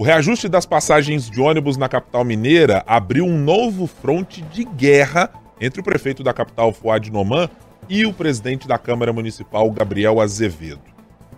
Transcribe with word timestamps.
O 0.00 0.02
reajuste 0.02 0.48
das 0.48 0.64
passagens 0.64 1.28
de 1.28 1.42
ônibus 1.42 1.76
na 1.76 1.86
capital 1.86 2.24
mineira 2.24 2.82
abriu 2.86 3.26
um 3.26 3.36
novo 3.36 3.86
fronte 3.86 4.40
de 4.40 4.64
guerra 4.64 5.30
entre 5.60 5.78
o 5.78 5.84
prefeito 5.84 6.22
da 6.22 6.32
capital, 6.32 6.72
Fuad 6.72 7.12
Noman, 7.12 7.50
e 7.86 8.06
o 8.06 8.12
presidente 8.14 8.66
da 8.66 8.78
Câmara 8.78 9.12
Municipal, 9.12 9.70
Gabriel 9.70 10.18
Azevedo. 10.18 10.80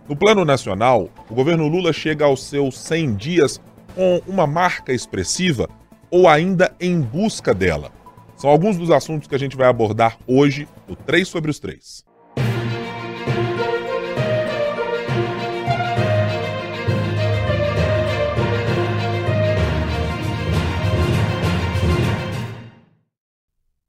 No 0.08 0.14
plano 0.14 0.44
nacional, 0.44 1.08
o 1.28 1.34
governo 1.34 1.66
Lula 1.66 1.92
chega 1.92 2.24
aos 2.24 2.44
seus 2.44 2.78
100 2.78 3.14
dias 3.16 3.60
com 3.96 4.22
uma 4.28 4.46
marca 4.46 4.92
expressiva 4.92 5.68
ou 6.08 6.28
ainda 6.28 6.72
em 6.80 7.00
busca 7.00 7.52
dela. 7.52 7.90
São 8.36 8.48
alguns 8.48 8.76
dos 8.76 8.92
assuntos 8.92 9.26
que 9.26 9.34
a 9.34 9.38
gente 9.38 9.56
vai 9.56 9.66
abordar 9.66 10.18
hoje 10.24 10.68
no 10.86 10.94
3 10.94 11.26
sobre 11.26 11.50
os 11.50 11.58
3. 11.58 12.11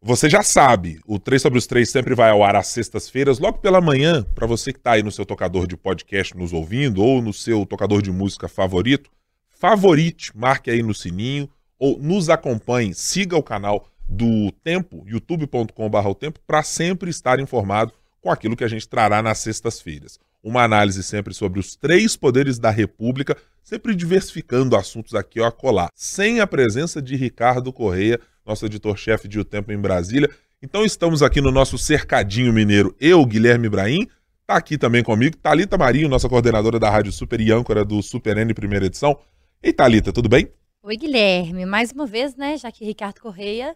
Você 0.06 0.30
já 0.30 0.44
sabe, 0.44 1.00
o 1.08 1.18
3 1.18 1.42
sobre 1.42 1.58
os 1.58 1.66
3 1.66 1.90
sempre 1.90 2.14
vai 2.14 2.30
ao 2.30 2.44
ar 2.44 2.58
às 2.58 2.68
sextas-feiras, 2.68 3.40
logo 3.40 3.60
pela 3.60 3.80
manhã, 3.80 4.22
para 4.36 4.46
você 4.46 4.74
que 4.74 4.78
está 4.78 4.92
aí 4.92 5.02
no 5.02 5.14
seu 5.14 5.26
tocador 5.26 5.66
de 5.66 5.78
podcast 5.78 6.36
nos 6.36 6.52
ouvindo 6.52 7.02
ou 7.02 7.22
no 7.22 7.32
seu 7.32 7.66
tocador 7.66 8.02
de 8.02 8.12
música 8.12 8.50
favorito, 8.50 9.10
favorite, 9.50 10.38
marque 10.38 10.70
aí 10.70 10.84
no 10.84 10.94
sininho 10.94 11.50
ou 11.80 11.98
nos 12.00 12.30
acompanhe, 12.30 12.94
siga 12.94 13.38
o 13.38 13.42
canal 13.42 13.88
do 14.06 14.52
Tempo, 14.62 15.06
youtube.com.br 15.08 16.08
o 16.10 16.16
Tempo, 16.16 16.38
para 16.46 16.64
sempre 16.64 17.10
estar 17.10 17.40
informado 17.40 17.94
com 18.20 18.30
aquilo 18.30 18.58
que 18.58 18.66
a 18.66 18.68
gente 18.68 18.86
trará 18.86 19.24
nas 19.24 19.40
sextas-feiras. 19.40 20.20
Uma 20.44 20.64
análise 20.64 21.02
sempre 21.02 21.34
sobre 21.34 21.62
os 21.62 21.78
três 21.78 22.18
poderes 22.18 22.60
da 22.60 22.70
República, 22.70 23.38
sempre 23.64 23.96
diversificando 23.96 24.76
assuntos 24.76 25.16
aqui 25.16 25.40
ó, 25.40 25.46
a 25.46 25.52
colar, 25.52 25.88
sem 25.96 26.42
a 26.42 26.48
presença 26.48 27.02
de 27.02 27.16
Ricardo 27.16 27.72
Correia, 27.72 28.20
nosso 28.46 28.66
editor-chefe 28.66 29.28
de 29.28 29.40
O 29.40 29.46
Tempo 29.46 29.72
em 29.72 29.80
Brasília. 29.80 30.30
Então 30.62 30.86
estamos 30.86 31.22
aqui 31.22 31.42
no 31.42 31.52
nosso 31.52 31.78
cercadinho 31.78 32.54
mineiro, 32.54 32.96
eu, 33.00 33.26
Guilherme 33.26 33.68
Ibrahim, 33.68 34.08
tá 34.46 34.56
aqui 34.56 34.78
também 34.78 35.04
comigo, 35.04 35.36
Talita 35.38 35.78
Marinho, 35.78 36.08
nossa 36.08 36.30
coordenadora 36.30 36.80
da 36.80 36.90
Rádio 36.90 37.12
Super 37.12 37.42
e 37.42 37.52
âncora 37.52 37.84
do 37.84 38.02
Super 38.02 38.38
N 38.38 38.54
primeira 38.54 38.86
edição. 38.86 39.20
Ei, 39.62 39.74
Talita, 39.74 40.12
tudo 40.12 40.30
bem? 40.30 40.52
Oi, 40.82 40.98
Guilherme. 40.98 41.66
Mais 41.66 41.92
uma 41.92 42.06
vez, 42.06 42.36
né, 42.36 42.58
já 42.58 42.72
que 42.72 42.84
Ricardo 42.84 43.22
Correia 43.22 43.76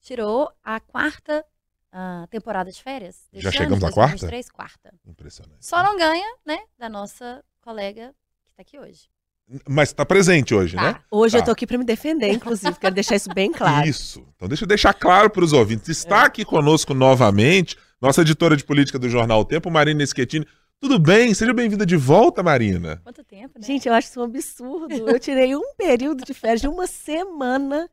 tirou 0.00 0.50
a 0.62 0.80
quarta 0.80 1.44
uh, 1.92 2.26
temporada 2.28 2.70
de 2.70 2.82
férias. 2.82 3.28
Já 3.32 3.50
chegamos 3.50 3.84
à 3.84 3.90
quarta? 3.90 4.26
quarta. 4.52 4.94
Impressionante. 5.06 5.66
Só 5.66 5.82
não 5.82 5.98
ganha, 5.98 6.26
né, 6.46 6.58
da 6.78 6.88
nossa 6.88 7.44
colega 7.60 8.14
que 8.44 8.50
está 8.52 8.62
aqui 8.62 8.78
hoje. 8.78 9.08
Mas 9.68 9.90
está 9.90 10.04
presente 10.04 10.54
hoje, 10.54 10.74
tá. 10.76 10.82
né? 10.82 10.96
Hoje 11.10 11.34
tá. 11.34 11.38
eu 11.38 11.44
tô 11.44 11.50
aqui 11.52 11.66
para 11.66 11.78
me 11.78 11.84
defender, 11.84 12.32
inclusive, 12.32 12.74
quero 12.80 12.94
deixar 12.94 13.14
isso 13.14 13.32
bem 13.32 13.52
claro. 13.52 13.88
Isso. 13.88 14.26
Então 14.34 14.48
deixa 14.48 14.64
eu 14.64 14.68
deixar 14.68 14.92
claro 14.92 15.30
para 15.30 15.44
os 15.44 15.52
ouvintes. 15.52 15.88
Está 15.88 16.22
é. 16.22 16.26
aqui 16.26 16.44
conosco 16.44 16.92
novamente 16.92 17.76
nossa 18.00 18.20
editora 18.20 18.56
de 18.56 18.64
política 18.64 18.98
do 18.98 19.08
Jornal 19.08 19.40
o 19.40 19.44
Tempo, 19.44 19.70
Marina 19.70 20.04
Schettini. 20.04 20.46
Tudo 20.78 20.98
bem? 20.98 21.32
Seja 21.32 21.54
bem-vinda 21.54 21.86
de 21.86 21.96
volta, 21.96 22.42
Marina. 22.42 23.00
Quanto 23.02 23.24
tempo, 23.24 23.58
né? 23.58 23.66
Gente, 23.66 23.88
eu 23.88 23.94
acho 23.94 24.08
isso 24.08 24.20
um 24.20 24.24
absurdo. 24.24 25.08
Eu 25.08 25.18
tirei 25.18 25.56
um 25.56 25.74
período 25.76 26.22
de 26.22 26.34
férias 26.34 26.60
de 26.60 26.68
uma 26.68 26.86
semana 26.86 27.88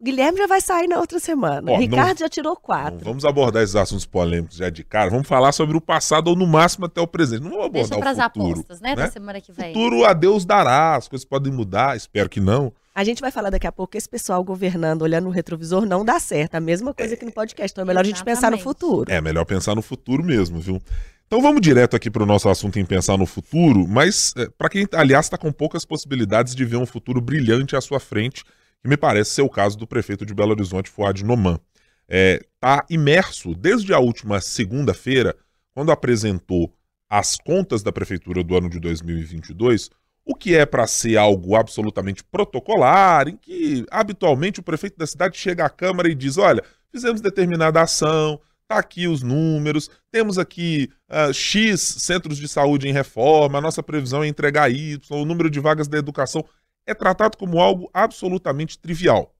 Guilherme 0.00 0.38
já 0.38 0.46
vai 0.46 0.60
sair 0.60 0.86
na 0.86 0.98
outra 0.98 1.18
semana. 1.18 1.72
Ó, 1.72 1.76
Ricardo 1.76 2.10
não, 2.10 2.16
já 2.18 2.28
tirou 2.28 2.54
quatro. 2.54 3.00
vamos 3.04 3.24
abordar 3.24 3.64
esses 3.64 3.74
assuntos 3.74 4.06
polêmicos 4.06 4.56
já 4.56 4.70
de 4.70 4.84
cara. 4.84 5.10
Vamos 5.10 5.26
falar 5.26 5.50
sobre 5.50 5.76
o 5.76 5.80
passado 5.80 6.28
ou 6.28 6.36
no 6.36 6.46
máximo 6.46 6.86
até 6.86 7.00
o 7.00 7.06
presente. 7.06 7.42
Não 7.42 7.50
vamos 7.50 7.66
abordar 7.66 8.04
Deixa 8.04 8.26
o 8.26 8.32
futuro. 8.32 8.50
apostas, 8.52 8.80
né, 8.80 8.90
né? 8.90 8.94
Da 8.94 9.10
semana 9.10 9.40
que 9.40 9.50
vem. 9.50 9.74
Futuro 9.74 10.04
a 10.04 10.12
Deus 10.12 10.44
dará. 10.44 10.94
As 10.94 11.08
coisas 11.08 11.24
podem 11.24 11.52
mudar. 11.52 11.96
Espero 11.96 12.28
que 12.28 12.40
não. 12.40 12.72
A 12.94 13.02
gente 13.02 13.20
vai 13.20 13.32
falar 13.32 13.50
daqui 13.50 13.66
a 13.66 13.72
pouco 13.72 13.92
que 13.92 13.98
esse 13.98 14.08
pessoal 14.08 14.42
governando, 14.44 15.02
olhando 15.02 15.24
no 15.24 15.30
retrovisor, 15.30 15.84
não 15.84 16.04
dá 16.04 16.20
certo. 16.20 16.54
A 16.54 16.60
mesma 16.60 16.94
coisa 16.94 17.16
que 17.16 17.24
no 17.24 17.32
podcast. 17.32 17.72
Então 17.72 17.82
é 17.82 17.84
melhor 17.84 18.04
Exatamente. 18.04 18.14
a 18.14 18.18
gente 18.18 18.36
pensar 18.36 18.50
no 18.52 18.58
futuro. 18.58 19.10
É 19.10 19.20
melhor 19.20 19.44
pensar 19.44 19.74
no 19.74 19.82
futuro 19.82 20.22
mesmo, 20.22 20.60
viu? 20.60 20.80
Então 21.26 21.42
vamos 21.42 21.60
direto 21.60 21.96
aqui 21.96 22.08
para 22.08 22.22
o 22.22 22.26
nosso 22.26 22.48
assunto 22.48 22.78
em 22.78 22.84
pensar 22.84 23.18
no 23.18 23.26
futuro, 23.26 23.86
mas 23.86 24.32
é, 24.36 24.48
para 24.56 24.70
quem, 24.70 24.88
aliás, 24.92 25.26
está 25.26 25.36
com 25.36 25.52
poucas 25.52 25.84
possibilidades 25.84 26.54
de 26.54 26.64
ver 26.64 26.76
um 26.76 26.86
futuro 26.86 27.20
brilhante 27.20 27.76
à 27.76 27.80
sua 27.80 28.00
frente 28.00 28.44
que 28.82 28.88
me 28.88 28.96
parece 28.96 29.30
ser 29.30 29.42
o 29.42 29.48
caso 29.48 29.76
do 29.76 29.86
prefeito 29.86 30.24
de 30.24 30.34
Belo 30.34 30.52
Horizonte, 30.52 30.90
Fuad 30.90 31.24
Noman. 31.24 31.54
Está 31.54 31.60
é, 32.08 32.40
tá 32.60 32.86
imerso 32.88 33.54
desde 33.54 33.92
a 33.92 33.98
última 33.98 34.40
segunda-feira, 34.40 35.36
quando 35.74 35.92
apresentou 35.92 36.74
as 37.08 37.36
contas 37.36 37.82
da 37.82 37.92
prefeitura 37.92 38.42
do 38.42 38.56
ano 38.56 38.68
de 38.68 38.78
2022, 38.80 39.90
o 40.24 40.34
que 40.34 40.54
é 40.54 40.66
para 40.66 40.86
ser 40.86 41.16
algo 41.16 41.56
absolutamente 41.56 42.22
protocolar, 42.22 43.28
em 43.28 43.36
que 43.36 43.86
habitualmente 43.90 44.60
o 44.60 44.62
prefeito 44.62 44.98
da 44.98 45.06
cidade 45.06 45.38
chega 45.38 45.64
à 45.64 45.70
Câmara 45.70 46.08
e 46.08 46.14
diz: 46.14 46.36
olha, 46.36 46.62
fizemos 46.90 47.20
determinada 47.20 47.80
ação, 47.80 48.38
tá 48.68 48.78
aqui 48.78 49.08
os 49.08 49.22
números, 49.22 49.90
temos 50.10 50.38
aqui 50.38 50.90
uh, 51.08 51.32
X 51.32 51.80
centros 51.80 52.36
de 52.36 52.46
saúde 52.46 52.86
em 52.86 52.92
reforma, 52.92 53.58
a 53.58 53.62
nossa 53.62 53.82
previsão 53.82 54.22
é 54.22 54.28
entregar 54.28 54.70
Y, 54.70 55.00
o 55.10 55.24
número 55.24 55.48
de 55.48 55.60
vagas 55.60 55.88
da 55.88 55.96
educação 55.96 56.44
é 56.88 56.94
tratado 56.94 57.36
como 57.36 57.60
algo 57.60 57.90
absolutamente 57.92 58.78
trivial, 58.78 59.36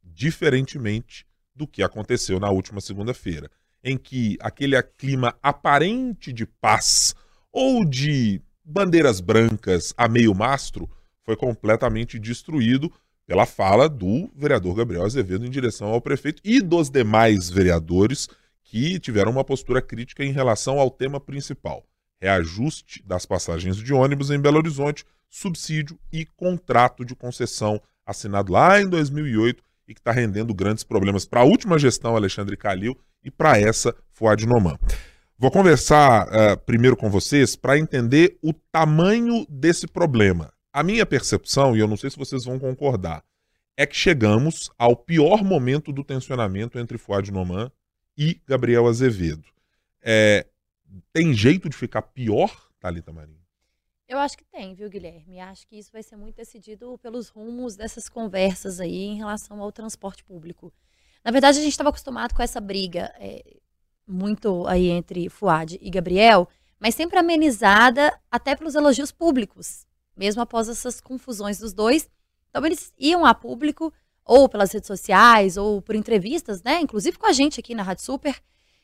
diferentemente 0.00 1.26
do 1.52 1.66
que 1.66 1.82
aconteceu 1.82 2.38
na 2.38 2.48
última 2.50 2.80
segunda-feira, 2.80 3.50
em 3.82 3.98
que 3.98 4.38
aquele 4.40 4.80
clima 4.80 5.36
aparente 5.42 6.32
de 6.32 6.46
paz 6.46 7.12
ou 7.52 7.84
de 7.84 8.40
bandeiras 8.64 9.20
brancas 9.20 9.92
a 9.96 10.06
meio 10.06 10.32
mastro 10.36 10.88
foi 11.24 11.36
completamente 11.36 12.16
destruído 12.16 12.92
pela 13.26 13.44
fala 13.44 13.88
do 13.88 14.30
vereador 14.32 14.76
Gabriel 14.76 15.04
Azevedo 15.04 15.44
em 15.44 15.50
direção 15.50 15.88
ao 15.88 16.00
prefeito 16.00 16.40
e 16.44 16.60
dos 16.60 16.90
demais 16.90 17.50
vereadores 17.50 18.28
que 18.62 19.00
tiveram 19.00 19.32
uma 19.32 19.44
postura 19.44 19.82
crítica 19.82 20.24
em 20.24 20.30
relação 20.30 20.78
ao 20.78 20.90
tema 20.90 21.18
principal: 21.18 21.84
reajuste 22.20 23.02
das 23.04 23.26
passagens 23.26 23.76
de 23.76 23.92
ônibus 23.92 24.30
em 24.30 24.38
Belo 24.38 24.58
Horizonte 24.58 25.04
subsídio 25.34 25.98
e 26.12 26.24
contrato 26.24 27.04
de 27.04 27.16
concessão 27.16 27.82
assinado 28.06 28.52
lá 28.52 28.80
em 28.80 28.88
2008 28.88 29.62
e 29.88 29.92
que 29.92 29.98
está 29.98 30.12
rendendo 30.12 30.54
grandes 30.54 30.84
problemas 30.84 31.26
para 31.26 31.40
a 31.40 31.44
última 31.44 31.76
gestão 31.76 32.14
Alexandre 32.14 32.56
Calil 32.56 32.96
e 33.22 33.32
para 33.32 33.58
essa 33.58 33.92
Fuad 34.12 34.46
Noman. 34.46 34.78
Vou 35.36 35.50
conversar 35.50 36.28
uh, 36.28 36.56
primeiro 36.64 36.96
com 36.96 37.10
vocês 37.10 37.56
para 37.56 37.76
entender 37.76 38.38
o 38.40 38.52
tamanho 38.52 39.44
desse 39.50 39.88
problema. 39.88 40.52
A 40.72 40.84
minha 40.84 41.04
percepção, 41.04 41.76
e 41.76 41.80
eu 41.80 41.88
não 41.88 41.96
sei 41.96 42.10
se 42.10 42.16
vocês 42.16 42.44
vão 42.44 42.58
concordar, 42.58 43.24
é 43.76 43.84
que 43.84 43.96
chegamos 43.96 44.70
ao 44.78 44.94
pior 44.94 45.42
momento 45.42 45.92
do 45.92 46.04
tensionamento 46.04 46.78
entre 46.78 46.96
Fuad 46.96 47.32
Noman 47.32 47.72
e 48.16 48.40
Gabriel 48.46 48.86
Azevedo. 48.86 49.48
É, 50.00 50.46
tem 51.12 51.34
jeito 51.34 51.68
de 51.68 51.76
ficar 51.76 52.02
pior, 52.02 52.54
Thalita 52.78 53.12
Marinho? 53.12 53.43
Eu 54.14 54.20
acho 54.20 54.38
que 54.38 54.44
tem, 54.44 54.74
viu, 54.74 54.88
Guilherme? 54.88 55.40
Acho 55.40 55.66
que 55.66 55.76
isso 55.76 55.90
vai 55.92 56.00
ser 56.00 56.14
muito 56.14 56.36
decidido 56.36 56.96
pelos 56.98 57.28
rumos 57.28 57.74
dessas 57.74 58.08
conversas 58.08 58.78
aí 58.78 59.02
em 59.02 59.16
relação 59.16 59.60
ao 59.60 59.72
transporte 59.72 60.22
público. 60.22 60.72
Na 61.24 61.32
verdade, 61.32 61.58
a 61.58 61.60
gente 61.60 61.72
estava 61.72 61.88
acostumado 61.88 62.32
com 62.32 62.40
essa 62.40 62.60
briga 62.60 63.12
é, 63.18 63.42
muito 64.06 64.68
aí 64.68 64.88
entre 64.88 65.28
Fuad 65.28 65.80
e 65.82 65.90
Gabriel, 65.90 66.48
mas 66.78 66.94
sempre 66.94 67.18
amenizada 67.18 68.16
até 68.30 68.54
pelos 68.54 68.76
elogios 68.76 69.10
públicos, 69.10 69.84
mesmo 70.16 70.40
após 70.40 70.68
essas 70.68 71.00
confusões 71.00 71.58
dos 71.58 71.72
dois. 71.72 72.08
Então, 72.50 72.64
eles 72.64 72.92
iam 72.96 73.26
a 73.26 73.34
público, 73.34 73.92
ou 74.24 74.48
pelas 74.48 74.70
redes 74.70 74.86
sociais, 74.86 75.56
ou 75.56 75.82
por 75.82 75.96
entrevistas, 75.96 76.62
né? 76.62 76.80
Inclusive 76.80 77.18
com 77.18 77.26
a 77.26 77.32
gente 77.32 77.58
aqui 77.58 77.74
na 77.74 77.82
Rádio 77.82 78.04
Super, 78.04 78.40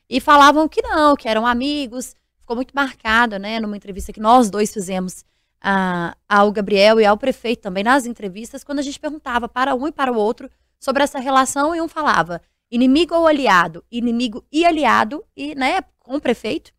e 0.09 0.19
falavam 0.19 0.69
que 0.69 0.83
não, 0.83 1.15
que 1.15 1.29
eram 1.29 1.47
amigos, 1.47 2.17
ficou 2.51 2.57
muito 2.57 2.73
marcado, 2.75 3.39
né, 3.39 3.61
numa 3.61 3.77
entrevista 3.77 4.13
que 4.13 4.19
nós 4.19 4.51
dois 4.51 4.73
fizemos 4.73 5.25
a, 5.61 6.17
ao 6.29 6.51
Gabriel 6.51 7.01
e 7.01 7.07
ao 7.07 7.17
prefeito 7.17 7.63
também 7.63 7.85
nas 7.85 8.07
entrevistas, 8.07 8.65
quando 8.65 8.81
a 8.81 8.83
gente 8.83 8.99
perguntava 8.99 9.49
para 9.49 9.73
um 9.73 9.87
e 9.87 9.93
para 9.93 10.13
o 10.13 10.17
outro 10.17 10.51
sobre 10.81 11.05
essa 11.05 11.21
relação 11.21 11.77
e 11.77 11.81
um 11.81 11.87
falava 11.87 12.43
inimigo 12.69 13.15
ou 13.15 13.29
aliado, 13.29 13.85
inimigo 13.89 14.45
e 14.51 14.67
aliado, 14.67 15.25
e, 15.37 15.55
né, 15.55 15.81
com 16.01 16.17
o 16.17 16.21
prefeito. 16.21 16.73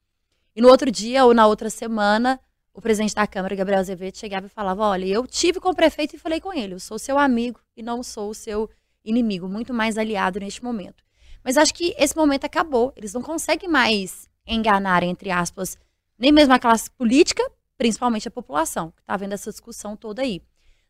E 0.53 0.62
no 0.62 0.68
outro 0.68 0.91
dia 0.91 1.23
ou 1.23 1.33
na 1.33 1.47
outra 1.47 1.69
semana, 1.69 2.38
o 2.73 2.81
presidente 2.81 3.15
da 3.15 3.25
Câmara, 3.25 3.56
Gabriel 3.56 3.79
Azevedo, 3.79 4.18
chegava 4.18 4.47
e 4.47 4.50
falava: 4.50 4.83
Olha, 4.83 5.06
eu 5.06 5.25
tive 5.25 5.62
com 5.62 5.69
o 5.69 5.75
prefeito 5.75 6.18
e 6.18 6.19
falei 6.19 6.41
com 6.41 6.51
ele, 6.51 6.73
eu 6.73 6.79
sou 6.79 7.00
seu 7.00 7.18
amigo 7.18 7.62
e 7.77 7.81
não 7.81 8.03
sou 8.03 8.31
o 8.31 8.35
seu 8.35 8.69
inimigo, 9.06 9.47
muito 9.47 9.73
mais 9.73 9.97
aliado 9.97 10.38
neste 10.38 10.62
momento. 10.62 11.01
Mas 11.44 11.57
acho 11.57 11.73
que 11.73 11.95
esse 11.97 12.15
momento 12.15 12.44
acabou, 12.44 12.91
eles 12.97 13.13
não 13.13 13.21
conseguem 13.21 13.69
mais 13.69 14.29
enganar, 14.53 15.03
entre 15.03 15.31
aspas, 15.31 15.77
nem 16.18 16.31
mesmo 16.31 16.53
a 16.53 16.59
classe 16.59 16.89
política, 16.92 17.44
principalmente 17.77 18.27
a 18.27 18.31
população, 18.31 18.92
que 18.92 19.01
está 19.01 19.18
vendo 19.18 19.33
essa 19.33 19.50
discussão 19.51 19.95
toda 19.95 20.21
aí. 20.21 20.42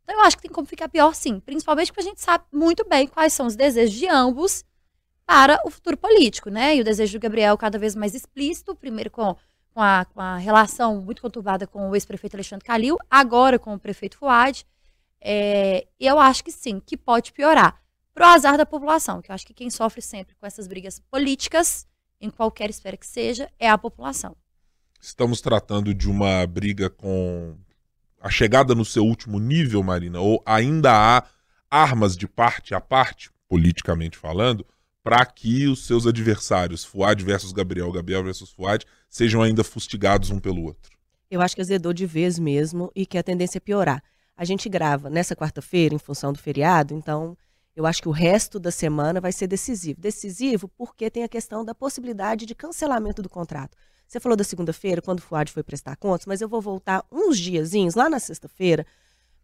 Então 0.03 0.15
eu 0.15 0.21
acho 0.21 0.35
que 0.35 0.43
tem 0.43 0.51
como 0.51 0.67
ficar 0.67 0.89
pior 0.89 1.13
sim, 1.15 1.39
principalmente 1.39 1.87
porque 1.87 2.01
a 2.01 2.09
gente 2.09 2.21
sabe 2.21 2.43
muito 2.51 2.87
bem 2.87 3.07
quais 3.07 3.33
são 3.33 3.45
os 3.45 3.55
desejos 3.55 3.95
de 3.95 4.07
ambos 4.07 4.65
para 5.25 5.61
o 5.65 5.69
futuro 5.69 5.95
político, 5.95 6.49
né? 6.49 6.75
E 6.75 6.81
o 6.81 6.83
desejo 6.83 7.17
do 7.17 7.21
Gabriel 7.21 7.57
cada 7.57 7.77
vez 7.77 7.95
mais 7.95 8.13
explícito, 8.13 8.75
primeiro 8.75 9.09
com, 9.09 9.35
com, 9.73 9.81
a, 9.81 10.05
com 10.05 10.19
a 10.19 10.37
relação 10.37 11.01
muito 11.01 11.21
conturbada 11.21 11.65
com 11.65 11.89
o 11.89 11.95
ex-prefeito 11.95 12.35
Alexandre 12.35 12.65
Calil, 12.65 12.97
agora 13.09 13.57
com 13.57 13.73
o 13.73 13.79
prefeito 13.79 14.17
Fuad, 14.17 14.65
É, 15.23 15.87
eu 15.99 16.17
acho 16.19 16.43
que 16.43 16.51
sim, 16.51 16.79
que 16.79 16.97
pode 16.97 17.31
piorar. 17.31 17.79
Pro 18.13 18.25
azar 18.25 18.57
da 18.57 18.65
população, 18.65 19.21
que 19.21 19.31
eu 19.31 19.35
acho 19.35 19.45
que 19.45 19.53
quem 19.53 19.69
sofre 19.69 20.01
sempre 20.01 20.35
com 20.35 20.45
essas 20.47 20.67
brigas 20.67 20.99
políticas, 20.99 21.87
em 22.21 22.29
qualquer 22.29 22.69
esfera 22.69 22.95
que 22.95 23.07
seja, 23.07 23.49
é 23.59 23.69
a 23.69 23.77
população. 23.77 24.35
Estamos 25.01 25.41
tratando 25.41 25.93
de 25.93 26.07
uma 26.07 26.45
briga 26.45 26.89
com 26.89 27.57
a 28.21 28.29
chegada 28.29 28.75
no 28.75 28.85
seu 28.85 29.03
último 29.03 29.39
nível, 29.39 29.81
Marina, 29.81 30.19
ou 30.19 30.41
ainda 30.45 30.93
há 30.93 31.23
armas 31.69 32.15
de 32.15 32.27
parte 32.27 32.75
a 32.75 32.79
parte, 32.79 33.31
politicamente 33.49 34.17
falando, 34.17 34.65
para 35.03 35.25
que 35.25 35.67
os 35.67 35.87
seus 35.87 36.05
adversários, 36.05 36.85
Fuad 36.85 37.23
versus 37.23 37.51
Gabriel, 37.51 37.91
Gabriel 37.91 38.23
versus 38.23 38.51
Fuad, 38.51 38.85
sejam 39.09 39.41
ainda 39.41 39.63
fustigados 39.63 40.29
um 40.29 40.39
pelo 40.39 40.63
outro? 40.63 40.95
Eu 41.29 41.41
acho 41.41 41.55
que 41.55 41.61
azedou 41.61 41.93
de 41.93 42.05
vez 42.05 42.37
mesmo 42.37 42.91
e 42.95 43.05
que 43.05 43.17
a 43.17 43.23
tendência 43.23 43.57
é 43.57 43.61
piorar. 43.61 44.03
A 44.37 44.45
gente 44.45 44.69
grava 44.69 45.09
nessa 45.09 45.35
quarta-feira, 45.35 45.95
em 45.95 45.99
função 45.99 46.31
do 46.31 46.39
feriado, 46.39 46.93
então 46.93 47.35
eu 47.75 47.85
acho 47.85 48.01
que 48.01 48.09
o 48.09 48.11
resto 48.11 48.59
da 48.59 48.71
semana 48.71 49.21
vai 49.21 49.31
ser 49.31 49.47
decisivo. 49.47 49.99
Decisivo 49.99 50.67
porque 50.67 51.09
tem 51.09 51.23
a 51.23 51.29
questão 51.29 51.63
da 51.63 51.73
possibilidade 51.73 52.45
de 52.45 52.53
cancelamento 52.53 53.21
do 53.21 53.29
contrato. 53.29 53.77
Você 54.07 54.19
falou 54.19 54.35
da 54.35 54.43
segunda-feira, 54.43 55.01
quando 55.01 55.19
o 55.19 55.21
Fuad 55.21 55.51
foi 55.51 55.63
prestar 55.63 55.95
contas, 55.95 56.25
mas 56.25 56.41
eu 56.41 56.49
vou 56.49 56.61
voltar 56.61 57.05
uns 57.09 57.39
diazinhos, 57.39 57.95
lá 57.95 58.09
na 58.09 58.19
sexta-feira, 58.19 58.85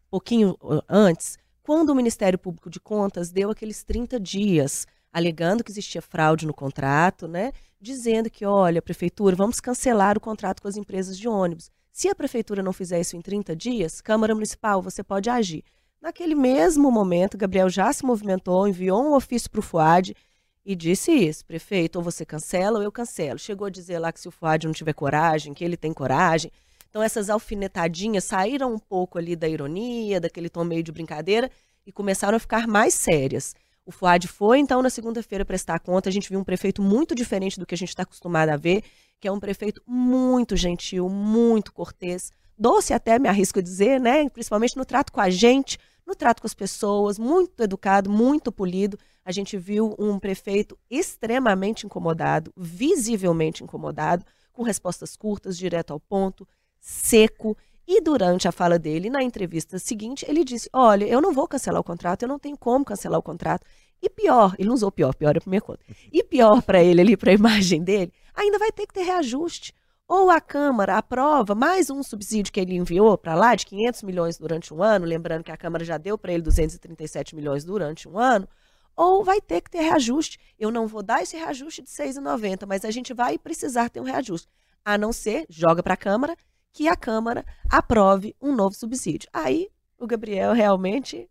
pouquinho 0.09 0.57
antes, 0.89 1.38
quando 1.63 1.89
o 1.89 1.95
Ministério 1.95 2.38
Público 2.38 2.69
de 2.69 2.79
Contas 2.79 3.31
deu 3.31 3.50
aqueles 3.50 3.81
30 3.83 4.19
dias, 4.19 4.85
alegando 5.12 5.63
que 5.63 5.71
existia 5.71 6.01
fraude 6.01 6.45
no 6.45 6.53
contrato, 6.53 7.29
né? 7.29 7.53
Dizendo 7.79 8.29
que, 8.29 8.45
olha, 8.45 8.81
prefeitura, 8.81 9.38
vamos 9.38 9.62
cancelar 9.62 10.18
o 10.18 10.21
contrato 10.21 10.62
com 10.62 10.68
as 10.68 10.75
empresas 10.75 11.18
de 11.18 11.29
ônibus. 11.29 11.71
Se 11.91 12.09
a 12.09 12.15
prefeitura 12.15 12.62
não 12.62 12.74
fizer 12.74 13.00
isso 13.00 13.15
em 13.15 13.21
30 13.21 13.56
dias, 13.56 14.01
Câmara 14.01 14.35
Municipal, 14.35 14.81
você 14.81 15.01
pode 15.01 15.29
agir. 15.29 15.63
Naquele 16.02 16.36
mesmo 16.36 16.92
momento, 16.92 17.38
Gabriel 17.38 17.70
já 17.70 17.92
se 17.92 18.06
movimentou, 18.06 18.68
enviou 18.68 19.04
um 19.04 19.14
ofício 19.14 19.50
para 19.50 19.60
o 19.60 19.64
FUAD 19.64 20.16
e 20.64 20.76
disse 20.76 21.12
isso, 21.12 21.46
prefeito, 21.46 21.96
ou 21.96 22.04
você 22.04 22.26
cancela 22.26 22.78
ou 22.78 22.84
eu 22.84 22.92
cancelo. 22.92 23.40
Chegou 23.40 23.68
a 23.68 23.70
dizer 23.70 24.00
lá 24.00 24.12
que 24.12 24.20
se 24.20 24.28
o 24.28 24.32
Fuad 24.32 24.68
não 24.68 24.74
tiver 24.74 24.94
coragem, 24.94 25.54
que 25.54 25.64
ele 25.64 25.78
tem 25.78 25.94
coragem. 25.94 26.52
Então 26.90 27.02
essas 27.02 27.30
alfinetadinhas 27.30 28.26
saíram 28.26 28.74
um 28.74 28.80
pouco 28.80 29.18
ali 29.18 29.36
da 29.36 29.48
ironia, 29.48 30.20
daquele 30.20 30.50
tom 30.50 30.64
meio 30.64 30.84
de 30.84 30.92
brincadeira 30.92 31.50
e 31.86 31.92
começaram 31.92 32.36
a 32.36 32.40
ficar 32.40 32.68
mais 32.68 32.94
sérias. 32.94 33.56
O 33.86 33.92
Fuad 33.92 34.28
foi, 34.28 34.60
então, 34.60 34.82
na 34.82 34.90
segunda-feira 34.90 35.46
prestar 35.46 35.80
conta. 35.80 36.10
A 36.10 36.12
gente 36.12 36.30
viu 36.30 36.38
um 36.38 36.44
prefeito 36.44 36.82
muito 36.82 37.16
diferente 37.16 37.58
do 37.58 37.66
que 37.66 37.74
a 37.74 37.78
gente 37.78 37.90
está 37.90 38.04
acostumado 38.04 38.50
a 38.50 38.58
ver, 38.58 38.84
que 39.22 39.28
é 39.30 39.32
um 39.32 39.40
prefeito 39.40 39.82
muito 39.88 40.58
gentil, 40.58 41.08
muito 41.08 41.72
cortês, 41.72 42.30
doce 42.57 42.94
até, 42.94 43.19
me 43.19 43.30
arrisco 43.30 43.59
a 43.59 43.62
dizer, 43.62 44.00
né? 44.00 44.27
Principalmente 44.30 44.75
no 44.75 44.86
trato 44.86 45.12
com 45.12 45.21
a 45.21 45.30
gente, 45.30 45.77
no 46.06 46.15
trato 46.15 46.42
com 46.42 46.48
as 46.48 46.54
pessoas, 46.54 47.19
muito 47.19 47.62
educado, 47.62 48.09
muito 48.09 48.51
polido. 48.51 48.98
A 49.24 49.31
gente 49.31 49.57
viu 49.57 49.94
um 50.00 50.18
prefeito 50.18 50.77
extremamente 50.89 51.86
incomodado, 51.86 52.54
visivelmente 52.56 53.63
incomodado, 53.63 54.25
com 54.54 54.63
respostas 54.63 55.15
curtas, 55.15 55.57
direto 55.57 55.92
ao 55.92 56.00
ponto, 56.00 56.48
seco. 56.80 57.57
E 57.86 58.01
durante 58.01 58.48
a 58.48 58.51
fala 58.51 58.80
dele, 58.80 59.10
na 59.10 59.21
entrevista 59.21 59.77
seguinte, 59.77 60.25
ele 60.27 60.44
disse: 60.44 60.69
Olha, 60.74 61.06
eu 61.06 61.21
não 61.21 61.33
vou 61.33 61.48
cancelar 61.48 61.81
o 61.81 61.83
contrato, 61.83 62.24
eu 62.24 62.27
não 62.27 62.39
tenho 62.39 62.57
como 62.57 62.83
cancelar 62.86 63.19
o 63.19 63.24
contrato. 63.24 63.65
E 64.01 64.10
pior, 64.10 64.56
ele 64.57 64.68
não 64.68 64.75
usou 64.75 64.92
pior, 64.92 65.13
pior 65.15 65.36
é 65.36 65.39
por 65.39 65.50
minha 65.50 65.62
conta. 65.62 65.80
E 66.12 66.24
pior 66.24 66.62
para 66.62 66.83
ele 66.83 67.01
ali, 67.01 67.18
para 67.18 67.31
a 67.31 67.33
imagem 67.33 67.83
dele, 67.83 68.13
ainda 68.33 68.60
vai 68.60 68.71
ter 68.71 68.86
que 68.86 68.94
ter 68.94 69.03
reajuste. 69.03 69.74
Ou 70.09 70.30
a 70.30 70.39
Câmara 70.39 70.98
aprova 70.98 71.54
mais 71.54 71.89
um 71.89 72.01
subsídio 72.01 72.54
que 72.54 72.62
ele 72.62 72.74
enviou 72.74 73.18
para 73.18 73.36
lá 73.36 73.56
de 73.56 73.65
500 73.65 74.04
milhões 74.04 74.38
durante 74.38 74.74
um 74.74 74.81
ano, 74.81 75.06
lembrando 75.06 75.44
que 75.44 75.51
a 75.51 75.57
Câmara 75.57 75.83
já 75.83 75.98
deu 75.98 76.18
para 76.18 76.31
ele 76.31 76.44
237 76.44 77.36
milhões 77.36 77.65
durante 77.65 78.07
um 78.07 78.18
ano, 78.18 78.48
ou 78.95 79.21
vai 79.21 79.42
ter 79.42 79.59
que 79.59 79.69
ter 79.69 79.81
reajuste. 79.81 80.39
Eu 80.57 80.71
não 80.71 80.88
vou 80.88 81.04
dar 81.04 81.21
esse 81.21 81.36
reajuste 81.36 81.81
de 81.81 81.89
6,90, 81.89 82.65
mas 82.65 82.86
a 82.86 82.92
gente 82.92 83.13
vai 83.13 83.38
precisar 83.38 83.89
ter 83.89 84.00
um 84.00 84.06
reajuste. 84.06 84.48
A 84.86 84.98
não 84.98 85.12
ser, 85.12 85.45
joga 85.50 85.83
para 85.83 85.95
a 85.95 85.98
Câmara, 85.98 86.38
que 86.71 86.88
a 86.88 86.95
Câmara 86.95 87.45
aprove 87.69 88.33
um 88.42 88.56
novo 88.56 88.75
subsídio. 88.75 89.30
Aí 89.33 89.68
o 90.00 90.07
Gabriel 90.07 90.53
realmente 90.53 91.30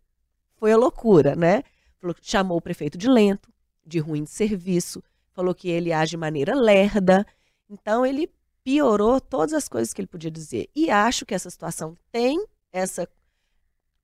foi 0.55 0.71
a 0.71 0.77
loucura, 0.77 1.35
né? 1.35 1.63
Chamou 2.21 2.59
o 2.59 2.61
prefeito 2.61 2.95
de 2.95 3.09
lento, 3.09 3.51
de 3.83 3.97
ruim 3.97 4.23
de 4.23 4.29
serviço, 4.29 5.03
falou 5.33 5.55
que 5.55 5.67
ele 5.67 5.91
age 5.91 6.11
de 6.11 6.17
maneira 6.17 6.53
lerda. 6.53 7.25
Então 7.67 8.05
ele 8.05 8.31
piorou 8.67 9.21
todas 9.21 9.53
as 9.53 9.69
coisas 9.69 9.93
que 9.93 10.01
ele 10.01 10.09
podia 10.09 10.29
dizer. 10.29 10.69
E 10.75 10.91
acho 10.91 11.25
que 11.25 11.33
essa 11.33 11.49
situação 11.49 11.97
tem 12.11 12.45
essa 12.69 13.07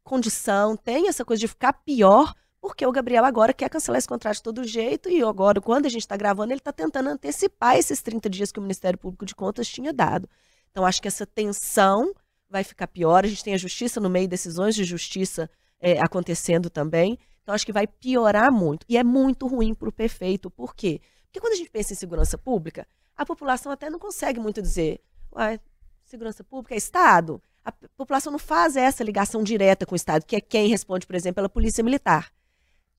condição, 0.06 0.78
tem 0.78 1.10
essa 1.10 1.26
coisa 1.26 1.42
de 1.42 1.50
ficar 1.50 1.74
pior 1.74 2.34
porque 2.62 2.86
o 2.86 2.92
Gabriel 2.94 3.26
agora 3.26 3.52
quer 3.52 3.68
cancelar 3.68 4.00
esse 4.00 4.08
contrato 4.08 4.36
de 4.36 4.44
todo 4.44 4.64
jeito 4.64 5.10
e 5.10 5.22
agora, 5.22 5.60
quando 5.60 5.86
a 5.86 5.90
gente 5.90 6.04
está 6.04 6.16
gravando, 6.16 6.54
ele 6.54 6.62
está 6.62 6.72
tentando 6.72 7.10
antecipar 7.10 7.76
esses 7.76 8.02
30 8.02 8.30
dias 8.30 8.54
que 8.54 8.60
o 8.60 8.62
Ministério 8.62 8.98
Público 8.98 9.26
de 9.26 9.36
Contas 9.36 9.68
tinha 9.68 9.92
dado. 9.92 10.30
Então, 10.72 10.86
acho 10.86 11.02
que 11.02 11.10
essa 11.10 11.26
tensão 11.26 12.14
vai 12.50 12.64
ficar 12.64 12.88
pior. 12.88 13.26
A 13.26 13.28
gente 13.28 13.44
tem 13.44 13.54
a 13.54 13.58
justiça 13.58 14.00
no 14.00 14.10
meio, 14.10 14.30
decisões 14.30 14.76
de 14.76 14.86
justiça 14.86 15.50
é, 15.78 16.00
acontecendo 16.00 16.70
também. 16.70 17.20
Então, 17.42 17.54
acho 17.54 17.66
que 17.66 17.74
vai 17.74 17.86
piorar 17.86 18.50
muito. 18.50 18.86
E 18.88 18.98
é 18.98 19.04
muito 19.04 19.46
ruim 19.46 19.74
para 19.74 19.90
o 19.90 19.92
prefeito. 19.92 20.50
Por 20.50 20.74
quê? 20.74 21.02
Porque 21.26 21.42
quando 21.42 21.52
a 21.52 21.58
gente 21.58 21.70
pensa 21.70 21.92
em 21.92 21.98
segurança 21.98 22.38
pública, 22.38 22.88
a 23.16 23.26
população 23.26 23.72
até 23.72 23.90
não 23.90 24.00
consegue 24.00 24.40
muito 24.40 24.62
dizer, 24.62 25.02
uai, 25.32 25.60
segurança 26.06 26.44
pública 26.44 26.74
é 26.74 26.78
Estado. 26.78 27.42
A 27.64 27.72
população 27.72 28.32
não 28.32 28.40
faz 28.40 28.76
essa 28.76 29.04
ligação 29.04 29.44
direta 29.44 29.86
com 29.86 29.94
o 29.94 29.96
Estado, 29.96 30.26
que 30.26 30.36
é 30.36 30.42
quem 30.42 30.68
responde, 30.68 31.08
por 31.08 31.16
exemplo, 31.16 31.36
pela 31.36 31.50
Polícia 31.50 31.84
Militar 31.84 32.32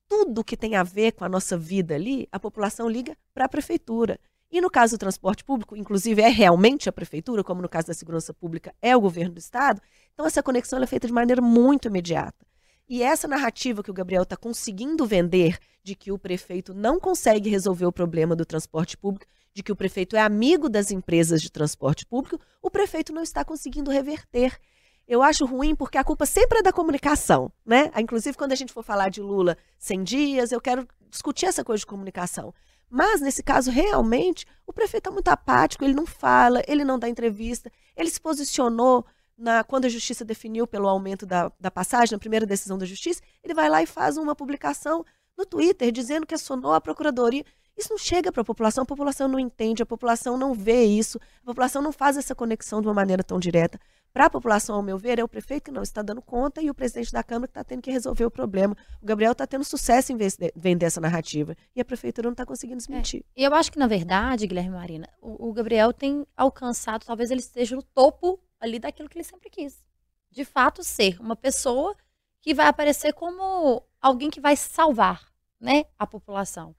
tudo 0.08 0.44
que 0.44 0.56
tem 0.56 0.76
a 0.76 0.82
ver 0.82 1.12
com 1.12 1.24
a 1.24 1.28
nossa 1.28 1.56
vida 1.56 1.94
ali, 1.94 2.28
a 2.30 2.38
população 2.38 2.88
liga 2.88 3.16
para 3.32 3.46
a 3.46 3.48
prefeitura. 3.48 4.18
E 4.50 4.60
no 4.60 4.70
caso 4.70 4.96
do 4.96 5.00
transporte 5.00 5.42
público, 5.42 5.76
inclusive 5.76 6.22
é 6.22 6.28
realmente 6.28 6.88
a 6.88 6.92
prefeitura, 6.92 7.42
como 7.42 7.60
no 7.60 7.68
caso 7.68 7.88
da 7.88 7.94
segurança 7.94 8.32
pública 8.32 8.72
é 8.80 8.96
o 8.96 9.00
governo 9.00 9.34
do 9.34 9.38
estado. 9.38 9.80
Então 10.12 10.24
essa 10.24 10.42
conexão 10.42 10.80
é 10.80 10.86
feita 10.86 11.08
de 11.08 11.12
maneira 11.12 11.42
muito 11.42 11.88
imediata. 11.88 12.46
E 12.88 13.02
essa 13.02 13.26
narrativa 13.26 13.82
que 13.82 13.90
o 13.90 13.94
Gabriel 13.94 14.22
está 14.22 14.36
conseguindo 14.36 15.06
vender 15.06 15.58
de 15.82 15.94
que 15.94 16.12
o 16.12 16.18
prefeito 16.18 16.74
não 16.74 17.00
consegue 17.00 17.48
resolver 17.48 17.86
o 17.86 17.92
problema 17.92 18.36
do 18.36 18.44
transporte 18.44 18.96
público, 18.96 19.26
de 19.54 19.62
que 19.62 19.72
o 19.72 19.76
prefeito 19.76 20.16
é 20.16 20.20
amigo 20.20 20.68
das 20.68 20.90
empresas 20.90 21.40
de 21.40 21.50
transporte 21.50 22.04
público, 22.04 22.40
o 22.62 22.70
prefeito 22.70 23.12
não 23.12 23.22
está 23.22 23.44
conseguindo 23.44 23.90
reverter 23.90 24.58
eu 25.06 25.22
acho 25.22 25.44
ruim 25.44 25.74
porque 25.74 25.98
a 25.98 26.04
culpa 26.04 26.26
sempre 26.26 26.58
é 26.58 26.62
da 26.62 26.72
comunicação, 26.72 27.52
né? 27.64 27.90
Inclusive, 27.98 28.36
quando 28.36 28.52
a 28.52 28.56
gente 28.56 28.72
for 28.72 28.82
falar 28.82 29.10
de 29.10 29.20
Lula 29.20 29.56
100 29.78 30.04
dias, 30.04 30.52
eu 30.52 30.60
quero 30.60 30.88
discutir 31.10 31.46
essa 31.46 31.62
coisa 31.62 31.80
de 31.80 31.86
comunicação. 31.86 32.54
Mas, 32.88 33.20
nesse 33.20 33.42
caso, 33.42 33.70
realmente, 33.70 34.46
o 34.66 34.72
prefeito 34.72 35.08
é 35.08 35.12
muito 35.12 35.28
apático, 35.28 35.84
ele 35.84 35.94
não 35.94 36.06
fala, 36.06 36.62
ele 36.66 36.84
não 36.84 36.98
dá 36.98 37.08
entrevista, 37.08 37.70
ele 37.96 38.08
se 38.08 38.20
posicionou 38.20 39.04
na, 39.36 39.64
quando 39.64 39.84
a 39.84 39.88
justiça 39.88 40.24
definiu 40.24 40.66
pelo 40.66 40.88
aumento 40.88 41.26
da, 41.26 41.50
da 41.58 41.70
passagem, 41.70 42.14
na 42.14 42.18
primeira 42.18 42.46
decisão 42.46 42.78
da 42.78 42.86
justiça, 42.86 43.20
ele 43.42 43.54
vai 43.54 43.68
lá 43.68 43.82
e 43.82 43.86
faz 43.86 44.16
uma 44.16 44.34
publicação 44.34 45.04
no 45.36 45.44
Twitter 45.44 45.90
dizendo 45.90 46.26
que 46.26 46.34
acionou 46.34 46.72
a 46.72 46.80
procuradoria. 46.80 47.44
Isso 47.76 47.88
não 47.90 47.98
chega 47.98 48.30
para 48.30 48.42
a 48.42 48.44
população, 48.44 48.82
a 48.82 48.86
população 48.86 49.26
não 49.26 49.38
entende, 49.38 49.82
a 49.82 49.86
população 49.86 50.38
não 50.38 50.54
vê 50.54 50.84
isso, 50.84 51.18
a 51.42 51.46
população 51.46 51.82
não 51.82 51.92
faz 51.92 52.16
essa 52.16 52.34
conexão 52.34 52.80
de 52.80 52.86
uma 52.86 52.94
maneira 52.94 53.24
tão 53.24 53.38
direta. 53.38 53.80
Para 54.12 54.26
a 54.26 54.30
população, 54.30 54.76
ao 54.76 54.82
meu 54.82 54.96
ver, 54.96 55.18
é 55.18 55.24
o 55.24 55.28
prefeito 55.28 55.64
que 55.64 55.70
não 55.72 55.82
está 55.82 56.00
dando 56.00 56.22
conta 56.22 56.62
e 56.62 56.70
o 56.70 56.74
presidente 56.74 57.10
da 57.10 57.20
Câmara 57.20 57.48
que 57.48 57.50
está 57.50 57.64
tendo 57.64 57.82
que 57.82 57.90
resolver 57.90 58.24
o 58.24 58.30
problema. 58.30 58.76
O 59.02 59.04
Gabriel 59.04 59.32
está 59.32 59.44
tendo 59.44 59.64
sucesso 59.64 60.12
em 60.12 60.16
vender 60.54 60.86
essa 60.86 61.00
narrativa 61.00 61.56
e 61.74 61.80
a 61.80 61.84
prefeitura 61.84 62.28
não 62.28 62.32
está 62.32 62.46
conseguindo 62.46 62.78
desmentir. 62.78 63.24
É. 63.34 63.40
E 63.40 63.44
eu 63.44 63.52
acho 63.52 63.72
que, 63.72 63.78
na 63.78 63.88
verdade, 63.88 64.46
Guilherme 64.46 64.76
Marina, 64.76 65.08
o, 65.20 65.48
o 65.48 65.52
Gabriel 65.52 65.92
tem 65.92 66.24
alcançado, 66.36 67.04
talvez 67.04 67.32
ele 67.32 67.40
esteja 67.40 67.74
no 67.74 67.82
topo 67.82 68.38
ali 68.64 68.78
daquilo 68.78 69.08
que 69.08 69.16
ele 69.16 69.24
sempre 69.24 69.50
quis. 69.50 69.84
De 70.30 70.44
fato, 70.44 70.82
ser 70.82 71.20
uma 71.20 71.36
pessoa 71.36 71.94
que 72.40 72.52
vai 72.52 72.66
aparecer 72.66 73.12
como 73.12 73.82
alguém 74.00 74.30
que 74.30 74.40
vai 74.40 74.56
salvar 74.56 75.32
né, 75.60 75.84
a 75.98 76.06
população. 76.06 76.74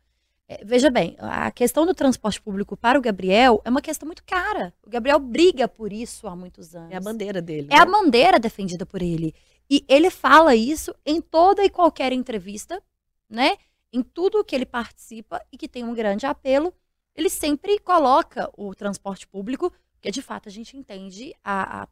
É, 0.48 0.64
veja 0.64 0.92
bem, 0.92 1.16
a 1.18 1.50
questão 1.50 1.86
do 1.86 1.96
transporte 1.96 2.40
público 2.40 2.78
para 2.78 3.00
o 3.00 3.02
Gabriel 3.02 3.62
é 3.66 3.70
uma 3.70 3.82
questão 3.82 4.06
muito 4.06 4.24
cara. 4.24 4.74
O 4.86 4.90
Gabriel 4.90 5.18
briga 5.20 5.68
por 5.68 5.92
isso 5.92 6.28
há 6.28 6.36
muitos 6.36 6.76
anos. 6.76 6.92
É 6.92 6.98
a 6.98 7.02
bandeira 7.02 7.42
dele. 7.42 7.68
É 7.72 7.78
né? 7.78 7.82
a 7.82 7.86
bandeira 7.86 8.40
defendida 8.40 8.86
por 8.86 9.02
ele. 9.02 9.34
E 9.70 9.84
ele 9.88 10.12
fala 10.12 10.56
isso 10.56 10.94
em 11.04 11.20
toda 11.20 11.64
e 11.64 11.70
qualquer 11.70 12.14
entrevista, 12.14 12.82
né? 13.28 13.58
Em 13.92 14.04
tudo 14.04 14.44
que 14.44 14.56
ele 14.56 14.66
participa 14.66 15.42
e 15.52 15.58
que 15.58 15.68
tem 15.68 15.84
um 15.84 15.96
grande 15.96 16.28
apelo, 16.28 16.72
ele 17.16 17.30
sempre 17.30 17.80
coloca 17.80 18.52
o 18.56 18.76
transporte 18.76 19.28
público, 19.28 19.74
porque 20.06 20.12
de 20.12 20.22
fato 20.22 20.48
a 20.48 20.52
gente 20.52 20.78
entende 20.78 21.34
a, 21.44 21.82
a 21.82 21.88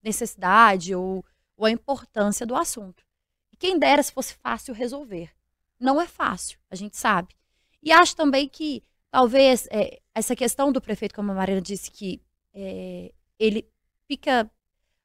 necessidade 0.00 0.94
ou, 0.94 1.24
ou 1.56 1.66
a 1.66 1.70
importância 1.70 2.46
do 2.46 2.54
assunto. 2.54 3.04
E 3.52 3.56
quem 3.56 3.76
dera 3.76 4.00
se 4.00 4.12
fosse 4.12 4.34
fácil 4.34 4.72
resolver. 4.72 5.32
Não 5.80 6.00
é 6.00 6.06
fácil, 6.06 6.60
a 6.70 6.76
gente 6.76 6.96
sabe. 6.96 7.34
E 7.82 7.90
acho 7.90 8.14
também 8.14 8.48
que 8.48 8.84
talvez 9.10 9.66
é, 9.72 10.00
essa 10.14 10.36
questão 10.36 10.70
do 10.70 10.80
prefeito, 10.80 11.12
como 11.12 11.32
a 11.32 11.34
Marina 11.34 11.60
disse, 11.60 11.90
que 11.90 12.22
é, 12.54 13.12
ele 13.36 13.68
fica 14.06 14.48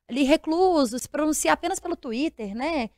ali 0.08 0.22
recluso, 0.22 1.00
se 1.00 1.10
pronuncia 1.10 1.54
apenas 1.54 1.80
pelo 1.80 1.96
Twitter, 1.96 2.56
né? 2.56 2.92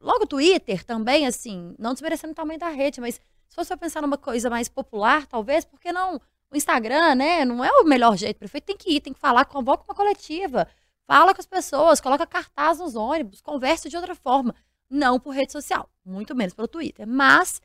logo 0.00 0.22
o 0.22 0.28
Twitter 0.28 0.84
também, 0.84 1.26
assim, 1.26 1.74
não 1.76 1.92
desmerecendo 1.92 2.34
o 2.34 2.36
tamanho 2.36 2.60
da 2.60 2.68
rede, 2.68 3.00
mas 3.00 3.16
se 3.48 3.56
fosse 3.56 3.66
pra 3.66 3.76
pensar 3.76 4.00
numa 4.00 4.16
coisa 4.16 4.48
mais 4.48 4.68
popular, 4.68 5.26
talvez, 5.26 5.64
por 5.64 5.80
que 5.80 5.92
não 5.92 6.20
o 6.50 6.56
Instagram, 6.56 7.14
né? 7.14 7.44
Não 7.44 7.64
é 7.64 7.70
o 7.70 7.84
melhor 7.84 8.16
jeito. 8.16 8.36
O 8.36 8.38
prefeito 8.40 8.64
tem 8.64 8.76
que 8.76 8.90
ir, 8.90 9.00
tem 9.00 9.12
que 9.12 9.20
falar, 9.20 9.44
convoca 9.44 9.84
uma 9.84 9.94
coletiva, 9.94 10.66
fala 11.06 11.34
com 11.34 11.40
as 11.40 11.46
pessoas, 11.46 12.00
coloca 12.00 12.26
cartaz 12.26 12.78
nos 12.78 12.94
ônibus, 12.94 13.40
conversa 13.40 13.88
de 13.88 13.96
outra 13.96 14.14
forma. 14.14 14.54
Não 14.90 15.20
por 15.20 15.34
rede 15.34 15.52
social, 15.52 15.88
muito 16.04 16.34
menos 16.34 16.54
pelo 16.54 16.66
Twitter. 16.66 17.06
Mas, 17.06 17.60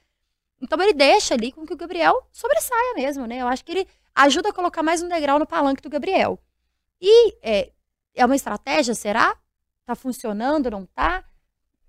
então 0.61 0.81
ele 0.81 0.93
deixa 0.93 1.33
ali 1.33 1.51
com 1.51 1.65
que 1.65 1.73
o 1.73 1.77
Gabriel 1.77 2.27
sobressaia 2.31 2.93
mesmo, 2.95 3.25
né? 3.25 3.37
Eu 3.37 3.47
acho 3.47 3.63
que 3.63 3.71
ele 3.71 3.87
ajuda 4.13 4.49
a 4.49 4.53
colocar 4.53 4.83
mais 4.83 5.01
um 5.01 5.07
degrau 5.07 5.39
no 5.39 5.47
palanque 5.47 5.81
do 5.81 5.89
Gabriel. 5.89 6.37
E 7.01 7.35
é, 7.41 7.71
é 8.13 8.25
uma 8.25 8.35
estratégia, 8.35 8.93
será? 8.93 9.37
Tá 9.85 9.95
funcionando, 9.95 10.69
não 10.69 10.85
tá? 10.85 11.23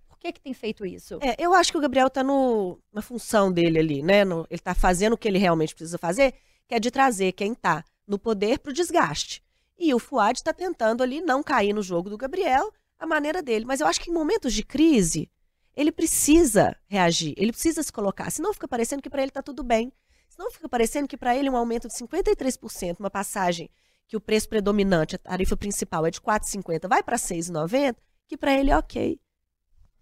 Por 0.08 0.18
que 0.18 0.32
que 0.32 0.40
tem 0.40 0.54
feito 0.54 0.86
isso? 0.86 1.18
É, 1.20 1.36
eu 1.38 1.52
acho 1.52 1.70
que 1.70 1.78
o 1.78 1.80
Gabriel 1.80 2.08
tá 2.08 2.22
no, 2.22 2.80
na 2.92 3.02
função 3.02 3.52
dele 3.52 3.78
ali, 3.78 4.02
né? 4.02 4.24
No, 4.24 4.46
ele 4.48 4.60
tá 4.60 4.74
fazendo 4.74 5.14
o 5.14 5.18
que 5.18 5.28
ele 5.28 5.38
realmente 5.38 5.74
precisa 5.74 5.98
fazer, 5.98 6.34
que 6.66 6.74
é 6.74 6.80
de 6.80 6.90
trazer 6.90 7.32
quem 7.32 7.54
tá 7.54 7.84
no 8.06 8.18
poder 8.18 8.58
pro 8.58 8.72
desgaste. 8.72 9.42
E 9.78 9.92
o 9.92 9.98
Fuad 9.98 10.38
está 10.38 10.52
tentando 10.52 11.02
ali 11.02 11.20
não 11.20 11.42
cair 11.42 11.72
no 11.72 11.82
jogo 11.82 12.08
do 12.08 12.16
Gabriel, 12.16 12.72
a 12.98 13.06
maneira 13.06 13.42
dele. 13.42 13.64
Mas 13.64 13.80
eu 13.80 13.86
acho 13.86 14.00
que 14.00 14.10
em 14.10 14.14
momentos 14.14 14.52
de 14.52 14.62
crise, 14.62 15.30
ele 15.76 15.90
precisa 15.90 16.76
reagir, 16.86 17.34
ele 17.36 17.52
precisa 17.52 17.82
se 17.82 17.92
colocar. 17.92 18.30
Senão 18.30 18.52
fica 18.52 18.68
parecendo 18.68 19.02
que 19.02 19.10
para 19.10 19.22
ele 19.22 19.30
está 19.30 19.42
tudo 19.42 19.62
bem. 19.62 19.92
Senão 20.28 20.50
fica 20.50 20.68
parecendo 20.68 21.08
que 21.08 21.16
para 21.16 21.36
ele 21.36 21.50
um 21.50 21.56
aumento 21.56 21.88
de 21.88 21.94
53%, 21.94 22.98
uma 22.98 23.10
passagem 23.10 23.70
que 24.06 24.16
o 24.16 24.20
preço 24.20 24.48
predominante, 24.48 25.16
a 25.16 25.18
tarifa 25.18 25.56
principal 25.56 26.06
é 26.06 26.10
de 26.10 26.20
4,50, 26.20 26.88
vai 26.88 27.02
para 27.02 27.16
6,90, 27.16 27.96
que 28.26 28.36
para 28.36 28.52
ele 28.52 28.70
é 28.70 28.76
ok. 28.76 29.20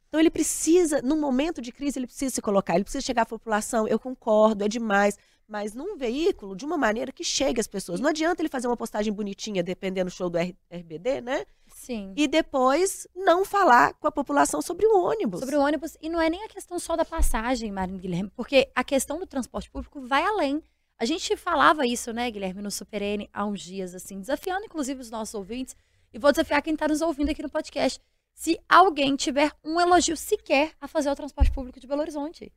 Então 0.08 0.20
ele 0.20 0.30
precisa, 0.30 1.00
num 1.02 1.18
momento 1.18 1.62
de 1.62 1.72
crise, 1.72 1.98
ele 1.98 2.06
precisa 2.06 2.34
se 2.34 2.42
colocar, 2.42 2.74
ele 2.74 2.84
precisa 2.84 3.04
chegar 3.04 3.22
à 3.22 3.26
população, 3.26 3.88
eu 3.88 3.98
concordo, 3.98 4.64
é 4.64 4.68
demais, 4.68 5.16
mas 5.52 5.74
num 5.74 5.98
veículo 5.98 6.56
de 6.56 6.64
uma 6.64 6.78
maneira 6.78 7.12
que 7.12 7.22
chegue 7.22 7.60
às 7.60 7.66
pessoas. 7.66 8.00
Não 8.00 8.08
adianta 8.08 8.40
ele 8.40 8.48
fazer 8.48 8.68
uma 8.68 8.76
postagem 8.76 9.12
bonitinha, 9.12 9.62
dependendo 9.62 10.10
do 10.10 10.14
show 10.14 10.30
do 10.30 10.38
RBD, 10.38 11.20
né? 11.20 11.44
Sim. 11.68 12.14
E 12.16 12.26
depois 12.26 13.06
não 13.14 13.44
falar 13.44 13.92
com 13.92 14.06
a 14.06 14.10
população 14.10 14.62
sobre 14.62 14.86
o 14.86 15.04
ônibus. 15.04 15.40
Sobre 15.40 15.56
o 15.56 15.60
ônibus. 15.60 15.94
E 16.00 16.08
não 16.08 16.18
é 16.18 16.30
nem 16.30 16.42
a 16.42 16.48
questão 16.48 16.78
só 16.78 16.96
da 16.96 17.04
passagem, 17.04 17.70
Marina 17.70 17.98
Guilherme, 17.98 18.32
porque 18.34 18.70
a 18.74 18.82
questão 18.82 19.18
do 19.18 19.26
transporte 19.26 19.70
público 19.70 20.00
vai 20.00 20.24
além. 20.24 20.62
A 20.98 21.04
gente 21.04 21.36
falava 21.36 21.86
isso, 21.86 22.14
né, 22.14 22.30
Guilherme, 22.30 22.62
no 22.62 22.70
Super 22.70 23.02
N 23.02 23.28
há 23.30 23.44
uns 23.44 23.60
dias, 23.60 23.94
assim, 23.94 24.20
desafiando 24.20 24.64
inclusive 24.64 25.02
os 25.02 25.10
nossos 25.10 25.34
ouvintes, 25.34 25.76
e 26.14 26.18
vou 26.18 26.32
desafiar 26.32 26.62
quem 26.62 26.72
está 26.72 26.88
nos 26.88 27.02
ouvindo 27.02 27.28
aqui 27.28 27.42
no 27.42 27.50
podcast. 27.50 28.00
Se 28.34 28.58
alguém 28.66 29.16
tiver 29.16 29.52
um 29.62 29.78
elogio 29.78 30.16
sequer 30.16 30.72
a 30.80 30.88
fazer 30.88 31.10
o 31.10 31.16
transporte 31.16 31.52
público 31.52 31.78
de 31.78 31.86
Belo 31.86 32.00
Horizonte. 32.00 32.50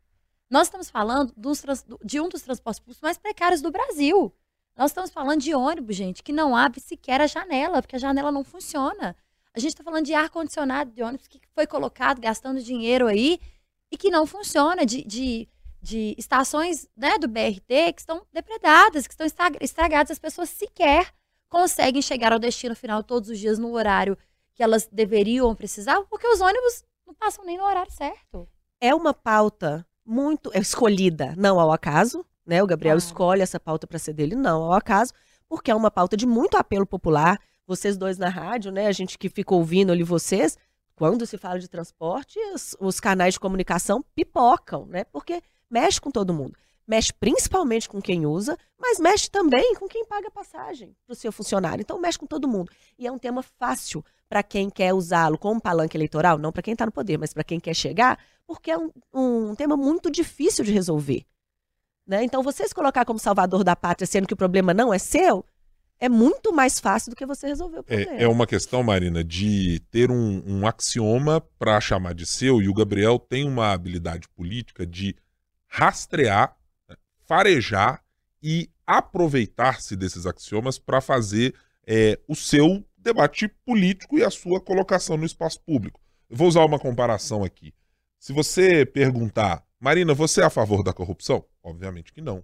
Nós 0.50 0.68
estamos 0.68 0.90
falando 0.90 1.34
de 2.04 2.22
um 2.22 2.30
dos 2.30 2.42
transportes 2.42 2.80
públicos 2.80 3.02
mais 3.02 3.18
precários 3.18 3.62
do 3.62 3.72
Brasil. 3.72 4.34
Nós 4.78 4.92
estamos 4.92 5.10
falando 5.10 5.42
de 5.42 5.56
ônibus, 5.56 5.96
gente, 5.96 6.22
que 6.22 6.34
não 6.34 6.56
abre 6.56 6.80
sequer 6.80 7.22
a 7.22 7.28
janela, 7.28 7.82
porque 7.82 7.96
a 7.96 8.00
janela 8.00 8.32
não 8.32 8.44
funciona. 8.44 9.16
A 9.54 9.60
gente 9.60 9.72
está 9.72 9.84
falando 9.84 10.06
de 10.06 10.14
ar-condicionado 10.14 10.92
de 10.92 11.02
ônibus 11.02 11.28
que 11.28 11.40
foi 11.54 11.66
colocado 11.66 12.20
gastando 12.20 12.62
dinheiro 12.62 13.08
aí 13.08 13.40
e 13.90 13.98
que 13.98 14.10
não 14.10 14.28
funciona, 14.28 14.86
de, 14.86 15.02
de, 15.04 15.48
de 15.82 16.14
estações 16.18 16.90
né, 16.96 17.18
do 17.18 17.28
BRT 17.28 17.94
que 17.94 18.02
estão 18.02 18.26
depredadas, 18.34 19.08
que 19.08 19.14
estão 19.14 19.26
estragadas. 19.62 20.12
As 20.12 20.20
pessoas 20.20 20.50
sequer 20.50 21.14
conseguem 21.48 22.02
chegar 22.02 22.34
ao 22.34 22.40
destino 22.40 22.76
final 22.76 23.02
todos 23.02 23.30
os 23.30 23.40
dias 23.40 23.58
no 23.58 23.72
horário 23.72 24.18
que 24.54 24.62
elas 24.62 24.88
deveriam 24.92 25.56
precisar, 25.56 26.02
porque 26.10 26.28
os 26.28 26.42
ônibus 26.42 26.84
não 27.06 27.14
passam 27.14 27.46
nem 27.46 27.58
no 27.58 27.64
horário 27.64 27.92
certo. 27.92 28.48
É 28.82 28.94
uma 28.94 29.14
pauta 29.14 29.86
muito 30.06 30.52
é 30.54 30.60
escolhida, 30.60 31.34
não 31.38 31.60
ao 31.60 31.72
acaso, 31.72 32.26
né? 32.46 32.62
O 32.62 32.68
Gabriel 32.68 32.98
escolhe 32.98 33.42
essa 33.42 33.60
pauta 33.60 33.88
para 33.88 33.98
ser 33.98 34.14
dele, 34.14 34.36
não 34.36 34.64
ao 34.64 34.74
acaso, 34.74 35.12
porque 35.48 35.72
é 35.72 35.76
uma 35.76 35.90
pauta 35.90 36.16
de 36.16 36.26
muito 36.26 36.58
apelo 36.58 36.86
popular. 36.86 37.40
Vocês 37.66 37.98
dois 37.98 38.18
na 38.18 38.30
rádio, 38.30 38.72
né? 38.72 38.88
A 38.88 38.92
gente 38.92 39.18
que 39.18 39.28
fica 39.28 39.56
ouvindo 39.56 39.92
ali 39.92 40.04
vocês, 40.04 40.58
quando 40.96 41.26
se 41.26 41.38
fala 41.38 41.60
de 41.60 41.68
transporte, 41.68 42.40
os, 42.54 42.76
os 42.80 43.00
canais 43.00 43.34
de 43.34 43.40
comunicação 43.40 44.04
pipocam, 44.14 44.86
né? 44.86 45.04
Porque 45.06 45.42
mexe 45.70 46.00
com 46.00 46.12
todo 46.12 46.34
mundo. 46.34 46.56
Mexe 46.88 47.12
principalmente 47.12 47.90
com 47.90 48.00
quem 48.00 48.28
usa, 48.28 48.56
mas 48.80 49.00
mexe 49.00 49.30
também 49.30 49.74
com 49.76 49.88
quem 49.88 50.06
paga 50.06 50.30
passagem 50.30 50.96
para 51.06 51.14
o 51.14 51.16
seu 51.16 51.32
funcionário. 51.32 51.82
Então 51.82 52.00
mexe 52.00 52.20
com 52.20 52.28
todo 52.28 52.48
mundo. 52.48 52.72
E 52.98 53.08
é 53.08 53.12
um 53.12 53.18
tema 53.18 53.42
fácil 53.42 54.06
para 54.30 54.44
quem 54.44 54.70
quer 54.70 54.94
usá-lo 54.94 55.38
como 55.38 55.62
palanque 55.62 55.96
eleitoral, 55.96 56.38
não 56.38 56.52
para 56.52 56.64
quem 56.64 56.74
está 56.74 56.86
no 56.86 56.92
poder, 56.92 57.18
mas 57.18 57.34
para 57.34 57.44
quem 57.44 57.60
quer 57.60 57.74
chegar, 57.74 58.20
porque 58.48 58.72
é 58.72 58.78
um, 58.78 58.92
um 59.14 59.56
tema 59.56 59.78
muito 59.78 60.10
difícil 60.10 60.64
de 60.64 60.72
resolver. 60.72 61.26
Né? 62.08 62.24
Então, 62.24 62.44
você 62.44 62.68
se 62.68 62.76
colocar 62.76 63.06
como 63.06 63.20
salvador 63.20 63.64
da 63.64 63.76
pátria, 63.76 64.06
sendo 64.06 64.28
que 64.28 64.34
o 64.34 64.38
problema 64.38 64.74
não 64.74 64.94
é 64.94 65.00
seu, 65.00 65.46
é 66.00 66.10
muito 66.10 66.54
mais 66.54 66.80
fácil 66.80 67.10
do 67.10 67.16
que 67.16 67.26
você 67.26 67.48
resolver 67.48 67.80
o 67.80 67.84
problema. 67.84 68.12
É, 68.12 68.24
é 68.24 68.28
uma 68.28 68.46
questão, 68.46 68.84
Marina, 68.84 69.24
de 69.24 69.80
ter 69.90 70.12
um, 70.12 70.44
um 70.46 70.68
axioma 70.68 71.42
para 71.58 71.80
chamar 71.80 72.14
de 72.14 72.26
seu, 72.26 72.62
e 72.62 72.70
o 72.70 72.74
Gabriel 72.74 73.18
tem 73.18 73.48
uma 73.48 73.72
habilidade 73.72 74.28
política 74.30 74.86
de 74.86 75.16
rastrear, 75.68 76.56
né, 76.88 76.96
farejar 77.26 78.04
e 78.42 78.70
aproveitar-se 78.86 79.96
desses 79.96 80.26
axiomas 80.26 80.78
para 80.78 81.02
fazer 81.02 81.56
é, 81.88 82.20
o 82.28 82.36
seu 82.36 82.84
debate 83.06 83.48
político 83.64 84.18
e 84.18 84.24
a 84.24 84.32
sua 84.32 84.60
colocação 84.60 85.16
no 85.16 85.26
espaço 85.26 85.62
público. 85.62 86.02
Eu 86.28 86.36
vou 86.36 86.48
usar 86.48 86.66
uma 86.66 86.80
comparação 86.80 87.44
aqui. 87.44 87.72
Se 88.20 88.34
você 88.34 88.84
perguntar, 88.84 89.64
Marina, 89.80 90.16
você 90.16 90.42
é 90.42 90.46
a 90.46 90.50
favor 90.50 90.82
da 90.82 90.92
corrupção? 90.92 91.46
Obviamente 91.64 92.12
que 92.12 92.20
não. 92.20 92.44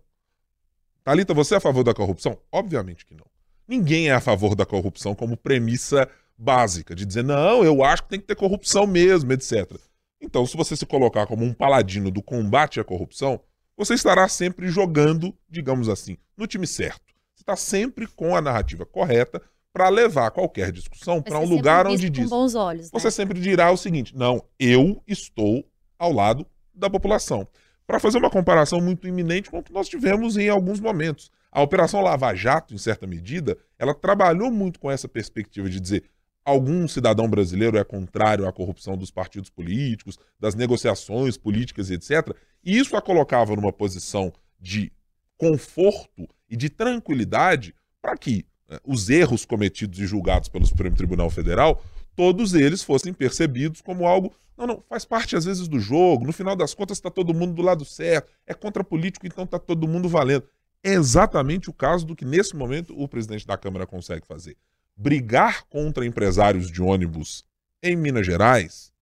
Talita, 1.03 1.33
você 1.33 1.55
é 1.55 1.57
a 1.57 1.61
favor 1.61 1.83
da 1.83 1.95
corrupção? 1.95 2.37
Obviamente 2.51 3.07
que 3.07 3.15
não. 3.15 3.25
Ninguém 3.67 4.09
é 4.09 4.13
a 4.13 4.21
favor 4.21 4.53
da 4.53 4.65
corrupção 4.65 5.15
como 5.15 5.35
premissa 5.35 6.07
básica, 6.37 6.93
de 6.93 7.05
dizer, 7.05 7.23
não, 7.23 7.63
eu 7.63 7.83
acho 7.83 8.03
que 8.03 8.09
tem 8.09 8.19
que 8.19 8.27
ter 8.27 8.35
corrupção 8.35 8.85
mesmo, 8.85 9.31
etc. 9.33 9.71
Então, 10.19 10.45
se 10.45 10.55
você 10.55 10.75
se 10.75 10.85
colocar 10.85 11.25
como 11.25 11.43
um 11.43 11.53
paladino 11.53 12.11
do 12.11 12.21
combate 12.21 12.79
à 12.79 12.83
corrupção, 12.83 13.39
você 13.75 13.95
estará 13.95 14.27
sempre 14.27 14.67
jogando, 14.67 15.35
digamos 15.49 15.89
assim, 15.89 16.17
no 16.37 16.45
time 16.45 16.67
certo. 16.67 17.13
Você 17.33 17.41
está 17.41 17.55
sempre 17.55 18.05
com 18.05 18.35
a 18.35 18.41
narrativa 18.41 18.85
correta 18.85 19.41
para 19.73 19.89
levar 19.89 20.31
qualquer 20.31 20.71
discussão 20.71 21.21
para 21.21 21.39
um 21.39 21.45
lugar 21.45 21.87
onde 21.87 22.09
diz. 22.09 22.31
Olhos, 22.31 22.85
né? 22.85 22.89
Você 22.91 23.09
sempre 23.09 23.39
dirá 23.39 23.71
o 23.71 23.77
seguinte: 23.77 24.15
não, 24.15 24.43
eu 24.59 25.01
estou 25.07 25.65
ao 25.97 26.11
lado 26.11 26.45
da 26.73 26.89
população. 26.89 27.47
Para 27.85 27.99
fazer 27.99 28.17
uma 28.17 28.29
comparação 28.29 28.79
muito 28.79 29.07
iminente 29.07 29.49
com 29.49 29.59
o 29.59 29.63
que 29.63 29.73
nós 29.73 29.89
tivemos 29.89 30.37
em 30.37 30.49
alguns 30.49 30.79
momentos. 30.79 31.29
A 31.51 31.61
Operação 31.61 31.99
Lava 32.01 32.33
Jato, 32.33 32.73
em 32.73 32.77
certa 32.77 33.05
medida, 33.05 33.57
ela 33.77 33.93
trabalhou 33.93 34.49
muito 34.49 34.79
com 34.79 34.89
essa 34.89 35.07
perspectiva 35.07 35.69
de 35.69 35.79
dizer 35.79 36.05
algum 36.45 36.87
cidadão 36.87 37.29
brasileiro 37.29 37.77
é 37.77 37.83
contrário 37.83 38.47
à 38.47 38.53
corrupção 38.53 38.97
dos 38.97 39.11
partidos 39.11 39.49
políticos, 39.49 40.17
das 40.39 40.55
negociações 40.55 41.37
políticas 41.37 41.89
e 41.89 41.95
etc. 41.95 42.35
E 42.63 42.77
isso 42.77 42.95
a 42.95 43.01
colocava 43.01 43.55
numa 43.55 43.73
posição 43.73 44.31
de 44.59 44.91
conforto 45.37 46.27
e 46.49 46.55
de 46.55 46.69
tranquilidade 46.69 47.75
para 48.01 48.15
que 48.15 48.45
né, 48.71 48.79
os 48.85 49.09
erros 49.09 49.43
cometidos 49.43 49.99
e 49.99 50.07
julgados 50.07 50.47
pelo 50.47 50.65
Supremo 50.65 50.95
Tribunal 50.95 51.29
Federal, 51.29 51.83
todos 52.15 52.53
eles 52.53 52.81
fossem 52.81 53.13
percebidos 53.13 53.81
como 53.81 54.07
algo 54.07 54.33
não, 54.57 54.67
não, 54.67 54.83
faz 54.87 55.03
parte 55.03 55.35
às 55.35 55.45
vezes 55.45 55.67
do 55.67 55.79
jogo. 55.79 56.25
No 56.25 56.31
final 56.31 56.55
das 56.55 56.73
contas 56.73 56.97
está 56.97 57.09
todo 57.09 57.33
mundo 57.33 57.53
do 57.53 57.63
lado 57.63 57.83
certo. 57.83 58.31
É 58.45 58.53
contra 58.53 58.83
político, 58.83 59.25
então 59.25 59.43
está 59.43 59.57
todo 59.57 59.87
mundo 59.87 60.07
valendo. 60.07 60.45
É 60.83 60.93
exatamente 60.93 61.69
o 61.69 61.73
caso 61.73 62.05
do 62.05 62.15
que 62.15 62.23
nesse 62.23 62.55
momento 62.55 62.93
o 62.95 63.07
presidente 63.07 63.45
da 63.45 63.57
Câmara 63.57 63.87
consegue 63.87 64.25
fazer. 64.25 64.55
Brigar 64.95 65.65
contra 65.65 66.05
empresários 66.05 66.69
de 66.69 66.81
ônibus 66.81 67.43
em 67.81 67.95
Minas 67.95 68.25
Gerais, 68.25 68.93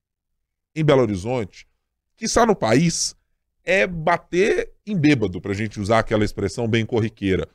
em 0.73 0.83
Belo 0.83 1.01
Horizonte, 1.01 1.67
que 2.15 2.25
está 2.25 2.45
no 2.45 2.55
país, 2.55 3.15
é 3.63 3.85
bater 3.85 4.71
em 4.85 4.95
bêbado, 4.97 5.41
para 5.41 5.51
a 5.51 5.55
gente 5.55 5.79
usar 5.79 5.99
aquela 5.99 6.23
expressão 6.23 6.67
bem 6.67 6.85
corriqueira. 6.85 7.47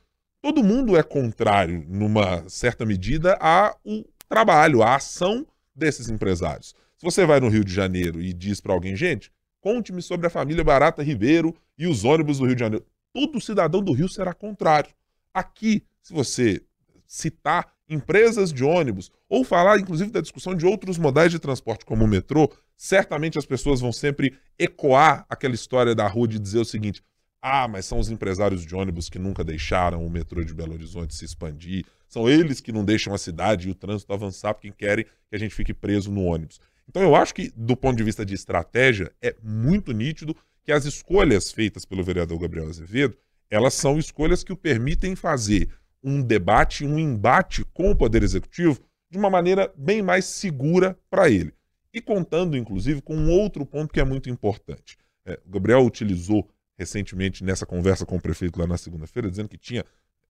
Todo 0.45 0.63
mundo 0.63 0.95
é 0.95 1.03
contrário, 1.03 1.87
numa 1.89 2.47
certa 2.51 2.85
medida, 2.85 3.33
ao 3.37 3.81
trabalho, 4.29 4.83
à 4.83 4.97
ação 4.97 5.47
desses 5.75 6.11
empresários. 6.11 6.75
Se 6.99 7.03
você 7.03 7.25
vai 7.25 7.41
no 7.41 7.49
Rio 7.49 7.65
de 7.65 7.73
Janeiro 7.73 8.21
e 8.21 8.31
diz 8.35 8.61
para 8.61 8.75
alguém, 8.75 8.95
gente, 8.95 9.33
conte-me 9.59 10.03
sobre 10.03 10.27
a 10.27 10.31
família 10.31 10.63
Barata 10.63 11.03
Ribeiro 11.03 11.57
e 11.79 11.87
os 11.87 12.05
ônibus 12.05 12.41
do 12.41 12.45
Rio 12.45 12.55
de 12.55 12.61
Janeiro, 12.61 12.85
todo 13.11 13.41
cidadão 13.41 13.83
do 13.83 13.95
Rio 13.95 14.07
será 14.07 14.35
contrário. 14.35 14.91
Aqui, 15.33 15.83
se 16.03 16.13
você 16.13 16.61
citar 17.07 17.73
empresas 17.89 18.53
de 18.53 18.63
ônibus 18.63 19.11
ou 19.27 19.45
falar, 19.45 19.79
inclusive, 19.79 20.11
da 20.11 20.21
discussão 20.21 20.55
de 20.55 20.67
outros 20.67 20.99
modais 20.99 21.33
de 21.33 21.39
transporte, 21.39 21.87
como 21.87 22.05
o 22.05 22.09
metrô, 22.09 22.53
certamente 22.77 23.39
as 23.39 23.47
pessoas 23.47 23.81
vão 23.81 23.93
sempre 23.93 24.37
ecoar 24.59 25.25
aquela 25.27 25.55
história 25.55 25.95
da 25.95 26.07
rua 26.07 26.29
de 26.29 26.39
dizer 26.39 26.59
o 26.59 26.67
seguinte: 26.67 27.03
ah, 27.47 27.69
mas 27.69 27.85
são 27.85 27.99
os 27.99 28.11
empresários 28.11 28.65
de 28.65 28.75
ônibus 28.75 29.11
que 29.11 29.19
nunca 29.19 29.45
deixaram 29.45 30.07
o 30.07 30.09
metrô 30.09 30.43
de 30.43 30.55
Belo 30.55 30.73
Horizonte 30.73 31.15
se 31.15 31.27
expandir. 31.27 31.85
São 32.09 32.27
eles 32.27 32.59
que 32.59 32.73
não 32.73 32.83
deixam 32.83 33.13
a 33.13 33.19
cidade 33.19 33.69
e 33.69 33.71
o 33.71 33.75
trânsito 33.75 34.15
avançar 34.15 34.55
porque 34.55 34.71
querem 34.71 35.05
que 35.05 35.37
a 35.37 35.39
gente 35.39 35.55
fique 35.55 35.75
preso 35.75 36.11
no 36.11 36.25
ônibus. 36.25 36.59
Então 36.89 37.03
eu 37.03 37.15
acho 37.15 37.35
que, 37.35 37.53
do 37.55 37.77
ponto 37.77 37.99
de 37.99 38.03
vista 38.03 38.25
de 38.25 38.33
estratégia, 38.33 39.13
é 39.21 39.37
muito 39.43 39.93
nítido 39.93 40.35
que 40.65 40.73
as 40.73 40.87
escolhas 40.87 41.53
feitas 41.53 41.85
pelo 41.85 42.03
vereador 42.03 42.39
Gabriel 42.39 42.67
Azevedo, 42.67 43.15
elas 43.51 43.75
são 43.75 43.99
escolhas 43.99 44.43
que 44.43 44.53
o 44.55 44.57
permitem 44.57 45.15
fazer 45.15 45.69
um 46.03 46.23
debate, 46.23 46.87
um 46.87 46.99
embate 46.99 47.63
com 47.75 47.91
o 47.91 47.97
Poder 47.97 48.23
Executivo 48.23 48.81
de 49.11 49.19
uma 49.19 49.29
maneira 49.29 49.71
bem 49.77 50.01
mais 50.01 50.25
segura 50.25 50.99
para 51.11 51.29
ele. 51.29 51.53
E 51.93 52.01
contando, 52.01 52.57
inclusive, 52.57 53.03
com 53.03 53.15
um 53.15 53.31
outro 53.31 53.67
ponto 53.67 53.93
que 53.93 54.01
é 54.01 54.05
muito 54.05 54.31
importante. 54.31 54.97
É, 55.27 55.39
o 55.47 55.51
Gabriel 55.51 55.85
utilizou 55.85 56.49
recentemente 56.78 57.45
nessa 57.45 57.64
conversa 57.64 58.04
com 58.04 58.16
o 58.16 58.21
prefeito 58.21 58.59
lá 58.59 58.66
na 58.66 58.76
segunda-feira, 58.76 59.31
dizendo 59.31 59.49
que 59.49 59.59
tinha 59.59 59.85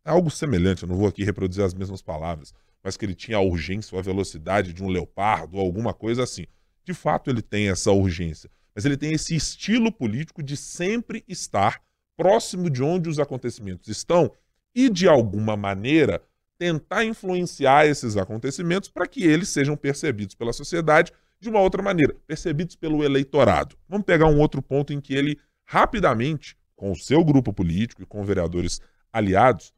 algo 0.04 0.30
semelhante, 0.30 0.82
eu 0.82 0.88
não 0.88 0.96
vou 0.96 1.08
aqui 1.08 1.24
reproduzir 1.24 1.64
as 1.64 1.74
mesmas 1.74 2.02
palavras, 2.02 2.52
mas 2.82 2.96
que 2.96 3.04
ele 3.04 3.14
tinha 3.14 3.38
a 3.38 3.40
urgência 3.40 3.94
ou 3.94 3.98
a 3.98 4.02
velocidade 4.02 4.72
de 4.72 4.82
um 4.82 4.88
leopardo 4.88 5.56
ou 5.56 5.62
alguma 5.62 5.94
coisa 5.94 6.22
assim. 6.22 6.46
De 6.84 6.92
fato, 6.92 7.30
ele 7.30 7.40
tem 7.40 7.70
essa 7.70 7.90
urgência, 7.90 8.50
mas 8.74 8.84
ele 8.84 8.96
tem 8.96 9.12
esse 9.12 9.34
estilo 9.34 9.90
político 9.90 10.42
de 10.42 10.56
sempre 10.56 11.24
estar 11.26 11.80
próximo 12.16 12.68
de 12.68 12.82
onde 12.82 13.08
os 13.08 13.18
acontecimentos 13.18 13.88
estão 13.88 14.30
e, 14.74 14.90
de 14.90 15.08
alguma 15.08 15.56
maneira, 15.56 16.20
tentar 16.58 17.04
influenciar 17.04 17.86
esses 17.86 18.16
acontecimentos 18.16 18.88
para 18.88 19.06
que 19.06 19.24
eles 19.24 19.48
sejam 19.48 19.76
percebidos 19.76 20.34
pela 20.34 20.52
sociedade 20.52 21.12
de 21.40 21.48
uma 21.48 21.60
outra 21.60 21.82
maneira, 21.82 22.14
percebidos 22.26 22.76
pelo 22.76 23.02
eleitorado. 23.02 23.76
Vamos 23.88 24.04
pegar 24.04 24.26
um 24.26 24.38
outro 24.38 24.62
ponto 24.62 24.92
em 24.92 25.00
que 25.00 25.14
ele 25.14 25.38
rapidamente, 25.64 26.56
com 26.76 26.92
o 26.92 26.96
seu 26.96 27.24
grupo 27.24 27.52
político 27.52 28.02
e 28.02 28.06
com 28.06 28.24
vereadores 28.24 28.80
aliados, 29.12 29.72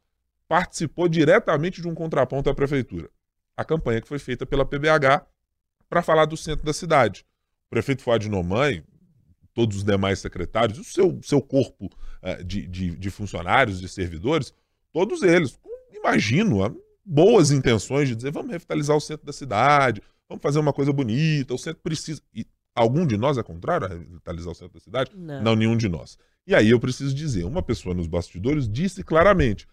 participou 0.47 1.07
diretamente 1.07 1.81
de 1.81 1.87
um 1.87 1.95
contraponto 1.95 2.49
à 2.49 2.55
prefeitura. 2.55 3.09
A 3.55 3.65
campanha 3.65 4.01
que 4.01 4.07
foi 4.07 4.19
feita 4.19 4.45
pela 4.45 4.65
PBH 4.65 5.25
para 5.89 6.01
falar 6.01 6.25
do 6.25 6.37
centro 6.37 6.65
da 6.65 6.73
cidade. 6.73 7.25
O 7.67 7.69
prefeito 7.69 8.01
Fuad 8.01 8.29
Noman, 8.29 8.83
todos 9.53 9.77
os 9.77 9.83
demais 9.83 10.19
secretários, 10.19 10.79
o 10.79 10.83
seu, 10.83 11.19
seu 11.23 11.41
corpo 11.41 11.85
uh, 11.85 12.43
de, 12.43 12.67
de, 12.67 12.95
de, 12.95 13.09
funcionários, 13.09 13.79
de 13.79 13.89
servidores, 13.89 14.53
todos 14.93 15.23
eles, 15.23 15.59
imagino, 15.91 16.65
uh, 16.65 16.83
boas 17.03 17.51
intenções 17.51 18.07
de 18.07 18.15
dizer 18.15 18.31
vamos 18.31 18.51
revitalizar 18.51 18.95
o 18.95 19.01
centro 19.01 19.25
da 19.25 19.33
cidade, 19.33 20.01
vamos 20.29 20.41
fazer 20.41 20.59
uma 20.59 20.73
coisa 20.73 20.93
bonita, 20.93 21.53
o 21.53 21.57
centro 21.57 21.81
precisa. 21.81 22.21
E 22.33 22.45
algum 22.77 23.05
de 23.05 23.17
nós 23.17 23.37
é 23.37 23.43
contrário 23.43 23.87
a 23.87 23.89
revitalizar 23.89 24.51
o 24.51 24.55
centro 24.55 24.75
da 24.75 24.79
cidade? 24.79 25.11
Não. 25.15 25.41
Não, 25.41 25.55
nenhum 25.55 25.75
de 25.75 25.89
nós. 25.89 26.17
E 26.45 26.55
aí 26.55 26.69
eu 26.69 26.79
preciso 26.79 27.13
dizer, 27.13 27.43
uma 27.43 27.61
pessoa 27.61 27.93
nos 27.93 28.07
bastidores 28.07 28.69
disse 28.69 29.03
claramente, 29.03 29.67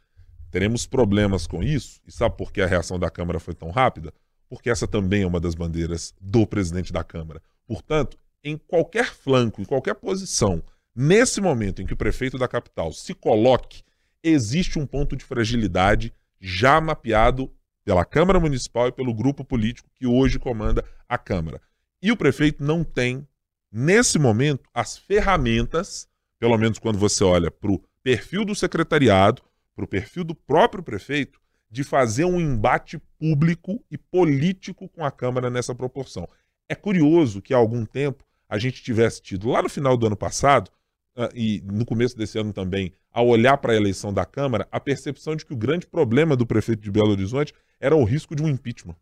Teremos 0.54 0.87
problemas 0.87 1.49
com 1.49 1.64
isso. 1.64 2.00
E 2.06 2.12
sabe 2.12 2.37
por 2.37 2.52
que 2.52 2.61
a 2.61 2.66
reação 2.66 2.96
da 2.96 3.11
Câmara 3.11 3.40
foi 3.40 3.54
tão 3.54 3.73
rápida? 3.73 4.14
Porque 4.49 4.70
essa 4.70 4.87
também 4.87 5.23
é 5.23 5.26
uma 5.26 5.40
das 5.40 5.56
bandeiras 5.56 6.14
do 6.20 6.46
presidente 6.46 6.92
da 6.92 7.02
Câmara. 7.02 7.42
Portanto, 7.66 8.16
em 8.44 8.56
qualquer 8.56 9.12
flanco, 9.12 9.61
em 9.61 9.64
qualquer 9.64 9.96
posição, 9.96 10.62
nesse 10.94 11.40
momento 11.40 11.82
em 11.82 11.87
que 11.87 11.92
o 11.92 11.96
prefeito 11.96 12.38
da 12.38 12.46
capital 12.46 12.92
se 12.92 13.14
coloque, 13.14 13.82
existe 14.23 14.78
um 14.78 14.87
ponto 14.87 15.16
de 15.16 15.25
fragilidade 15.25 16.14
já 16.40 16.80
mapeado 16.80 17.50
pela 17.84 18.04
Câmara 18.04 18.38
Municipal 18.38 18.87
e 18.87 18.92
pelo 18.92 19.12
grupo 19.12 19.44
político 19.44 19.90
que 19.96 20.06
hoje 20.06 20.38
comanda 20.38 20.84
a 21.08 21.18
Câmara. 21.18 21.61
E 22.04 22.12
o 22.12 22.16
prefeito 22.18 22.62
não 22.62 22.84
tem, 22.84 23.26
nesse 23.73 24.18
momento, 24.18 24.68
as 24.75 24.94
ferramentas, 24.94 26.06
pelo 26.38 26.58
menos 26.58 26.78
quando 26.78 26.99
você 26.99 27.25
olha 27.25 27.50
para 27.50 27.73
o 27.73 27.82
perfil 28.02 28.44
do 28.44 28.54
secretariado, 28.54 29.40
para 29.75 29.87
o 29.87 29.88
perfil 29.88 30.23
do 30.23 30.34
próprio 30.34 30.82
prefeito 30.82 31.40
de 31.70 31.82
fazer 31.82 32.26
um 32.26 32.38
embate 32.38 33.00
público 33.18 33.82
e 33.90 33.96
político 33.96 34.87
com 34.87 35.02
a 35.02 35.11
Câmara 35.11 35.49
nessa 35.49 35.75
proporção. 35.75 36.28
É 36.68 36.75
curioso 36.75 37.40
que 37.40 37.54
há 37.54 37.56
algum 37.56 37.87
tempo 37.87 38.23
a 38.50 38.58
gente 38.58 38.82
tivesse 38.82 39.23
tido, 39.23 39.49
lá 39.49 39.62
no 39.62 39.70
final 39.70 39.96
do 39.96 40.06
ano 40.06 40.16
passado, 40.16 40.70
uh, 41.16 41.30
e 41.34 41.62
no 41.64 41.87
começo 41.87 42.18
desse 42.18 42.38
ano 42.38 42.52
também, 42.52 42.92
ao 43.11 43.26
olhar 43.26 43.57
para 43.57 43.72
a 43.72 43.76
eleição 43.76 44.12
da 44.12 44.26
Câmara, 44.26 44.68
a 44.70 44.78
percepção 44.78 45.35
de 45.35 45.46
que 45.46 45.55
o 45.55 45.57
grande 45.57 45.87
problema 45.87 46.37
do 46.37 46.44
prefeito 46.44 46.83
de 46.83 46.90
Belo 46.90 47.12
Horizonte 47.12 47.55
era 47.81 47.96
o 47.96 48.05
risco 48.05 48.37
de 48.37 48.42
um 48.42 48.48
impeachment. 48.48 48.96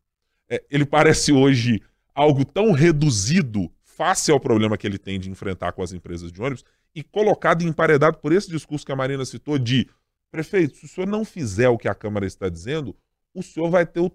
É, 0.48 0.62
ele 0.70 0.86
parece 0.86 1.32
hoje 1.32 1.82
algo 2.14 2.44
tão 2.44 2.72
reduzido 2.72 3.70
face 3.82 4.30
ao 4.30 4.40
problema 4.40 4.76
que 4.76 4.86
ele 4.86 4.98
tem 4.98 5.18
de 5.18 5.30
enfrentar 5.30 5.72
com 5.72 5.82
as 5.82 5.92
empresas 5.92 6.32
de 6.32 6.40
ônibus 6.40 6.64
e 6.94 7.02
colocado 7.02 7.62
emparedado 7.62 8.18
por 8.18 8.32
esse 8.32 8.50
discurso 8.50 8.84
que 8.84 8.92
a 8.92 8.96
Marina 8.96 9.24
citou 9.24 9.58
de 9.58 9.88
Prefeito, 10.32 10.78
se 10.78 10.86
o 10.86 10.88
senhor 10.88 11.06
não 11.06 11.26
fizer 11.26 11.68
o 11.68 11.76
que 11.76 11.86
a 11.86 11.94
Câmara 11.94 12.24
está 12.24 12.48
dizendo, 12.48 12.96
o 13.34 13.42
senhor 13.42 13.68
vai 13.68 13.84
ter 13.84 14.00
o 14.00 14.10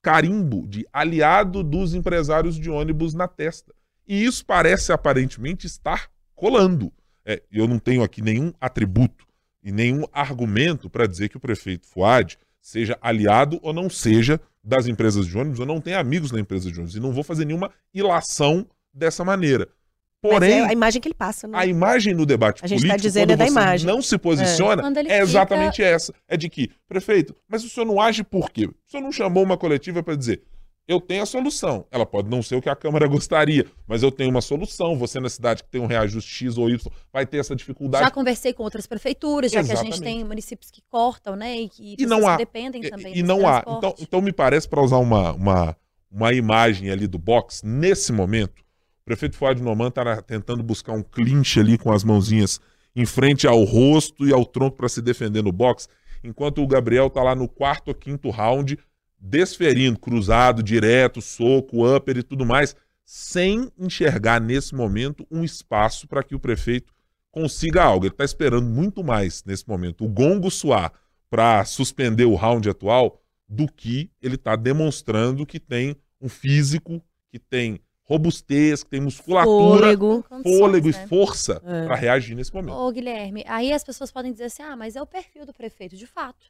carimbo 0.00 0.66
de 0.66 0.88
aliado 0.90 1.62
dos 1.62 1.92
empresários 1.92 2.58
de 2.58 2.70
ônibus 2.70 3.12
na 3.12 3.28
testa. 3.28 3.74
E 4.06 4.24
isso 4.24 4.46
parece 4.46 4.92
aparentemente 4.92 5.66
estar 5.66 6.10
colando. 6.34 6.90
É, 7.22 7.42
eu 7.52 7.68
não 7.68 7.78
tenho 7.78 8.02
aqui 8.02 8.22
nenhum 8.22 8.50
atributo 8.58 9.26
e 9.62 9.70
nenhum 9.70 10.06
argumento 10.10 10.88
para 10.88 11.06
dizer 11.06 11.28
que 11.28 11.36
o 11.36 11.40
prefeito 11.40 11.86
Fuad 11.86 12.38
seja 12.62 12.96
aliado 13.02 13.60
ou 13.60 13.74
não 13.74 13.90
seja 13.90 14.40
das 14.62 14.86
empresas 14.86 15.26
de 15.26 15.36
ônibus, 15.36 15.60
ou 15.60 15.66
não 15.66 15.80
tem 15.80 15.94
amigos 15.94 16.32
na 16.32 16.40
empresa 16.40 16.70
de 16.70 16.78
ônibus. 16.78 16.96
E 16.96 17.00
não 17.00 17.12
vou 17.12 17.24
fazer 17.24 17.44
nenhuma 17.44 17.70
ilação 17.94 18.66
dessa 18.92 19.24
maneira. 19.24 19.68
Porém, 20.20 20.60
é 20.60 20.66
a 20.66 20.72
imagem 20.72 21.00
que 21.00 21.06
ele 21.06 21.14
passa, 21.14 21.46
né? 21.46 21.56
A 21.56 21.64
imagem 21.64 22.12
no 22.12 22.26
debate 22.26 22.64
a 22.64 22.66
gente 22.66 22.80
político, 22.80 22.98
tá 22.98 23.02
dizendo 23.02 23.32
é 23.32 23.36
da 23.36 23.46
imagem. 23.46 23.86
não 23.86 24.02
se 24.02 24.18
posiciona, 24.18 24.82
é, 25.06 25.18
é 25.18 25.20
exatamente 25.20 25.76
fica... 25.76 25.86
essa. 25.86 26.12
É 26.26 26.36
de 26.36 26.48
que, 26.48 26.70
prefeito, 26.88 27.36
mas 27.48 27.64
o 27.64 27.68
senhor 27.68 27.86
não 27.86 28.00
age 28.00 28.24
por 28.24 28.50
quê? 28.50 28.66
O 28.66 28.74
senhor 28.90 29.02
não 29.02 29.12
chamou 29.12 29.44
uma 29.44 29.56
coletiva 29.56 30.02
para 30.02 30.16
dizer, 30.16 30.42
eu 30.88 30.98
tenho 31.00 31.22
a 31.22 31.26
solução. 31.26 31.86
Ela 31.90 32.06
pode 32.06 32.30
não 32.30 32.42
ser 32.42 32.56
o 32.56 32.62
que 32.62 32.68
a 32.68 32.74
Câmara 32.74 33.06
gostaria, 33.06 33.66
mas 33.86 34.02
eu 34.02 34.10
tenho 34.10 34.30
uma 34.30 34.40
solução. 34.40 34.96
Você 34.96 35.20
na 35.20 35.28
cidade 35.28 35.62
que 35.62 35.68
tem 35.68 35.80
um 35.80 35.86
reajuste 35.86 36.30
X 36.30 36.56
ou 36.56 36.70
Y 36.70 36.90
vai 37.12 37.26
ter 37.26 37.36
essa 37.38 37.54
dificuldade. 37.54 38.04
Já 38.04 38.10
conversei 38.10 38.54
com 38.54 38.62
outras 38.62 38.86
prefeituras, 38.86 39.52
já 39.52 39.60
Exatamente. 39.60 39.84
que 39.84 39.92
a 39.92 39.96
gente 39.96 40.02
tem 40.02 40.24
municípios 40.24 40.70
que 40.70 40.82
cortam, 40.88 41.36
né? 41.36 41.58
E, 41.58 41.70
e, 41.78 41.96
e 42.00 42.06
não 42.06 42.26
há. 42.26 42.38
dependem 42.38 42.80
também. 42.82 43.14
E, 43.14 43.18
e 43.18 43.22
não 43.22 43.46
há. 43.46 43.62
Então, 43.68 43.94
então 44.00 44.22
me 44.22 44.32
parece, 44.32 44.66
para 44.66 44.82
usar 44.82 44.96
uma, 44.96 45.32
uma, 45.32 45.76
uma 46.10 46.32
imagem 46.32 46.90
ali 46.90 47.06
do 47.06 47.18
box, 47.18 47.62
nesse 47.62 48.10
momento, 48.10 48.64
prefeito 49.04 49.36
Fuad 49.36 49.62
Noman 49.62 49.88
está 49.88 50.22
tentando 50.22 50.62
buscar 50.62 50.92
um 50.92 51.02
clinch 51.02 51.60
ali 51.60 51.76
com 51.76 51.92
as 51.92 52.02
mãozinhas 52.02 52.60
em 52.96 53.04
frente 53.04 53.46
ao 53.46 53.62
rosto 53.62 54.26
e 54.26 54.32
ao 54.32 54.44
tronco 54.44 54.78
para 54.78 54.88
se 54.88 55.02
defender 55.02 55.42
no 55.42 55.52
box, 55.52 55.86
enquanto 56.24 56.62
o 56.62 56.66
Gabriel 56.66 57.06
está 57.06 57.22
lá 57.22 57.34
no 57.34 57.46
quarto 57.46 57.88
ou 57.88 57.94
quinto 57.94 58.30
round, 58.30 58.78
desferindo, 59.20 59.98
cruzado, 59.98 60.62
direto, 60.62 61.20
soco, 61.20 61.84
upper 61.84 62.18
e 62.18 62.22
tudo 62.22 62.46
mais, 62.46 62.76
sem 63.04 63.70
enxergar 63.78 64.40
nesse 64.40 64.74
momento 64.74 65.26
um 65.30 65.42
espaço 65.42 66.06
para 66.06 66.22
que 66.22 66.34
o 66.34 66.40
prefeito 66.40 66.92
consiga 67.30 67.82
algo. 67.82 68.04
Ele 68.04 68.12
está 68.12 68.24
esperando 68.24 68.66
muito 68.66 69.02
mais 69.02 69.42
nesse 69.44 69.66
momento 69.68 70.04
o 70.04 70.08
gongo 70.08 70.50
soar 70.50 70.92
para 71.30 71.64
suspender 71.64 72.24
o 72.24 72.34
round 72.34 72.68
atual 72.68 73.20
do 73.48 73.66
que 73.66 74.10
ele 74.20 74.34
está 74.34 74.56
demonstrando 74.56 75.46
que 75.46 75.58
tem 75.58 75.96
um 76.20 76.28
físico, 76.28 77.02
que 77.30 77.38
tem 77.38 77.80
robustez, 78.02 78.82
que 78.82 78.90
tem 78.90 79.00
musculatura, 79.00 79.80
fôlego, 79.80 80.24
fôlego 80.42 80.88
né? 80.88 81.04
e 81.04 81.08
força 81.08 81.60
é. 81.64 81.86
para 81.86 81.94
reagir 81.94 82.34
nesse 82.34 82.52
momento. 82.54 82.74
Ô, 82.74 82.90
Guilherme, 82.90 83.44
aí 83.46 83.72
as 83.72 83.84
pessoas 83.84 84.10
podem 84.10 84.32
dizer 84.32 84.44
assim: 84.44 84.62
ah, 84.62 84.74
mas 84.74 84.96
é 84.96 85.02
o 85.02 85.06
perfil 85.06 85.44
do 85.44 85.52
prefeito. 85.52 85.96
De 85.96 86.06
fato. 86.06 86.46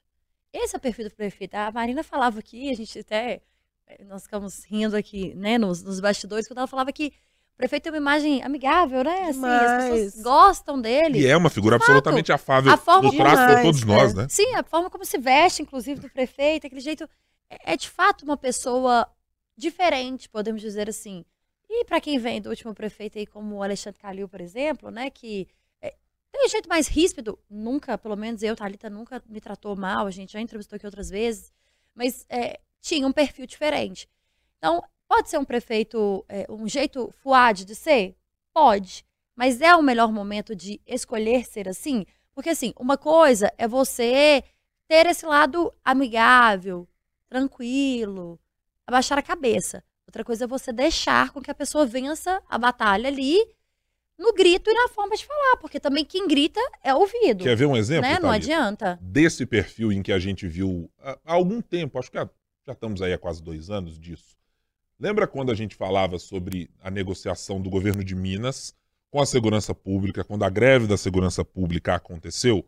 Esse 0.53 0.77
é 0.77 0.79
o 0.79 0.81
perfil 0.81 1.09
do 1.09 1.15
prefeito. 1.15 1.55
A 1.55 1.71
Marina 1.71 2.03
falava 2.03 2.39
aqui, 2.39 2.71
a 2.71 2.75
gente 2.75 2.99
até. 2.99 3.41
Eh, 3.87 4.05
nós 4.05 4.23
ficamos 4.23 4.65
rindo 4.65 4.97
aqui, 4.97 5.35
né, 5.35 5.59
nos, 5.59 5.83
nos 5.83 6.01
bastidores, 6.01 6.47
quando 6.47 6.59
ela 6.59 6.67
falava 6.67 6.93
que 6.93 7.13
o 7.55 7.57
prefeito 7.59 7.85
tem 7.85 7.93
uma 7.93 7.99
imagem 7.99 8.43
amigável, 8.43 9.03
né? 9.03 9.25
Assim, 9.25 9.45
as 9.45 9.85
pessoas 9.85 10.23
gostam 10.23 10.81
dele. 10.81 11.21
E 11.21 11.27
é 11.27 11.37
uma 11.37 11.51
figura 11.51 11.77
absolutamente 11.77 12.33
afável 12.33 12.73
a 12.73 12.77
forma 12.77 13.11
no 13.11 13.17
trato 13.17 13.55
por 13.55 13.63
todos 13.63 13.83
nós, 13.85 14.13
é. 14.13 14.17
né? 14.17 14.27
Sim, 14.31 14.55
a 14.55 14.63
forma 14.63 14.89
como 14.89 15.05
se 15.05 15.19
veste, 15.19 15.63
inclusive, 15.63 16.01
do 16.01 16.09
prefeito, 16.09 16.67
aquele 16.67 16.81
jeito. 16.81 17.09
É, 17.51 17.73
é 17.73 17.77
de 17.77 17.89
fato 17.89 18.25
uma 18.25 18.37
pessoa 18.37 19.07
diferente, 19.57 20.29
podemos 20.29 20.63
dizer 20.63 20.89
assim. 20.89 21.25
E 21.69 21.85
para 21.85 22.01
quem 22.01 22.19
vem 22.19 22.41
do 22.41 22.49
último 22.49 22.73
prefeito 22.73 23.19
aí, 23.19 23.27
como 23.27 23.57
o 23.57 23.63
Alexandre 23.63 24.01
Calil, 24.01 24.29
por 24.29 24.41
exemplo, 24.41 24.91
né, 24.91 25.11
que 25.11 25.49
tem 26.33 26.49
jeito 26.49 26.69
mais 26.69 26.87
ríspido, 26.89 27.39
nunca, 27.49 27.97
pelo 27.99 28.17
menos 28.17 28.43
eu, 28.43 28.55
Thalita, 28.55 28.89
nunca 28.91 29.23
me 29.27 29.41
tratou 29.41 29.75
mal, 29.77 30.07
a 30.07 30.11
gente 30.11 30.33
já 30.33 30.41
entrevistou 30.41 30.77
aqui 30.77 30.87
outras 30.87 31.11
vezes, 31.11 31.53
mas 31.95 32.25
é, 32.29 32.61
tinha 32.81 33.07
um 33.07 33.13
perfil 33.13 33.47
diferente. 33.47 34.09
Então, 34.59 34.83
pode 35.07 35.29
ser 35.31 35.39
um 35.39 35.45
prefeito, 35.45 36.25
é, 36.29 36.47
um 36.49 36.69
jeito 36.69 37.13
fuade 37.23 37.65
de 37.65 37.75
ser? 37.75 38.17
Pode. 38.53 39.05
Mas 39.35 39.61
é 39.61 39.75
o 39.75 39.83
melhor 39.83 40.13
momento 40.13 40.55
de 40.55 40.81
escolher 40.87 41.45
ser 41.45 41.69
assim? 41.69 42.05
Porque, 42.35 42.51
assim, 42.51 42.73
uma 42.79 42.97
coisa 42.97 43.53
é 43.57 43.67
você 43.67 44.43
ter 44.87 45.07
esse 45.07 45.27
lado 45.27 45.73
amigável, 45.85 46.89
tranquilo, 47.29 48.39
abaixar 48.87 49.19
a 49.19 49.23
cabeça. 49.23 49.85
Outra 50.07 50.25
coisa 50.25 50.45
é 50.45 50.49
você 50.49 50.73
deixar 50.73 51.31
com 51.31 51.41
que 51.43 51.51
a 51.51 51.55
pessoa 51.55 51.85
vença 51.85 52.43
a 52.49 52.57
batalha 52.57 53.09
ali 53.09 53.39
no 54.19 54.33
grito 54.33 54.71
e 54.71 54.75
na 54.75 54.89
forma 54.89 55.17
de 55.17 55.25
falar, 55.25 55.57
porque 55.59 55.79
também 55.79 56.05
quem 56.05 56.27
grita 56.27 56.61
é 56.83 56.95
ouvido. 56.95 57.45
Quer 57.45 57.57
ver 57.57 57.67
um 57.67 57.77
exemplo? 57.77 58.09
Né? 58.09 58.19
Não 58.19 58.31
adianta. 58.31 58.99
Desse 59.01 59.47
perfil 59.47 59.93
em 59.93 60.03
que 60.03 60.13
a 60.13 60.19
gente 60.19 60.47
viu 60.47 60.91
há 61.01 61.19
algum 61.25 61.61
tempo, 61.61 61.99
acho 61.99 62.11
que 62.11 62.19
já 62.19 62.29
estamos 62.73 63.01
aí 63.01 63.13
há 63.13 63.19
quase 63.19 63.43
dois 63.43 63.71
anos 63.71 63.99
disso, 63.99 64.39
Lembra 65.01 65.29
quando 65.29 65.53
a 65.53 65.55
gente 65.55 65.77
falava 65.77 66.19
sobre 66.19 66.69
a 66.83 66.91
negociação 66.91 67.61
do 67.61 67.71
governo 67.71 68.03
de 68.03 68.17
Minas 68.17 68.75
com 69.11 69.21
a 69.21 69.27
segurança 69.27 69.73
pública, 69.73 70.25
quando 70.25 70.43
a 70.43 70.51
greve 70.51 70.89
da 70.89 70.97
segurança 70.97 71.45
pública 71.45 71.95
aconteceu? 71.95 72.67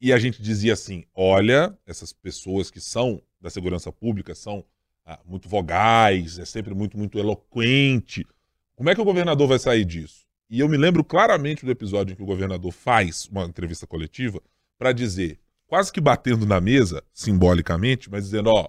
E 0.00 0.12
a 0.12 0.18
gente 0.18 0.42
dizia 0.42 0.72
assim: 0.72 1.04
olha, 1.14 1.78
essas 1.86 2.12
pessoas 2.12 2.68
que 2.68 2.80
são 2.80 3.22
da 3.40 3.48
segurança 3.48 3.92
pública 3.92 4.34
são 4.34 4.64
ah, 5.06 5.20
muito 5.24 5.48
vogais, 5.48 6.36
é 6.36 6.44
sempre 6.44 6.74
muito, 6.74 6.98
muito 6.98 7.16
eloquente. 7.16 8.26
Como 8.74 8.90
é 8.90 8.94
que 8.94 9.00
o 9.00 9.04
governador 9.04 9.46
vai 9.46 9.58
sair 9.60 9.84
disso? 9.84 10.26
E 10.50 10.58
eu 10.58 10.68
me 10.68 10.76
lembro 10.76 11.04
claramente 11.04 11.64
do 11.64 11.70
episódio 11.70 12.12
em 12.12 12.16
que 12.16 12.22
o 12.22 12.26
governador 12.26 12.72
faz 12.72 13.28
uma 13.30 13.44
entrevista 13.44 13.86
coletiva 13.86 14.42
para 14.76 14.90
dizer, 14.90 15.38
quase 15.64 15.92
que 15.92 16.00
batendo 16.00 16.44
na 16.44 16.60
mesa, 16.60 17.04
simbolicamente, 17.14 18.10
mas 18.10 18.24
dizendo: 18.24 18.50
ó, 18.50 18.68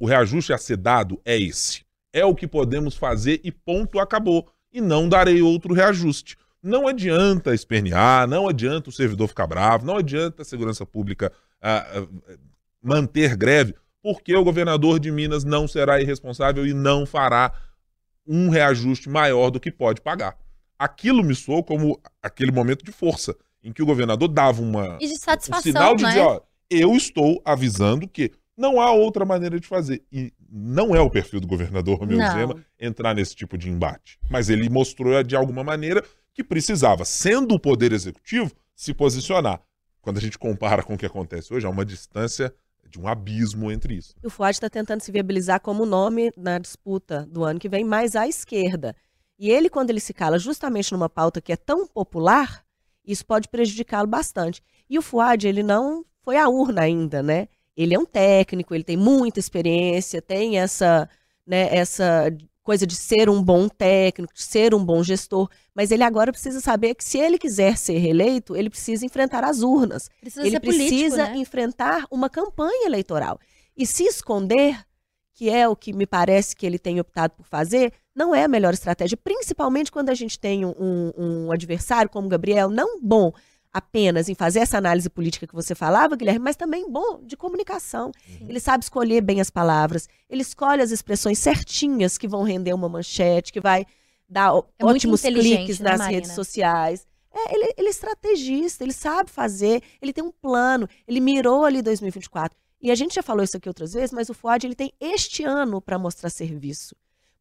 o 0.00 0.06
reajuste 0.06 0.54
a 0.54 0.58
ser 0.58 0.78
dado 0.78 1.20
é 1.26 1.38
esse. 1.38 1.84
É 2.14 2.24
o 2.24 2.34
que 2.34 2.48
podemos 2.48 2.96
fazer 2.96 3.42
e 3.44 3.52
ponto, 3.52 4.00
acabou. 4.00 4.50
E 4.72 4.80
não 4.80 5.06
darei 5.06 5.42
outro 5.42 5.74
reajuste. 5.74 6.38
Não 6.62 6.88
adianta 6.88 7.54
espernear, 7.54 8.26
não 8.26 8.48
adianta 8.48 8.88
o 8.88 8.92
servidor 8.92 9.28
ficar 9.28 9.46
bravo, 9.46 9.84
não 9.84 9.98
adianta 9.98 10.42
a 10.42 10.44
segurança 10.46 10.86
pública 10.86 11.30
ah, 11.60 11.86
ah, 11.92 12.36
manter 12.82 13.36
greve, 13.36 13.74
porque 14.02 14.34
o 14.34 14.42
governador 14.42 14.98
de 14.98 15.10
Minas 15.10 15.44
não 15.44 15.68
será 15.68 16.00
irresponsável 16.00 16.66
e 16.66 16.72
não 16.72 17.04
fará 17.04 17.52
um 18.26 18.48
reajuste 18.48 19.08
maior 19.10 19.50
do 19.50 19.60
que 19.60 19.70
pode 19.70 20.00
pagar. 20.00 20.36
Aquilo 20.78 21.24
me 21.24 21.34
soou 21.34 21.64
como 21.64 22.00
aquele 22.22 22.52
momento 22.52 22.84
de 22.84 22.92
força, 22.92 23.34
em 23.62 23.72
que 23.72 23.82
o 23.82 23.86
governador 23.86 24.28
dava 24.28 24.62
uma, 24.62 24.96
E 25.00 25.08
de 25.08 25.18
satisfação, 25.18 25.58
um 25.58 25.62
sinal 25.62 25.96
de 25.96 26.04
né? 26.04 26.10
dizer, 26.10 26.22
ó, 26.22 26.40
eu 26.70 26.94
estou 26.94 27.42
avisando 27.44 28.06
que 28.06 28.30
não 28.56 28.80
há 28.80 28.92
outra 28.92 29.24
maneira 29.24 29.58
de 29.58 29.66
fazer. 29.66 30.02
E 30.10 30.32
não 30.50 30.94
é 30.94 31.00
o 31.00 31.10
perfil 31.10 31.40
do 31.40 31.46
governador 31.46 31.98
Romeu 31.98 32.18
Não. 32.18 32.32
Zema 32.32 32.64
entrar 32.78 33.14
nesse 33.14 33.34
tipo 33.34 33.56
de 33.56 33.70
embate. 33.70 34.18
Mas 34.28 34.48
ele 34.48 34.68
mostrou 34.68 35.22
de 35.22 35.36
alguma 35.36 35.62
maneira 35.62 36.04
que 36.34 36.42
precisava, 36.42 37.04
sendo 37.04 37.54
o 37.54 37.60
poder 37.60 37.92
executivo, 37.92 38.52
se 38.74 38.92
posicionar. 38.92 39.60
Quando 40.00 40.18
a 40.18 40.20
gente 40.20 40.38
compara 40.38 40.82
com 40.82 40.94
o 40.94 40.98
que 40.98 41.06
acontece 41.06 41.52
hoje, 41.52 41.66
há 41.66 41.70
uma 41.70 41.84
distância 41.84 42.52
de 42.88 42.98
um 42.98 43.06
abismo 43.06 43.70
entre 43.70 43.94
isso. 43.94 44.14
E 44.22 44.26
o 44.26 44.30
Fuad 44.30 44.52
está 44.52 44.70
tentando 44.70 45.02
se 45.02 45.12
viabilizar 45.12 45.60
como 45.60 45.84
nome 45.84 46.32
na 46.36 46.58
disputa 46.58 47.26
do 47.30 47.44
ano 47.44 47.60
que 47.60 47.68
vem, 47.68 47.84
mais 47.84 48.16
à 48.16 48.26
esquerda. 48.26 48.94
E 49.38 49.50
ele, 49.50 49.70
quando 49.70 49.90
ele 49.90 50.00
se 50.00 50.12
cala 50.12 50.38
justamente 50.38 50.92
numa 50.92 51.08
pauta 51.08 51.40
que 51.40 51.52
é 51.52 51.56
tão 51.56 51.86
popular, 51.86 52.64
isso 53.04 53.24
pode 53.24 53.48
prejudicá-lo 53.48 54.08
bastante. 54.08 54.62
E 54.90 54.98
o 54.98 55.02
Fuad, 55.02 55.46
ele 55.46 55.62
não 55.62 56.04
foi 56.22 56.36
à 56.36 56.48
urna 56.48 56.82
ainda, 56.82 57.22
né? 57.22 57.48
Ele 57.76 57.94
é 57.94 57.98
um 57.98 58.04
técnico, 58.04 58.74
ele 58.74 58.82
tem 58.82 58.96
muita 58.96 59.38
experiência, 59.38 60.20
tem 60.20 60.58
essa, 60.58 61.08
né, 61.46 61.74
essa 61.74 62.30
coisa 62.68 62.86
de 62.86 62.96
ser 62.96 63.30
um 63.30 63.42
bom 63.42 63.66
técnico, 63.66 64.34
de 64.34 64.42
ser 64.42 64.74
um 64.74 64.84
bom 64.84 65.02
gestor, 65.02 65.48
mas 65.74 65.90
ele 65.90 66.02
agora 66.02 66.30
precisa 66.30 66.60
saber 66.60 66.94
que 66.94 67.02
se 67.02 67.16
ele 67.16 67.38
quiser 67.38 67.78
ser 67.78 67.96
reeleito, 67.96 68.54
ele 68.54 68.68
precisa 68.68 69.06
enfrentar 69.06 69.42
as 69.42 69.62
urnas 69.62 70.10
Precisa 70.20 70.42
ele 70.42 70.50
ser 70.50 70.60
político, 70.60 70.88
precisa 70.88 71.28
né? 71.28 71.36
enfrentar 71.38 72.06
uma 72.10 72.28
campanha 72.28 72.84
eleitoral. 72.86 73.40
E 73.74 73.86
se 73.86 74.02
esconder, 74.04 74.84
que 75.32 75.48
é 75.48 75.66
o 75.66 75.74
que 75.74 75.94
me 75.94 76.04
parece 76.04 76.54
que 76.54 76.66
ele 76.66 76.78
tem 76.78 77.00
optado 77.00 77.32
por 77.34 77.46
fazer, 77.46 77.92
não 78.18 78.34
é 78.34 78.42
a 78.44 78.48
melhor 78.48 78.74
estratégia, 78.74 79.16
principalmente 79.16 79.92
quando 79.92 80.10
a 80.10 80.14
gente 80.14 80.38
tem 80.38 80.64
um, 80.66 80.74
um- 81.16 81.52
adversário 81.52 82.10
como 82.10 82.26
o 82.26 82.28
Gabriel, 82.30 82.68
não 82.68 83.00
bom 83.00 83.32
apenas 83.72 84.28
em 84.28 84.34
fazer 84.34 84.58
essa 84.60 84.76
análise 84.76 85.08
política 85.08 85.46
que 85.46 85.54
você 85.54 85.74
falava, 85.74 86.16
Guilherme, 86.16 86.40
mas 86.40 86.56
também 86.56 86.90
bom 86.90 87.20
de 87.22 87.36
comunicação. 87.36 88.10
Ele 88.40 88.58
sabe 88.58 88.82
escolher 88.82 89.20
bem 89.20 89.40
as 89.40 89.50
palavras, 89.50 90.08
ele 90.28 90.42
escolhe 90.42 90.82
as 90.82 90.90
expressões 90.90 91.38
certinhas 91.38 92.18
que 92.18 92.26
vão 92.26 92.42
render 92.42 92.72
uma 92.72 92.88
manchete, 92.88 93.52
que 93.52 93.60
vai 93.60 93.86
dar 94.28 94.52
É 94.78 94.84
ótimos 94.84 95.20
cliques 95.22 95.78
né, 95.78 95.90
nas 95.90 95.98
Marina? 96.00 96.16
redes 96.16 96.32
sociais. 96.32 97.06
É, 97.32 97.54
ele, 97.54 97.74
ele 97.76 97.86
é 97.88 97.90
estrategista, 97.90 98.82
ele 98.82 98.92
sabe 98.92 99.30
fazer, 99.30 99.80
ele 100.02 100.12
tem 100.12 100.24
um 100.24 100.32
plano, 100.32 100.88
ele 101.06 101.20
mirou 101.20 101.64
ali 101.64 101.80
2024. 101.82 102.58
E 102.82 102.90
a 102.90 102.94
gente 102.94 103.14
já 103.14 103.22
falou 103.22 103.44
isso 103.44 103.56
aqui 103.56 103.68
outras 103.68 103.92
vezes, 103.92 104.12
mas 104.12 104.28
o 104.28 104.34
Fuad 104.34 104.66
ele 104.66 104.74
tem 104.74 104.92
este 105.00 105.44
ano 105.44 105.80
para 105.80 105.98
mostrar 105.98 106.30
serviço. 106.30 106.96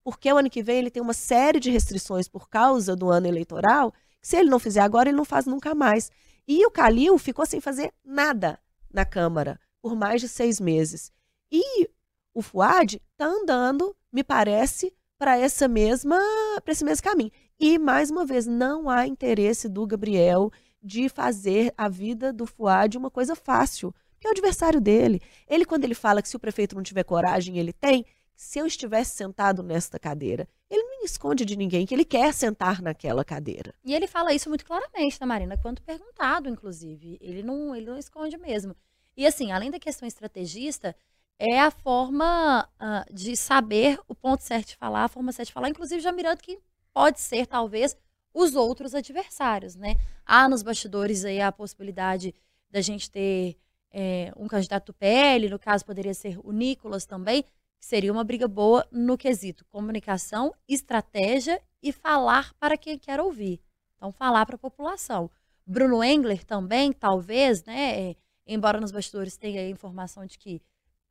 Porque 0.07 0.31
o 0.31 0.37
ano 0.37 0.49
que 0.49 0.63
vem 0.63 0.77
ele 0.77 0.89
tem 0.89 1.03
uma 1.03 1.11
série 1.11 1.59
de 1.59 1.69
restrições 1.69 2.29
por 2.29 2.47
causa 2.47 2.95
do 2.95 3.09
ano 3.09 3.27
eleitoral, 3.27 3.91
que 4.21 4.27
se 4.29 4.37
ele 4.37 4.49
não 4.49 4.57
fizer 4.57 4.79
agora, 4.79 5.09
ele 5.09 5.17
não 5.17 5.25
faz 5.25 5.45
nunca 5.45 5.75
mais. 5.75 6.09
E 6.47 6.65
o 6.65 6.71
Calil 6.71 7.17
ficou 7.17 7.45
sem 7.45 7.59
fazer 7.59 7.93
nada 8.05 8.57
na 8.89 9.03
Câmara 9.03 9.59
por 9.81 9.97
mais 9.97 10.21
de 10.21 10.29
seis 10.29 10.61
meses. 10.61 11.11
E 11.51 11.89
o 12.33 12.41
Fuad 12.41 13.01
está 13.11 13.25
andando, 13.25 13.93
me 14.09 14.23
parece, 14.23 14.93
para 15.19 15.37
essa 15.37 15.67
mesma, 15.67 16.17
para 16.63 16.71
esse 16.71 16.85
mesmo 16.85 17.03
caminho. 17.03 17.31
E 17.59 17.77
mais 17.77 18.09
uma 18.09 18.25
vez, 18.25 18.47
não 18.47 18.89
há 18.89 19.05
interesse 19.05 19.67
do 19.67 19.85
Gabriel 19.85 20.49
de 20.81 21.09
fazer 21.09 21.73
a 21.77 21.89
vida 21.89 22.31
do 22.31 22.45
Fuad 22.45 22.97
uma 22.97 23.11
coisa 23.11 23.35
fácil, 23.35 23.93
que 24.21 24.25
é 24.25 24.29
o 24.29 24.31
adversário 24.31 24.79
dele. 24.79 25.21
Ele 25.49 25.65
quando 25.65 25.83
ele 25.83 25.93
fala 25.93 26.21
que 26.21 26.29
se 26.29 26.35
o 26.37 26.39
prefeito 26.39 26.77
não 26.77 26.81
tiver 26.81 27.03
coragem, 27.03 27.57
ele 27.57 27.73
tem, 27.73 28.05
se 28.37 28.59
eu 28.59 28.67
estivesse 28.67 29.15
sentado 29.15 29.63
nesta 29.63 29.97
cadeira, 29.97 30.47
ele 30.69 30.83
não 30.83 31.03
esconde 31.03 31.43
de 31.43 31.57
ninguém 31.57 31.87
que 31.87 31.93
ele 31.95 32.05
quer 32.05 32.31
sentar 32.31 32.83
naquela 32.83 33.25
cadeira. 33.25 33.73
E 33.83 33.95
ele 33.95 34.05
fala 34.05 34.31
isso 34.31 34.47
muito 34.47 34.63
claramente, 34.63 35.19
né, 35.19 35.25
Marina? 35.25 35.57
Quando 35.57 35.81
perguntado, 35.81 36.47
inclusive. 36.47 37.17
Ele 37.19 37.41
não, 37.41 37.75
ele 37.75 37.87
não 37.87 37.97
esconde 37.97 38.37
mesmo. 38.37 38.75
E 39.17 39.25
assim, 39.25 39.51
além 39.51 39.71
da 39.71 39.79
questão 39.79 40.07
estrategista, 40.07 40.95
é 41.39 41.59
a 41.59 41.71
forma 41.71 42.69
ah, 42.79 43.05
de 43.11 43.35
saber 43.35 43.99
o 44.07 44.13
ponto 44.13 44.43
certo 44.43 44.67
de 44.67 44.75
falar, 44.75 45.05
a 45.05 45.09
forma 45.09 45.31
certa 45.31 45.47
de 45.47 45.53
falar, 45.53 45.69
inclusive 45.69 45.99
já 45.99 46.11
mirando 46.11 46.37
que 46.37 46.59
pode 46.93 47.19
ser, 47.19 47.47
talvez, 47.47 47.97
os 48.31 48.55
outros 48.55 48.93
adversários, 48.93 49.75
né? 49.75 49.95
Há 50.23 50.47
nos 50.47 50.61
bastidores 50.61 51.25
aí 51.25 51.41
a 51.41 51.51
possibilidade 51.51 52.35
da 52.69 52.81
gente 52.81 53.09
ter 53.09 53.57
é, 53.91 54.31
um 54.37 54.47
candidato 54.47 54.93
PL, 54.93 55.49
no 55.49 55.57
caso 55.57 55.83
poderia 55.83 56.13
ser 56.13 56.37
o 56.43 56.51
Nicolas 56.51 57.03
também, 57.03 57.43
seria 57.79 58.11
uma 58.11 58.23
briga 58.23 58.47
boa 58.47 58.87
no 58.91 59.17
quesito 59.17 59.65
comunicação, 59.65 60.53
estratégia 60.67 61.61
e 61.81 61.91
falar 61.91 62.53
para 62.55 62.77
quem 62.77 62.97
quer 62.97 63.19
ouvir. 63.19 63.61
Então, 63.95 64.11
falar 64.11 64.45
para 64.45 64.55
a 64.55 64.59
população. 64.59 65.29
Bruno 65.65 66.03
Engler 66.03 66.43
também, 66.43 66.93
talvez, 66.93 67.63
né? 67.65 68.11
é, 68.11 68.15
embora 68.45 68.79
nos 68.79 68.91
bastidores 68.91 69.37
tenha 69.37 69.61
a 69.61 69.69
informação 69.69 70.25
de 70.25 70.37
que 70.37 70.61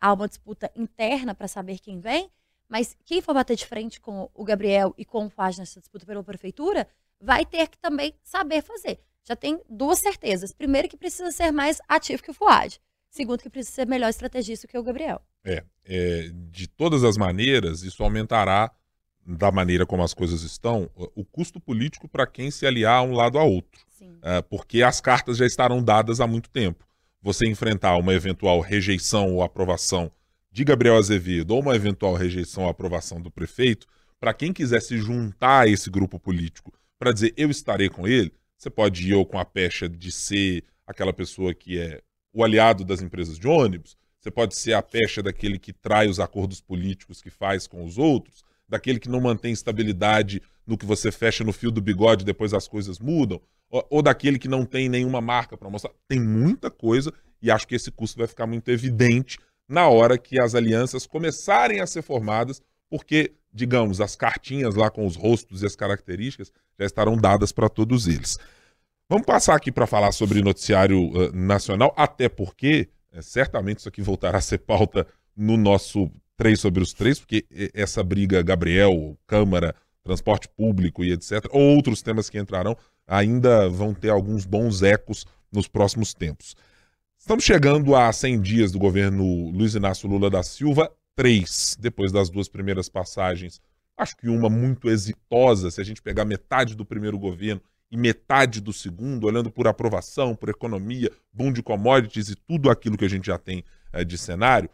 há 0.00 0.12
uma 0.12 0.28
disputa 0.28 0.70
interna 0.74 1.34
para 1.34 1.48
saber 1.48 1.78
quem 1.78 2.00
vem, 2.00 2.30
mas 2.68 2.96
quem 3.04 3.20
for 3.20 3.34
bater 3.34 3.56
de 3.56 3.66
frente 3.66 4.00
com 4.00 4.30
o 4.34 4.44
Gabriel 4.44 4.94
e 4.96 5.04
com 5.04 5.26
o 5.26 5.30
Fuad 5.30 5.58
nessa 5.58 5.80
disputa 5.80 6.06
pela 6.06 6.22
prefeitura, 6.22 6.88
vai 7.20 7.44
ter 7.44 7.68
que 7.68 7.78
também 7.78 8.14
saber 8.22 8.62
fazer. 8.62 9.00
Já 9.24 9.34
tem 9.34 9.60
duas 9.68 9.98
certezas. 9.98 10.52
Primeiro, 10.52 10.88
que 10.88 10.96
precisa 10.96 11.30
ser 11.30 11.50
mais 11.50 11.80
ativo 11.88 12.22
que 12.22 12.30
o 12.30 12.34
Fuad. 12.34 12.80
Segundo, 13.16 13.40
que 13.40 13.48
precisa 13.48 13.74
ser 13.74 13.86
melhor 13.86 14.10
estrategista 14.10 14.68
que 14.68 14.76
o 14.76 14.82
Gabriel. 14.82 15.22
É, 15.42 15.64
é, 15.86 16.30
de 16.50 16.68
todas 16.68 17.02
as 17.02 17.16
maneiras, 17.16 17.82
isso 17.82 18.04
aumentará, 18.04 18.70
da 19.26 19.50
maneira 19.50 19.86
como 19.86 20.02
as 20.02 20.12
coisas 20.12 20.42
estão, 20.42 20.90
o 20.94 21.24
custo 21.24 21.58
político 21.58 22.06
para 22.06 22.26
quem 22.26 22.50
se 22.50 22.66
aliar 22.66 22.98
a 22.98 23.02
um 23.02 23.14
lado 23.14 23.38
a 23.38 23.42
outro. 23.42 23.80
É, 24.22 24.42
porque 24.42 24.82
as 24.82 25.00
cartas 25.00 25.38
já 25.38 25.46
estarão 25.46 25.82
dadas 25.82 26.20
há 26.20 26.26
muito 26.26 26.50
tempo. 26.50 26.86
Você 27.22 27.48
enfrentar 27.48 27.96
uma 27.96 28.12
eventual 28.12 28.60
rejeição 28.60 29.32
ou 29.32 29.42
aprovação 29.42 30.12
de 30.52 30.62
Gabriel 30.62 30.96
Azevedo 30.98 31.52
ou 31.52 31.62
uma 31.62 31.74
eventual 31.74 32.12
rejeição 32.12 32.64
ou 32.64 32.68
aprovação 32.68 33.18
do 33.20 33.30
prefeito, 33.30 33.86
para 34.20 34.34
quem 34.34 34.52
quiser 34.52 34.82
se 34.82 34.98
juntar 34.98 35.62
a 35.62 35.68
esse 35.68 35.88
grupo 35.88 36.20
político 36.20 36.70
para 36.98 37.12
dizer 37.12 37.32
eu 37.34 37.50
estarei 37.50 37.88
com 37.88 38.06
ele, 38.06 38.32
você 38.58 38.68
pode 38.68 39.08
ir 39.08 39.14
ou 39.14 39.24
com 39.24 39.38
a 39.38 39.44
pecha 39.44 39.88
de 39.88 40.12
ser 40.12 40.64
aquela 40.86 41.12
pessoa 41.12 41.54
que 41.54 41.78
é 41.78 42.02
o 42.36 42.44
aliado 42.44 42.84
das 42.84 43.00
empresas 43.00 43.38
de 43.38 43.48
ônibus, 43.48 43.96
você 44.20 44.30
pode 44.30 44.54
ser 44.54 44.74
a 44.74 44.82
pecha 44.82 45.22
daquele 45.22 45.58
que 45.58 45.72
trai 45.72 46.06
os 46.06 46.20
acordos 46.20 46.60
políticos 46.60 47.22
que 47.22 47.30
faz 47.30 47.66
com 47.66 47.82
os 47.82 47.96
outros, 47.96 48.44
daquele 48.68 48.98
que 48.98 49.08
não 49.08 49.22
mantém 49.22 49.54
estabilidade 49.54 50.42
no 50.66 50.76
que 50.76 50.84
você 50.84 51.10
fecha 51.10 51.42
no 51.42 51.52
fio 51.52 51.70
do 51.70 51.80
bigode 51.80 52.26
depois 52.26 52.52
as 52.52 52.68
coisas 52.68 52.98
mudam, 52.98 53.40
ou, 53.70 53.86
ou 53.88 54.02
daquele 54.02 54.38
que 54.38 54.48
não 54.48 54.66
tem 54.66 54.86
nenhuma 54.86 55.18
marca 55.18 55.56
para 55.56 55.70
mostrar. 55.70 55.92
Tem 56.06 56.20
muita 56.20 56.70
coisa 56.70 57.10
e 57.40 57.50
acho 57.50 57.66
que 57.66 57.74
esse 57.74 57.90
custo 57.90 58.18
vai 58.18 58.26
ficar 58.26 58.46
muito 58.46 58.70
evidente 58.70 59.38
na 59.66 59.88
hora 59.88 60.18
que 60.18 60.38
as 60.38 60.54
alianças 60.54 61.06
começarem 61.06 61.80
a 61.80 61.86
ser 61.86 62.02
formadas, 62.02 62.60
porque, 62.90 63.32
digamos, 63.50 63.98
as 63.98 64.14
cartinhas 64.14 64.74
lá 64.74 64.90
com 64.90 65.06
os 65.06 65.16
rostos 65.16 65.62
e 65.62 65.66
as 65.66 65.74
características 65.74 66.52
já 66.78 66.84
estarão 66.84 67.16
dadas 67.16 67.50
para 67.50 67.70
todos 67.70 68.06
eles. 68.06 68.36
Vamos 69.08 69.24
passar 69.24 69.54
aqui 69.54 69.70
para 69.70 69.86
falar 69.86 70.10
sobre 70.10 70.42
noticiário 70.42 71.12
eh, 71.14 71.30
nacional, 71.32 71.94
até 71.96 72.28
porque 72.28 72.88
eh, 73.12 73.22
certamente 73.22 73.78
isso 73.78 73.88
aqui 73.88 74.02
voltará 74.02 74.38
a 74.38 74.40
ser 74.40 74.58
pauta 74.58 75.06
no 75.36 75.56
nosso 75.56 76.10
três 76.36 76.58
sobre 76.58 76.82
os 76.82 76.92
três, 76.92 77.20
porque 77.20 77.46
eh, 77.52 77.70
essa 77.72 78.02
briga 78.02 78.42
Gabriel, 78.42 79.16
Câmara, 79.24 79.76
transporte 80.02 80.48
público 80.48 81.04
e 81.04 81.12
etc., 81.12 81.46
ou 81.52 81.76
outros 81.76 82.02
temas 82.02 82.28
que 82.28 82.36
entrarão, 82.36 82.76
ainda 83.06 83.68
vão 83.68 83.94
ter 83.94 84.10
alguns 84.10 84.44
bons 84.44 84.82
ecos 84.82 85.24
nos 85.52 85.68
próximos 85.68 86.12
tempos. 86.12 86.56
Estamos 87.16 87.44
chegando 87.44 87.94
a 87.94 88.12
100 88.12 88.40
dias 88.40 88.72
do 88.72 88.78
governo 88.80 89.50
Luiz 89.50 89.76
Inácio 89.76 90.08
Lula 90.08 90.28
da 90.28 90.42
Silva 90.42 90.90
três, 91.14 91.76
depois 91.78 92.10
das 92.10 92.28
duas 92.28 92.48
primeiras 92.48 92.88
passagens. 92.88 93.60
Acho 93.96 94.16
que 94.16 94.28
uma 94.28 94.50
muito 94.50 94.90
exitosa, 94.90 95.70
se 95.70 95.80
a 95.80 95.84
gente 95.84 96.02
pegar 96.02 96.24
metade 96.24 96.74
do 96.74 96.84
primeiro 96.84 97.16
governo 97.16 97.62
e 97.90 97.96
metade 97.96 98.60
do 98.60 98.72
segundo, 98.72 99.26
olhando 99.26 99.50
por 99.50 99.66
aprovação, 99.66 100.34
por 100.34 100.48
economia, 100.48 101.10
boom 101.32 101.52
de 101.52 101.62
commodities 101.62 102.28
e 102.28 102.34
tudo 102.34 102.70
aquilo 102.70 102.96
que 102.96 103.04
a 103.04 103.08
gente 103.08 103.26
já 103.26 103.38
tem 103.38 103.64
é, 103.92 104.04
de 104.04 104.18
cenário. 104.18 104.68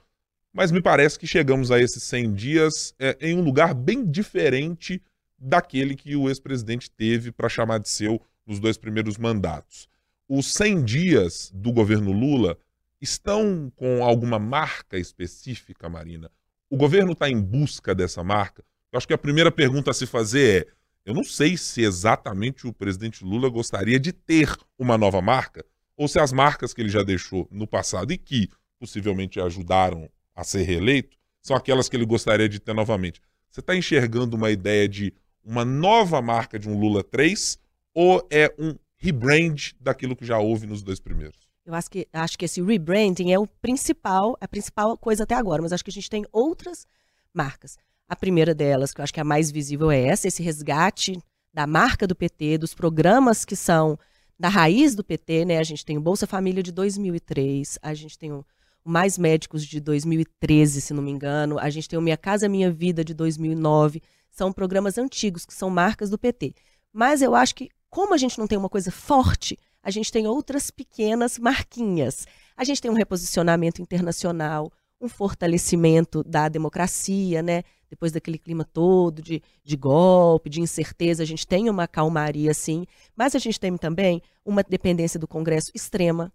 Mas 0.53 0.70
me 0.70 0.83
parece 0.83 1.18
que 1.18 1.27
chegamos 1.27 1.70
a 1.70 1.81
esses 1.81 2.03
100 2.05 2.35
dias 2.35 2.94
é, 2.98 3.16
em 3.20 3.37
um 3.37 3.42
lugar 3.42 3.75
bem 3.75 4.05
diferente 4.05 5.03
daquele 5.38 5.96
que 5.96 6.14
o 6.14 6.29
ex-presidente 6.29 6.90
teve 6.90 7.33
para 7.33 7.48
chamar 7.48 7.79
de 7.79 7.88
seu 7.88 8.20
nos 8.46 8.61
dois 8.61 8.77
primeiros 8.77 9.18
mandatos. 9.18 9.88
Os 10.29 10.53
100 10.53 10.85
dias 10.85 11.51
do 11.55 11.72
governo 11.72 12.12
Lula 12.12 12.57
estão 13.01 13.72
com 13.75 14.05
alguma 14.05 14.38
marca 14.38 14.96
específica, 14.96 15.88
Marina? 15.88 16.31
O 16.70 16.77
governo 16.77 17.12
está 17.12 17.29
em 17.29 17.40
busca 17.40 17.94
dessa 17.94 18.22
marca? 18.22 18.64
Eu 18.92 18.98
acho 18.98 19.07
que 19.07 19.14
a 19.14 19.18
primeira 19.18 19.51
pergunta 19.51 19.90
a 19.90 19.94
se 19.94 20.07
fazer 20.07 20.66
é: 20.66 20.72
eu 21.05 21.15
não 21.15 21.25
sei 21.25 21.57
se 21.57 21.83
exatamente 21.83 22.67
o 22.67 22.73
presidente 22.73 23.25
Lula 23.25 23.49
gostaria 23.49 23.99
de 23.99 24.12
ter 24.12 24.57
uma 24.79 24.97
nova 24.97 25.21
marca, 25.21 25.65
ou 25.97 26.07
se 26.07 26.19
as 26.19 26.33
marcas 26.33 26.73
que 26.73 26.81
ele 26.81 26.88
já 26.88 27.03
deixou 27.03 27.49
no 27.51 27.67
passado 27.67 28.12
e 28.12 28.19
que 28.19 28.49
possivelmente 28.79 29.41
ajudaram 29.41 30.09
a 30.35 30.45
ser 30.45 30.62
reeleito 30.62 31.17
são 31.41 31.57
aquelas 31.57 31.88
que 31.88 31.97
ele 31.97 32.07
gostaria 32.07 32.49
de 32.49 32.61
ter 32.61 32.73
novamente. 32.73 33.21
Você 33.51 33.61
está 33.61 33.77
enxergando 33.77 34.37
uma 34.37 34.51
ideia 34.51 34.88
de 34.88 35.12
uma 35.45 35.65
nova 35.65 36.23
marca 36.23 36.59
de 36.59 36.69
um 36.69 36.79
Lula 36.79 37.03
3 37.03 37.59
ou 37.95 38.27
é 38.31 38.55
um 38.59 38.77
rebrand 38.97 39.73
daquilo 39.81 40.17
que 40.17 40.25
já 40.25 40.38
houve 40.38 40.67
nos 40.67 40.83
dois 40.83 41.01
primeiros? 41.01 41.37
Eu 41.65 41.75
acho 41.75 41.91
que, 41.91 42.09
acho 42.12 42.38
que 42.38 42.45
esse 42.45 42.62
rebranding 42.62 43.33
é 43.33 43.38
o 43.38 43.47
principal, 43.47 44.37
a 44.41 44.49
principal 44.49 44.97
coisa 44.97 45.25
até 45.25 45.35
agora, 45.35 45.62
mas 45.62 45.73
acho 45.73 45.85
que 45.85 45.91
a 45.91 45.93
gente 45.93 46.11
tem 46.11 46.25
outras 46.33 46.87
marcas. 47.33 47.77
A 48.12 48.16
primeira 48.16 48.55
delas, 48.55 48.92
que 48.92 49.01
eu 49.01 49.03
acho 49.05 49.14
que 49.14 49.20
é 49.20 49.22
a 49.22 49.25
mais 49.25 49.51
visível, 49.51 49.90
é 49.90 49.98
essa, 49.98 50.29
esse 50.29 50.42
resgate 50.42 51.18
da 51.51 51.66
marca 51.66 52.07
do 52.07 52.14
PT, 52.14 52.59
dos 52.59 52.75
programas 52.75 53.42
que 53.42 53.57
são 53.57 53.98
da 54.38 54.51
raiz 54.51 54.94
do 54.94 55.03
PT, 55.03 55.46
né? 55.46 55.57
A 55.57 55.62
gente 55.62 55.83
tem 55.83 55.96
o 55.96 56.01
Bolsa 56.03 56.27
Família 56.27 56.62
de 56.62 56.70
2003, 56.72 57.79
a 57.81 57.94
gente 57.94 58.18
tem 58.18 58.31
o 58.31 58.44
Mais 58.85 59.16
Médicos 59.16 59.64
de 59.64 59.81
2013, 59.81 60.83
se 60.83 60.92
não 60.92 61.03
me 61.03 61.11
engano, 61.11 61.59
a 61.59 61.70
gente 61.70 61.88
tem 61.88 61.98
o 61.98 62.03
Minha 62.03 62.18
Casa 62.18 62.51
Minha 62.51 62.70
Vida 62.70 63.03
de 63.03 63.14
2009, 63.14 64.03
são 64.31 64.53
programas 64.53 64.98
antigos 64.98 65.46
que 65.46 65.55
são 65.55 65.70
marcas 65.70 66.11
do 66.11 66.18
PT. 66.18 66.55
Mas 66.92 67.22
eu 67.22 67.35
acho 67.35 67.55
que 67.55 67.70
como 67.88 68.12
a 68.12 68.18
gente 68.18 68.38
não 68.38 68.46
tem 68.46 68.59
uma 68.59 68.68
coisa 68.68 68.90
forte, 68.90 69.59
a 69.83 69.90
gente 69.90 70.12
tem 70.12 70.27
outras 70.27 70.70
pequenas 70.70 71.38
marquinhas. 71.38 72.27
A 72.55 72.62
gente 72.62 72.83
tem 72.83 72.90
um 72.90 72.94
reposicionamento 72.94 73.81
internacional, 73.81 74.70
um 75.01 75.09
fortalecimento 75.09 76.22
da 76.22 76.51
democracia, 76.51 77.42
né? 77.42 77.62
Depois 77.92 78.11
daquele 78.11 78.38
clima 78.38 78.64
todo 78.64 79.20
de, 79.20 79.42
de 79.62 79.76
golpe, 79.76 80.48
de 80.48 80.62
incerteza, 80.62 81.22
a 81.22 81.26
gente 81.26 81.46
tem 81.46 81.68
uma 81.68 81.87
calmaria, 81.87 82.55
sim, 82.55 82.87
mas 83.14 83.35
a 83.35 83.38
gente 83.38 83.61
tem 83.61 83.76
também 83.76 84.22
uma 84.42 84.62
dependência 84.62 85.20
do 85.20 85.28
Congresso 85.28 85.70
extrema, 85.74 86.33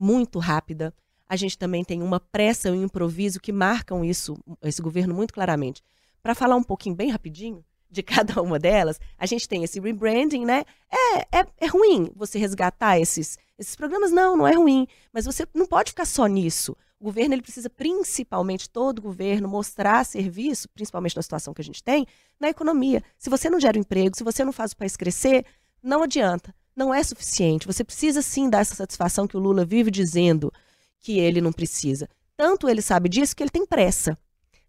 muito 0.00 0.38
rápida. 0.38 0.94
A 1.28 1.36
gente 1.36 1.58
também 1.58 1.84
tem 1.84 2.00
uma 2.00 2.18
pressa 2.18 2.70
e 2.70 2.72
um 2.72 2.84
improviso 2.84 3.38
que 3.38 3.52
marcam 3.52 4.02
isso, 4.02 4.34
esse 4.62 4.80
governo 4.80 5.14
muito 5.14 5.34
claramente. 5.34 5.82
Para 6.22 6.34
falar 6.34 6.56
um 6.56 6.62
pouquinho 6.62 6.96
bem 6.96 7.10
rapidinho, 7.10 7.62
de 7.94 8.02
cada 8.02 8.42
uma 8.42 8.58
delas, 8.58 9.00
a 9.18 9.24
gente 9.24 9.48
tem 9.48 9.62
esse 9.64 9.80
rebranding, 9.80 10.44
né? 10.44 10.64
É, 10.90 11.38
é, 11.38 11.46
é 11.58 11.66
ruim 11.66 12.10
você 12.14 12.38
resgatar 12.38 12.98
esses, 12.98 13.38
esses 13.58 13.76
programas? 13.76 14.10
Não, 14.10 14.36
não 14.36 14.46
é 14.46 14.54
ruim. 14.54 14.86
Mas 15.12 15.24
você 15.24 15.46
não 15.54 15.66
pode 15.66 15.92
ficar 15.92 16.04
só 16.04 16.26
nisso. 16.26 16.76
O 17.00 17.04
governo 17.04 17.34
ele 17.34 17.42
precisa, 17.42 17.70
principalmente, 17.70 18.68
todo 18.68 19.02
governo, 19.02 19.48
mostrar 19.48 20.04
serviço, 20.04 20.68
principalmente 20.70 21.16
na 21.16 21.22
situação 21.22 21.54
que 21.54 21.60
a 21.60 21.64
gente 21.64 21.82
tem, 21.82 22.06
na 22.40 22.48
economia. 22.48 23.02
Se 23.18 23.30
você 23.30 23.48
não 23.48 23.60
gera 23.60 23.78
emprego, 23.78 24.16
se 24.16 24.24
você 24.24 24.44
não 24.44 24.52
faz 24.52 24.72
o 24.72 24.76
país 24.76 24.96
crescer, 24.96 25.44
não 25.82 26.02
adianta. 26.02 26.54
Não 26.74 26.92
é 26.92 27.02
suficiente. 27.02 27.66
Você 27.66 27.84
precisa 27.84 28.22
sim 28.22 28.50
dar 28.50 28.60
essa 28.60 28.74
satisfação 28.74 29.28
que 29.28 29.36
o 29.36 29.40
Lula 29.40 29.64
vive 29.64 29.90
dizendo 29.90 30.52
que 30.98 31.18
ele 31.18 31.40
não 31.40 31.52
precisa. 31.52 32.08
Tanto 32.36 32.68
ele 32.68 32.82
sabe 32.82 33.08
disso 33.08 33.36
que 33.36 33.42
ele 33.42 33.50
tem 33.50 33.66
pressa. 33.66 34.18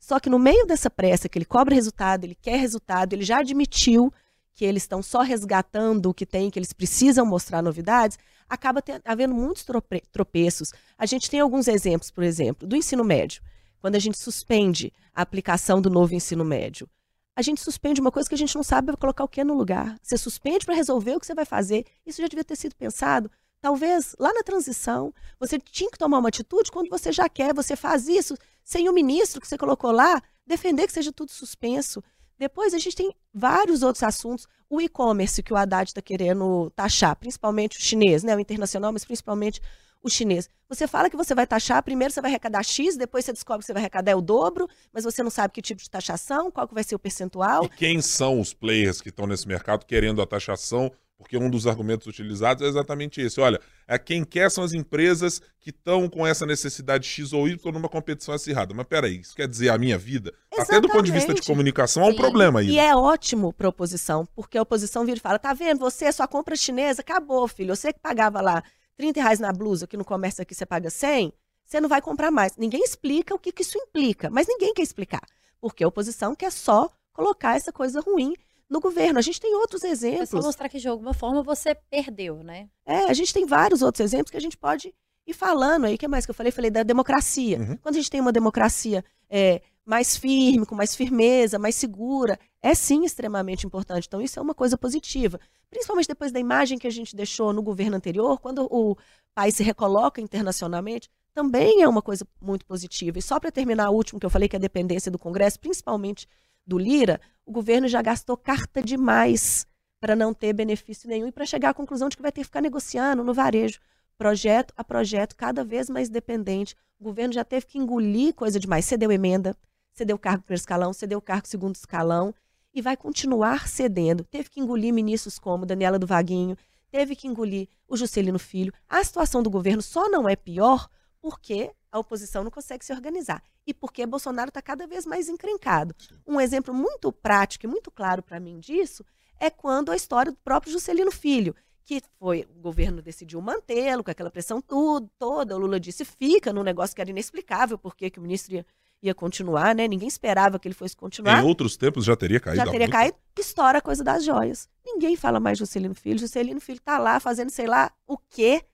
Só 0.06 0.20
que 0.20 0.30
no 0.30 0.38
meio 0.38 0.68
dessa 0.68 0.88
pressa, 0.88 1.28
que 1.28 1.36
ele 1.36 1.46
cobra 1.46 1.74
resultado, 1.74 2.26
ele 2.26 2.36
quer 2.36 2.58
resultado, 2.58 3.14
ele 3.14 3.26
já 3.26 3.40
admitiu 3.40 4.14
que 4.54 4.64
eles 4.64 4.84
estão 4.84 5.02
só 5.02 5.24
resgatando 5.24 6.12
o 6.12 6.14
que 6.14 6.28
tem, 6.28 6.52
que 6.52 6.60
eles 6.60 6.72
precisam 6.74 7.26
mostrar 7.26 7.64
novidades, 7.64 8.20
acaba 8.48 8.84
ter, 8.84 9.02
havendo 9.04 9.34
muitos 9.34 9.66
tropeços. 10.12 10.72
A 10.96 11.08
gente 11.08 11.28
tem 11.28 11.40
alguns 11.40 11.68
exemplos, 11.68 12.12
por 12.12 12.24
exemplo, 12.24 12.68
do 12.68 12.76
ensino 12.76 13.04
médio. 13.04 13.42
Quando 13.80 13.96
a 13.96 14.00
gente 14.00 14.16
suspende 14.20 14.94
a 15.12 15.24
aplicação 15.24 15.82
do 15.82 15.90
novo 15.90 16.14
ensino 16.14 16.46
médio, 16.46 16.88
a 17.36 17.42
gente 17.42 17.60
suspende 17.60 18.00
uma 18.00 18.12
coisa 18.12 18.30
que 18.30 18.36
a 18.36 18.38
gente 18.38 18.56
não 18.56 18.64
sabe 18.64 18.96
colocar 18.98 19.24
o 19.24 19.28
que 19.28 19.44
no 19.44 19.56
lugar. 19.56 19.98
Você 20.04 20.20
suspende 20.20 20.68
para 20.68 20.76
resolver 20.76 21.16
o 21.16 21.20
que 21.20 21.26
você 21.26 21.34
vai 21.34 21.46
fazer. 21.46 21.84
Isso 22.06 22.22
já 22.22 22.28
devia 22.28 22.44
ter 22.44 22.56
sido 22.56 22.76
pensado. 22.76 23.32
Talvez 23.60 24.16
lá 24.20 24.32
na 24.32 24.44
transição, 24.44 25.12
você 25.40 25.58
tinha 25.58 25.90
que 25.90 25.98
tomar 25.98 26.20
uma 26.20 26.30
atitude 26.30 26.72
quando 26.72 26.92
você 26.92 27.12
já 27.12 27.28
quer, 27.28 27.56
você 27.56 27.76
faz 27.76 28.08
isso 28.08 28.38
sem 28.66 28.90
o 28.90 28.94
ministro 28.94 29.40
que 29.40 29.48
você 29.48 29.58
colocou 29.58 29.92
lá 29.92 30.22
defender 30.46 30.88
que 30.88 30.94
seja 30.94 31.14
tudo 31.14 31.32
suspenso. 31.32 32.04
Depois 32.38 32.74
a 32.74 32.80
gente 32.80 32.96
tem 32.96 33.16
vários 33.34 33.84
outros 33.84 34.04
assuntos. 34.04 34.48
O 34.70 34.82
e-commerce 34.82 35.42
que 35.42 35.54
o 35.54 35.56
Haddad 35.56 35.90
está 35.90 36.02
querendo 36.02 36.70
taxar, 36.72 37.16
principalmente 37.16 37.78
o 37.78 37.82
chinês, 37.82 38.24
né? 38.24 38.36
O 38.36 38.40
internacional, 38.40 38.92
mas 38.92 39.06
principalmente 39.06 39.62
o 40.04 40.10
chinês. 40.10 40.50
Você 40.68 40.88
fala 40.88 41.10
que 41.10 41.16
você 41.16 41.34
vai 41.34 41.48
taxar, 41.48 41.82
primeiro 41.84 42.14
você 42.14 42.22
vai 42.22 42.32
arrecadar 42.32 42.64
X, 42.64 42.98
depois 42.98 43.24
você 43.24 43.34
descobre 43.34 43.62
que 43.62 43.68
você 43.68 43.74
vai 43.74 43.84
arrecadar 43.84 44.18
o 44.18 44.22
dobro, 44.22 44.68
mas 44.92 45.04
você 45.04 45.24
não 45.24 45.30
sabe 45.30 45.54
que 45.54 45.62
tipo 45.62 45.82
de 45.82 45.90
taxação, 45.90 46.52
qual 46.52 46.68
que 46.68 46.74
vai 46.74 46.84
ser 46.84 46.96
o 46.96 47.00
percentual. 47.00 47.66
E 47.66 47.70
quem 47.70 48.02
são 48.02 48.40
os 48.40 48.54
players 48.54 49.00
que 49.00 49.10
estão 49.10 49.28
nesse 49.28 49.48
mercado 49.48 49.86
querendo 49.86 50.22
a 50.22 50.28
taxação 50.28 50.92
porque 51.18 51.38
um 51.38 51.50
dos 51.50 51.66
argumentos 51.66 52.06
utilizados 52.08 52.64
é 52.64 52.68
exatamente 52.68 53.22
esse. 53.22 53.40
Olha, 53.40 53.60
é 53.88 53.98
quem 53.98 54.24
quer 54.24 54.52
são 54.52 54.64
as 54.64 54.74
empresas 54.74 55.42
que 55.60 55.70
estão 55.70 56.10
com 56.10 56.26
essa 56.28 56.46
necessidade 56.46 57.08
X 57.08 57.34
ou 57.34 57.48
Y 57.48 57.72
numa 57.72 57.88
competição 57.88 58.34
acirrada. 58.34 58.74
Mas 58.74 58.86
peraí, 58.86 59.22
isso 59.22 59.36
quer 59.36 59.48
dizer 59.48 59.70
a 59.70 59.78
minha 59.78 59.98
vida? 59.98 60.34
Exatamente. 60.52 60.72
Até 60.72 60.82
do 60.82 60.90
ponto 60.90 61.04
de 61.04 61.12
vista 61.12 61.34
de 61.34 61.42
comunicação, 61.42 62.04
há 62.04 62.08
um 62.08 62.16
problema 62.16 62.60
aí. 62.60 62.70
E 62.70 62.80
é 62.80 62.96
ótimo 62.96 63.54
para 63.54 63.70
oposição, 63.70 64.28
porque 64.36 64.58
a 64.58 64.62
oposição 64.62 65.06
vira 65.06 65.18
e 65.18 65.22
fala: 65.22 65.40
tá 65.40 65.54
vendo, 65.54 65.80
você, 65.80 66.12
sua 66.12 66.28
compra 66.28 66.56
chinesa, 66.56 67.02
acabou, 67.02 67.48
filho. 67.48 67.76
Você 67.76 67.94
que 67.94 68.00
pagava 68.00 68.42
lá 68.42 68.62
30 68.98 69.22
reais 69.22 69.40
na 69.40 69.52
blusa, 69.54 69.88
que 69.88 69.98
no 69.98 70.06
comércio 70.06 70.42
aqui 70.42 70.54
você 70.54 70.66
paga 70.66 70.90
100, 70.90 71.32
você 71.66 71.80
não 71.80 71.90
vai 71.90 72.02
comprar 72.02 72.30
mais. 72.30 72.58
Ninguém 72.58 72.84
explica 72.84 73.34
o 73.34 73.40
que, 73.40 73.52
que 73.52 73.62
isso 73.62 73.78
implica, 73.78 74.30
mas 74.30 74.48
ninguém 74.48 74.74
quer 74.74 74.84
explicar. 74.84 75.22
Porque 75.62 75.84
a 75.84 75.88
oposição 75.88 76.36
quer 76.36 76.52
só 76.52 76.90
colocar 77.14 77.56
essa 77.56 77.72
coisa 77.72 78.02
ruim 78.02 78.36
no 78.70 78.80
governo. 78.80 79.20
A 79.20 79.22
gente 79.22 79.40
tem 79.40 79.56
outros 79.56 79.84
exemplos. 79.84 80.34
É 80.34 80.38
só 80.38 80.42
mostrar 80.42 80.70
que 80.70 80.80
de 80.80 80.88
alguma 80.88 81.14
forma 81.14 81.44
você 81.44 81.76
perdeu, 81.76 82.44
né? 82.44 82.70
É, 82.86 83.06
a 83.06 83.14
gente 83.14 83.34
tem 83.34 83.46
vários 83.46 83.82
outros 83.82 84.02
exemplos 84.02 84.32
que 84.32 84.38
a 84.38 84.42
gente 84.42 84.58
pode 84.58 84.94
ir 85.28 85.34
falando 85.34 85.86
aí. 85.86 85.96
O 85.96 85.98
que 85.98 86.08
mais 86.08 86.26
que 86.26 86.32
eu 86.32 86.36
falei? 86.36 86.52
Falei 86.52 86.72
da 86.72 86.84
democracia. 86.84 87.60
Uhum. 87.60 87.78
Quando 87.78 87.96
a 87.96 87.98
gente 88.00 88.10
tem 88.10 88.22
uma 88.22 88.32
democracia 88.32 89.04
é, 89.30 89.62
mais 89.86 90.18
firme, 90.18 90.66
com 90.66 90.76
mais 90.76 90.96
firmeza, 90.96 91.60
mais 91.60 91.76
segura, 91.76 92.40
é 92.62 92.74
sim 92.74 93.06
extremamente 93.06 93.66
importante. 93.66 94.08
Então, 94.08 94.22
isso 94.22 94.40
é 94.40 94.42
uma 94.42 94.56
coisa 94.56 94.78
positiva. 94.78 95.40
Principalmente 95.70 96.08
depois 96.08 96.32
da 96.32 96.40
imagem 96.40 96.78
que 96.78 96.88
a 96.88 96.92
gente 96.92 97.16
deixou 97.16 97.54
no 97.54 97.62
governo 97.62 97.96
anterior, 97.96 98.40
quando 98.40 98.68
o 98.72 98.98
país 99.34 99.56
se 99.56 99.64
recoloca 99.64 100.20
internacionalmente, 100.22 101.10
também 101.34 101.82
é 101.82 101.88
uma 101.88 102.02
coisa 102.02 102.26
muito 102.42 102.66
positiva. 102.66 103.20
E 103.20 103.22
só 103.22 103.40
para 103.40 103.52
terminar, 103.52 103.90
o 103.90 103.96
último 103.96 104.20
que 104.20 104.26
eu 104.26 104.30
falei, 104.30 104.48
que 104.48 104.56
é 104.56 104.58
a 104.58 104.62
dependência 104.62 105.12
do 105.12 105.20
Congresso, 105.20 105.60
principalmente 105.60 106.28
do 106.66 106.78
Lira, 106.78 107.20
o 107.46 107.52
governo 107.52 107.88
já 107.88 108.02
gastou 108.02 108.36
carta 108.36 108.82
demais 108.82 109.68
para 110.00 110.16
não 110.16 110.34
ter 110.34 110.54
benefício 110.54 111.10
nenhum 111.10 111.28
e 111.28 111.32
para 111.32 111.46
chegar 111.46 111.70
à 111.70 111.74
conclusão 111.74 112.10
de 112.10 112.16
que 112.16 112.22
vai 112.22 112.32
ter 112.32 112.42
que 112.42 112.48
ficar 112.48 112.62
negociando 112.62 113.24
no 113.24 113.34
varejo, 113.34 113.80
projeto 114.18 114.74
a 114.76 114.84
projeto, 114.84 115.36
cada 115.36 115.64
vez 115.64 115.90
mais 115.90 116.10
dependente. 116.10 116.76
O 117.00 117.04
governo 117.04 117.34
já 117.34 117.44
teve 117.44 117.66
que 117.66 117.78
engolir 117.78 118.34
coisa 118.34 118.60
demais. 118.60 118.86
Cedeu 118.86 119.12
emenda, 119.12 119.56
cedeu 119.94 120.18
cargo 120.18 120.44
primeiro 120.44 120.60
escalão, 120.60 120.94
cedeu 120.94 121.22
cargo 121.22 121.48
segundo 121.48 121.76
escalão 121.76 122.34
e 122.74 122.82
vai 122.82 122.98
continuar 122.98 123.68
cedendo. 123.68 124.24
Teve 124.26 124.50
que 124.50 124.60
engolir 124.60 124.94
ministros 124.94 125.40
como 125.40 125.66
Daniela 125.66 125.98
do 125.98 126.08
Vaguinho, 126.08 126.58
teve 126.92 127.16
que 127.16 127.28
engolir 127.28 127.68
o 127.88 127.96
Juscelino 127.96 128.40
Filho. 128.40 128.74
A 128.88 129.04
situação 129.04 129.42
do 129.42 129.50
governo 129.50 129.82
só 129.82 130.10
não 130.10 130.28
é 130.28 130.36
pior 130.36 130.90
porque 131.22 131.72
a 131.96 132.00
oposição 132.00 132.44
não 132.44 132.52
consegue 132.52 132.84
se 132.84 132.92
organizar. 132.92 133.42
E 133.66 133.74
porque 133.74 134.06
Bolsonaro 134.06 134.50
está 134.50 134.62
cada 134.62 134.86
vez 134.86 135.06
mais 135.06 135.30
encrencado. 135.30 135.96
Um 136.28 136.42
exemplo 136.42 136.74
muito 136.74 137.12
prático 137.12 137.66
e 137.66 137.70
muito 137.70 137.90
claro 137.90 138.22
para 138.22 138.40
mim 138.40 138.60
disso 138.60 139.06
é 139.40 139.50
quando 139.50 139.92
a 139.92 139.96
história 139.96 140.32
do 140.32 140.38
próprio 140.44 140.74
Juscelino 140.74 141.12
Filho, 141.12 141.56
que 141.86 142.02
foi 142.20 142.46
o 142.54 142.60
governo 142.60 143.02
decidiu 143.02 143.40
mantê-lo 143.40 144.04
com 144.04 144.12
aquela 144.12 144.30
pressão 144.30 144.60
tudo, 144.60 145.10
toda. 145.18 145.56
O 145.56 145.60
Lula 145.60 145.80
disse 145.80 146.04
fica 146.04 146.52
num 146.52 146.64
negócio 146.64 146.94
que 146.94 147.02
era 147.02 147.10
inexplicável 147.10 147.78
porque 147.78 148.10
que 148.10 148.20
o 148.20 148.22
ministro 148.22 148.56
ia, 148.56 148.66
ia 149.02 149.16
continuar, 149.16 149.74
né? 149.74 149.88
Ninguém 149.88 150.08
esperava 150.08 150.60
que 150.60 150.68
ele 150.68 150.76
fosse 150.76 150.98
continuar. 150.98 151.42
Em 151.42 151.48
outros 151.48 151.78
tempos 151.78 152.04
já 152.04 152.16
teria 152.18 152.42
caído. 152.42 152.58
Já 152.58 152.70
teria 152.70 152.90
caído. 152.90 153.16
Estoura 153.40 153.78
a 153.78 153.82
coisa 153.82 154.04
das 154.04 154.26
joias. 154.26 154.68
Ninguém 154.86 155.16
fala 155.16 155.40
mais 155.40 155.58
Juscelino 155.58 155.96
Filho. 155.96 156.20
Juscelino 156.20 156.60
Filho 156.60 156.80
está 156.80 156.98
lá 156.98 157.22
fazendo 157.22 157.52
sei 157.52 157.68
lá 157.68 157.90
o 158.06 158.18
quê 158.18 158.66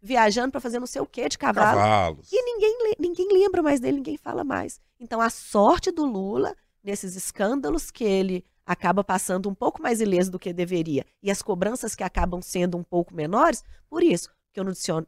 viajando 0.00 0.52
para 0.52 0.60
fazer 0.60 0.78
não 0.78 0.86
sei 0.86 1.02
o 1.02 1.06
quê 1.06 1.28
de 1.28 1.38
cavalo. 1.38 1.78
Cavalos. 1.78 2.32
E 2.32 2.42
ninguém, 2.42 2.94
ninguém 2.98 3.28
lembra 3.32 3.62
mais 3.62 3.80
dele, 3.80 3.96
ninguém 3.96 4.16
fala 4.16 4.44
mais. 4.44 4.80
Então, 5.00 5.20
a 5.20 5.30
sorte 5.30 5.90
do 5.90 6.04
Lula, 6.04 6.54
nesses 6.82 7.16
escândalos 7.16 7.90
que 7.90 8.04
ele 8.04 8.44
acaba 8.64 9.02
passando 9.02 9.48
um 9.48 9.54
pouco 9.54 9.80
mais 9.82 10.00
ileso 10.00 10.30
do 10.30 10.38
que 10.38 10.52
deveria, 10.52 11.04
e 11.22 11.30
as 11.30 11.40
cobranças 11.40 11.94
que 11.94 12.02
acabam 12.02 12.42
sendo 12.42 12.76
um 12.76 12.82
pouco 12.82 13.14
menores, 13.14 13.64
por 13.88 14.02
isso, 14.02 14.30
que 14.52 14.60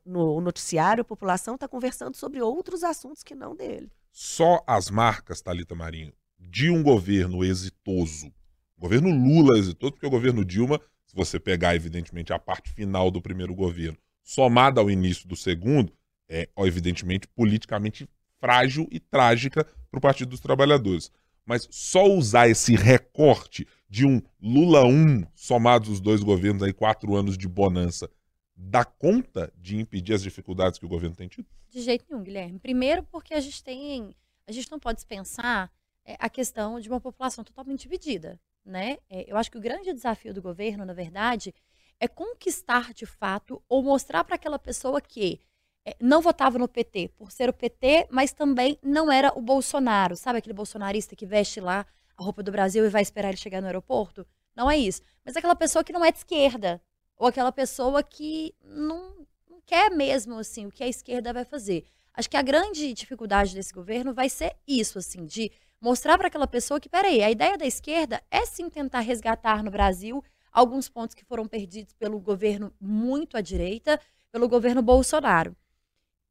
no 0.04 0.40
noticiário 0.40 1.02
a 1.02 1.04
população 1.04 1.54
está 1.54 1.68
conversando 1.68 2.16
sobre 2.16 2.40
outros 2.40 2.82
assuntos 2.82 3.22
que 3.22 3.34
não 3.34 3.54
dele. 3.54 3.90
Só 4.12 4.62
as 4.66 4.90
marcas, 4.90 5.42
Talita 5.42 5.74
Marinho, 5.74 6.12
de 6.38 6.70
um 6.70 6.82
governo 6.82 7.44
exitoso, 7.44 8.32
governo 8.78 9.10
Lula 9.10 9.58
exitoso, 9.58 9.92
porque 9.92 10.06
o 10.06 10.10
governo 10.10 10.44
Dilma, 10.44 10.80
se 11.04 11.14
você 11.14 11.38
pegar, 11.38 11.76
evidentemente, 11.76 12.32
a 12.32 12.38
parte 12.38 12.72
final 12.72 13.10
do 13.10 13.20
primeiro 13.20 13.54
governo, 13.54 13.98
somada 14.30 14.80
ao 14.80 14.88
início 14.88 15.26
do 15.26 15.34
segundo, 15.34 15.92
é, 16.28 16.48
evidentemente, 16.58 17.26
politicamente 17.26 18.08
frágil 18.38 18.86
e 18.88 19.00
trágica 19.00 19.64
para 19.90 19.98
o 19.98 20.00
Partido 20.00 20.28
dos 20.28 20.38
Trabalhadores. 20.38 21.10
Mas 21.44 21.66
só 21.68 22.04
usar 22.04 22.48
esse 22.48 22.76
recorte 22.76 23.66
de 23.88 24.06
um 24.06 24.22
Lula 24.40 24.84
1, 24.84 25.26
somados 25.34 25.88
os 25.88 26.00
dois 26.00 26.22
governos, 26.22 26.62
aí 26.62 26.72
quatro 26.72 27.16
anos 27.16 27.36
de 27.36 27.48
bonança, 27.48 28.08
dá 28.54 28.84
conta 28.84 29.52
de 29.56 29.76
impedir 29.76 30.14
as 30.14 30.22
dificuldades 30.22 30.78
que 30.78 30.86
o 30.86 30.88
governo 30.88 31.16
tem 31.16 31.26
tido? 31.26 31.48
De 31.68 31.80
jeito 31.82 32.04
nenhum, 32.08 32.22
Guilherme. 32.22 32.60
Primeiro, 32.60 33.02
porque 33.02 33.34
a 33.34 33.40
gente 33.40 33.64
tem. 33.64 34.14
A 34.46 34.52
gente 34.52 34.70
não 34.70 34.78
pode 34.78 34.96
dispensar 34.96 35.72
é, 36.04 36.14
a 36.20 36.30
questão 36.30 36.78
de 36.78 36.88
uma 36.88 37.00
população 37.00 37.42
totalmente 37.42 37.82
dividida. 37.82 38.38
Né? 38.64 38.98
É, 39.08 39.28
eu 39.28 39.36
acho 39.36 39.50
que 39.50 39.58
o 39.58 39.60
grande 39.60 39.92
desafio 39.92 40.32
do 40.32 40.40
governo, 40.40 40.84
na 40.84 40.92
verdade, 40.92 41.52
é 42.00 42.08
conquistar 42.08 42.94
de 42.94 43.04
fato 43.04 43.62
ou 43.68 43.82
mostrar 43.82 44.24
para 44.24 44.34
aquela 44.34 44.58
pessoa 44.58 45.00
que 45.00 45.38
é, 45.84 45.94
não 46.00 46.22
votava 46.22 46.58
no 46.58 46.66
PT 46.66 47.08
por 47.16 47.30
ser 47.30 47.50
o 47.50 47.52
PT, 47.52 48.08
mas 48.10 48.32
também 48.32 48.78
não 48.82 49.12
era 49.12 49.32
o 49.36 49.42
Bolsonaro. 49.42 50.16
Sabe 50.16 50.38
aquele 50.38 50.54
bolsonarista 50.54 51.14
que 51.14 51.26
veste 51.26 51.60
lá 51.60 51.86
a 52.16 52.22
roupa 52.22 52.42
do 52.42 52.50
Brasil 52.50 52.84
e 52.84 52.88
vai 52.88 53.02
esperar 53.02 53.28
ele 53.28 53.36
chegar 53.36 53.60
no 53.60 53.66
aeroporto? 53.66 54.26
Não 54.56 54.70
é 54.70 54.78
isso. 54.78 55.02
Mas 55.24 55.36
aquela 55.36 55.54
pessoa 55.54 55.84
que 55.84 55.92
não 55.92 56.04
é 56.04 56.10
de 56.10 56.18
esquerda. 56.18 56.82
Ou 57.16 57.26
aquela 57.26 57.52
pessoa 57.52 58.02
que 58.02 58.54
não, 58.64 59.26
não 59.48 59.60
quer 59.66 59.90
mesmo 59.90 60.38
assim 60.38 60.66
o 60.66 60.70
que 60.70 60.82
a 60.82 60.88
esquerda 60.88 61.34
vai 61.34 61.44
fazer. 61.44 61.84
Acho 62.14 62.30
que 62.30 62.36
a 62.36 62.42
grande 62.42 62.92
dificuldade 62.92 63.54
desse 63.54 63.72
governo 63.72 64.12
vai 64.12 64.28
ser 64.28 64.56
isso, 64.66 64.98
assim, 64.98 65.24
de 65.26 65.52
mostrar 65.80 66.18
para 66.18 66.28
aquela 66.28 66.46
pessoa 66.46 66.80
que, 66.80 66.88
peraí, 66.88 67.22
a 67.22 67.30
ideia 67.30 67.56
da 67.56 67.66
esquerda 67.66 68.22
é 68.30 68.44
sim 68.44 68.68
tentar 68.68 69.00
resgatar 69.00 69.62
no 69.62 69.70
Brasil 69.70 70.22
alguns 70.52 70.88
pontos 70.88 71.14
que 71.14 71.24
foram 71.24 71.46
perdidos 71.46 71.92
pelo 71.94 72.18
governo 72.20 72.72
muito 72.80 73.36
à 73.36 73.40
direita, 73.40 74.00
pelo 74.30 74.48
governo 74.48 74.82
Bolsonaro. 74.82 75.56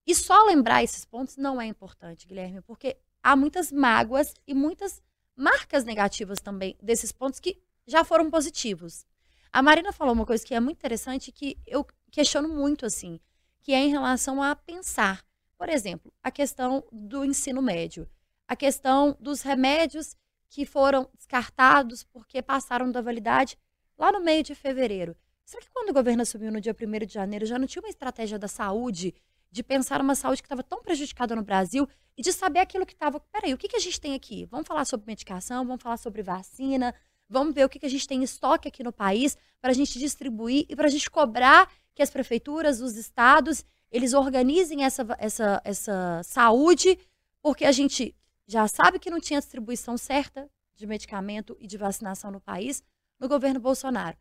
E 0.05 0.15
só 0.15 0.43
lembrar 0.45 0.83
esses 0.83 1.05
pontos 1.05 1.37
não 1.37 1.61
é 1.61 1.65
importante, 1.65 2.27
Guilherme, 2.27 2.61
porque 2.61 2.97
há 3.21 3.35
muitas 3.35 3.71
mágoas 3.71 4.33
e 4.47 4.53
muitas 4.53 5.01
marcas 5.35 5.83
negativas 5.83 6.39
também 6.39 6.75
desses 6.81 7.11
pontos 7.11 7.39
que 7.39 7.61
já 7.85 8.03
foram 8.03 8.29
positivos. 8.29 9.05
A 9.51 9.61
Marina 9.61 9.91
falou 9.91 10.13
uma 10.13 10.25
coisa 10.25 10.45
que 10.45 10.53
é 10.53 10.59
muito 10.59 10.77
interessante 10.77 11.31
que 11.31 11.57
eu 11.65 11.85
questiono 12.11 12.49
muito 12.49 12.85
assim, 12.85 13.19
que 13.61 13.73
é 13.73 13.79
em 13.79 13.89
relação 13.89 14.41
a 14.41 14.55
pensar, 14.55 15.23
por 15.57 15.69
exemplo, 15.69 16.13
a 16.23 16.31
questão 16.31 16.83
do 16.91 17.25
ensino 17.25 17.61
médio, 17.61 18.09
a 18.47 18.55
questão 18.55 19.17
dos 19.19 19.41
remédios 19.41 20.15
que 20.49 20.65
foram 20.65 21.09
descartados 21.15 22.03
porque 22.03 22.41
passaram 22.41 22.91
da 22.91 23.01
validade 23.01 23.57
lá 23.99 24.11
no 24.13 24.21
meio 24.21 24.41
de 24.41 24.55
fevereiro. 24.55 25.15
Será 25.43 25.61
que 25.61 25.69
quando 25.71 25.89
o 25.89 25.93
governo 25.93 26.21
assumiu 26.21 26.51
no 26.51 26.61
dia 26.61 26.75
1 26.79 27.05
de 27.05 27.13
janeiro 27.13 27.45
já 27.45 27.59
não 27.59 27.67
tinha 27.67 27.83
uma 27.83 27.89
estratégia 27.89 28.39
da 28.39 28.47
saúde, 28.47 29.13
de 29.51 29.61
pensar 29.61 29.99
uma 29.99 30.15
saúde 30.15 30.41
que 30.41 30.45
estava 30.45 30.63
tão 30.63 30.81
prejudicada 30.81 31.35
no 31.35 31.43
Brasil 31.43 31.87
e 32.15 32.21
de 32.21 32.31
saber 32.31 32.59
aquilo 32.59 32.85
que 32.85 32.93
estava. 32.93 33.19
Peraí, 33.19 33.53
o 33.53 33.57
que, 33.57 33.67
que 33.67 33.75
a 33.75 33.79
gente 33.79 33.99
tem 33.99 34.13
aqui? 34.13 34.45
Vamos 34.45 34.67
falar 34.67 34.85
sobre 34.85 35.07
medicação, 35.07 35.65
vamos 35.65 35.81
falar 35.81 35.97
sobre 35.97 36.21
vacina, 36.21 36.93
vamos 37.27 37.53
ver 37.53 37.65
o 37.65 37.69
que, 37.69 37.79
que 37.79 37.85
a 37.85 37.89
gente 37.89 38.07
tem 38.07 38.19
em 38.19 38.23
estoque 38.23 38.67
aqui 38.67 38.83
no 38.83 38.93
país 38.93 39.35
para 39.59 39.71
a 39.71 39.73
gente 39.73 39.99
distribuir 39.99 40.65
e 40.69 40.75
para 40.75 40.87
a 40.87 40.89
gente 40.89 41.09
cobrar 41.09 41.69
que 41.95 42.01
as 42.01 42.09
prefeituras, 42.09 42.79
os 42.79 42.95
estados, 42.95 43.65
eles 43.91 44.13
organizem 44.13 44.83
essa, 44.85 45.05
essa, 45.17 45.61
essa 45.65 46.21
saúde, 46.23 46.97
porque 47.41 47.65
a 47.65 47.71
gente 47.71 48.15
já 48.47 48.67
sabe 48.67 48.99
que 48.99 49.09
não 49.09 49.19
tinha 49.19 49.39
distribuição 49.39 49.97
certa 49.97 50.49
de 50.75 50.85
medicamento 50.85 51.57
e 51.59 51.67
de 51.67 51.77
vacinação 51.77 52.31
no 52.31 52.39
país 52.39 52.83
no 53.19 53.27
governo 53.27 53.59
Bolsonaro. 53.59 54.17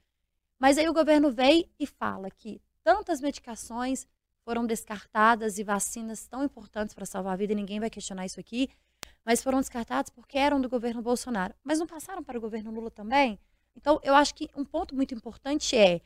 Mas 0.58 0.76
aí 0.76 0.88
o 0.88 0.92
governo 0.92 1.30
vem 1.30 1.70
e 1.78 1.86
fala 1.86 2.30
que 2.30 2.60
tantas 2.82 3.20
medicações 3.20 4.06
foram 4.44 4.66
descartadas 4.66 5.58
e 5.58 5.62
vacinas 5.62 6.26
tão 6.26 6.42
importantes 6.42 6.94
para 6.94 7.06
salvar 7.06 7.34
a 7.34 7.36
vida, 7.36 7.52
e 7.52 7.56
ninguém 7.56 7.78
vai 7.78 7.90
questionar 7.90 8.26
isso 8.26 8.40
aqui, 8.40 8.68
mas 9.24 9.42
foram 9.42 9.58
descartadas 9.58 10.10
porque 10.10 10.38
eram 10.38 10.60
do 10.60 10.68
governo 10.68 11.02
Bolsonaro. 11.02 11.54
Mas 11.62 11.78
não 11.78 11.86
passaram 11.86 12.24
para 12.24 12.38
o 12.38 12.40
governo 12.40 12.70
Lula 12.70 12.90
também? 12.90 13.38
Então, 13.76 14.00
eu 14.02 14.14
acho 14.14 14.34
que 14.34 14.48
um 14.56 14.64
ponto 14.64 14.96
muito 14.96 15.14
importante 15.14 15.76
é 15.76 16.00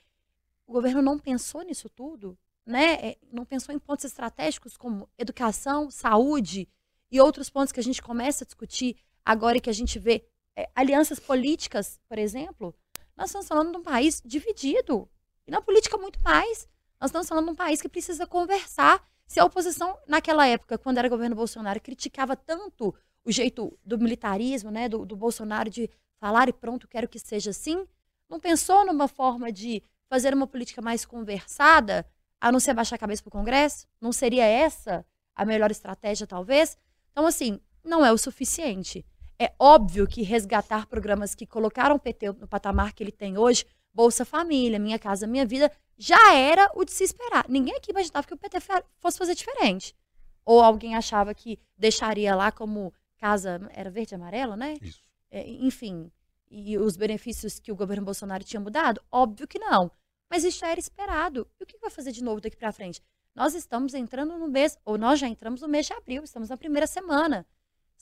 o 0.66 0.72
governo 0.72 1.00
não 1.00 1.18
pensou 1.18 1.62
nisso 1.62 1.88
tudo, 1.88 2.36
né? 2.66 2.94
É, 2.94 3.18
não 3.32 3.44
pensou 3.44 3.74
em 3.74 3.78
pontos 3.78 4.04
estratégicos 4.04 4.76
como 4.76 5.08
educação, 5.16 5.90
saúde 5.90 6.68
e 7.10 7.20
outros 7.20 7.48
pontos 7.48 7.72
que 7.72 7.80
a 7.80 7.82
gente 7.82 8.02
começa 8.02 8.44
a 8.44 8.46
discutir 8.46 8.96
agora 9.24 9.58
e 9.58 9.60
que 9.60 9.70
a 9.70 9.72
gente 9.72 9.98
vê 9.98 10.26
é, 10.56 10.68
alianças 10.74 11.18
políticas, 11.20 12.00
por 12.08 12.18
exemplo, 12.18 12.74
nós 13.22 13.30
estamos 13.30 13.46
falando 13.46 13.70
de 13.70 13.78
um 13.78 13.82
país 13.82 14.20
dividido. 14.24 15.08
E 15.46 15.50
na 15.50 15.62
política, 15.62 15.96
muito 15.96 16.20
mais. 16.22 16.68
Nós 17.00 17.10
estamos 17.10 17.28
falando 17.28 17.46
de 17.46 17.52
um 17.52 17.54
país 17.54 17.80
que 17.80 17.88
precisa 17.88 18.26
conversar. 18.26 19.00
Se 19.28 19.38
a 19.38 19.44
oposição, 19.44 19.96
naquela 20.08 20.44
época, 20.46 20.76
quando 20.76 20.98
era 20.98 21.08
governo 21.08 21.36
Bolsonaro, 21.36 21.80
criticava 21.80 22.34
tanto 22.34 22.92
o 23.24 23.30
jeito 23.30 23.78
do 23.84 23.96
militarismo, 23.96 24.72
né, 24.72 24.88
do, 24.88 25.06
do 25.06 25.14
Bolsonaro 25.14 25.70
de 25.70 25.88
falar 26.18 26.48
e 26.48 26.52
pronto, 26.52 26.88
quero 26.88 27.08
que 27.08 27.18
seja 27.18 27.50
assim, 27.50 27.86
não 28.28 28.40
pensou 28.40 28.84
numa 28.84 29.06
forma 29.06 29.52
de 29.52 29.82
fazer 30.08 30.34
uma 30.34 30.46
política 30.46 30.82
mais 30.82 31.04
conversada, 31.04 32.04
a 32.40 32.50
não 32.50 32.58
ser 32.58 32.74
baixar 32.74 32.96
a 32.96 32.98
cabeça 32.98 33.22
para 33.22 33.28
o 33.28 33.32
Congresso? 33.32 33.86
Não 34.00 34.12
seria 34.12 34.44
essa 34.44 35.06
a 35.32 35.44
melhor 35.44 35.70
estratégia, 35.70 36.26
talvez? 36.26 36.76
Então, 37.12 37.24
assim, 37.24 37.60
não 37.84 38.04
é 38.04 38.10
o 38.10 38.18
suficiente. 38.18 39.06
É 39.42 39.52
óbvio 39.58 40.06
que 40.06 40.22
resgatar 40.22 40.86
programas 40.86 41.34
que 41.34 41.44
colocaram 41.44 41.96
o 41.96 41.98
PT 41.98 42.28
no 42.34 42.46
patamar 42.46 42.92
que 42.92 43.02
ele 43.02 43.10
tem 43.10 43.36
hoje, 43.36 43.66
Bolsa 43.92 44.24
Família, 44.24 44.78
Minha 44.78 45.00
Casa 45.00 45.26
Minha 45.26 45.44
Vida, 45.44 45.68
já 45.98 46.32
era 46.32 46.70
o 46.76 46.84
de 46.84 46.92
se 46.92 47.02
esperar. 47.02 47.46
Ninguém 47.48 47.74
aqui 47.74 47.90
imaginava 47.90 48.24
que 48.24 48.34
o 48.34 48.36
PT 48.36 48.58
fosse 49.00 49.18
fazer 49.18 49.34
diferente. 49.34 49.96
Ou 50.44 50.62
alguém 50.62 50.94
achava 50.94 51.34
que 51.34 51.58
deixaria 51.76 52.36
lá 52.36 52.52
como 52.52 52.94
casa. 53.18 53.68
Era 53.74 53.90
verde 53.90 54.14
e 54.14 54.16
amarelo, 54.16 54.54
né? 54.54 54.76
Isso. 54.80 55.00
É, 55.28 55.50
enfim. 55.50 56.12
E 56.48 56.78
os 56.78 56.96
benefícios 56.96 57.58
que 57.58 57.72
o 57.72 57.76
governo 57.76 58.04
Bolsonaro 58.04 58.44
tinha 58.44 58.60
mudado? 58.60 59.02
Óbvio 59.10 59.48
que 59.48 59.58
não. 59.58 59.90
Mas 60.30 60.44
isso 60.44 60.60
já 60.60 60.68
era 60.68 60.78
esperado. 60.78 61.48
E 61.58 61.64
o 61.64 61.66
que 61.66 61.78
vai 61.78 61.90
fazer 61.90 62.12
de 62.12 62.22
novo 62.22 62.40
daqui 62.40 62.56
para 62.56 62.70
frente? 62.70 63.02
Nós 63.34 63.54
estamos 63.54 63.92
entrando 63.92 64.38
no 64.38 64.46
mês, 64.46 64.78
ou 64.84 64.96
nós 64.96 65.18
já 65.18 65.26
entramos 65.26 65.62
no 65.62 65.68
mês 65.68 65.86
de 65.86 65.94
abril, 65.94 66.22
estamos 66.22 66.48
na 66.48 66.56
primeira 66.56 66.86
semana. 66.86 67.44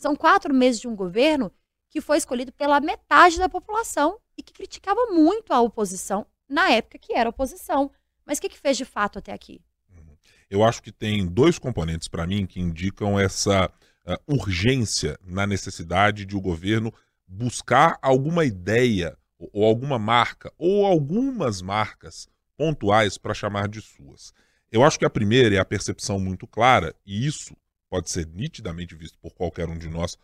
São 0.00 0.16
quatro 0.16 0.54
meses 0.54 0.80
de 0.80 0.88
um 0.88 0.96
governo 0.96 1.52
que 1.90 2.00
foi 2.00 2.16
escolhido 2.16 2.50
pela 2.52 2.80
metade 2.80 3.38
da 3.38 3.50
população 3.50 4.18
e 4.34 4.42
que 4.42 4.50
criticava 4.50 4.98
muito 5.10 5.52
a 5.52 5.60
oposição 5.60 6.26
na 6.48 6.70
época 6.70 6.98
que 6.98 7.12
era 7.12 7.28
oposição. 7.28 7.90
Mas 8.24 8.38
o 8.38 8.40
que, 8.40 8.48
que 8.48 8.58
fez 8.58 8.78
de 8.78 8.86
fato 8.86 9.18
até 9.18 9.30
aqui? 9.30 9.60
Uhum. 9.90 10.16
Eu 10.48 10.64
acho 10.64 10.82
que 10.82 10.90
tem 10.90 11.26
dois 11.26 11.58
componentes 11.58 12.08
para 12.08 12.26
mim 12.26 12.46
que 12.46 12.58
indicam 12.58 13.20
essa 13.20 13.66
uh, 13.66 14.34
urgência 14.34 15.18
na 15.22 15.46
necessidade 15.46 16.24
de 16.24 16.34
o 16.34 16.40
governo 16.40 16.90
buscar 17.28 17.98
alguma 18.00 18.46
ideia 18.46 19.18
ou, 19.38 19.50
ou 19.52 19.64
alguma 19.66 19.98
marca 19.98 20.50
ou 20.56 20.86
algumas 20.86 21.60
marcas 21.60 22.26
pontuais 22.56 23.18
para 23.18 23.34
chamar 23.34 23.68
de 23.68 23.82
suas. 23.82 24.32
Eu 24.72 24.82
acho 24.82 24.98
que 24.98 25.04
a 25.04 25.10
primeira 25.10 25.56
é 25.56 25.58
a 25.58 25.64
percepção 25.64 26.18
muito 26.18 26.46
clara, 26.46 26.94
e 27.04 27.26
isso 27.26 27.54
pode 27.90 28.08
ser 28.08 28.26
nitidamente 28.32 28.94
visto 28.94 29.18
por 29.18 29.34
qualquer 29.34 29.68
um 29.68 29.76
de 29.76 29.88
nós, 29.88 30.16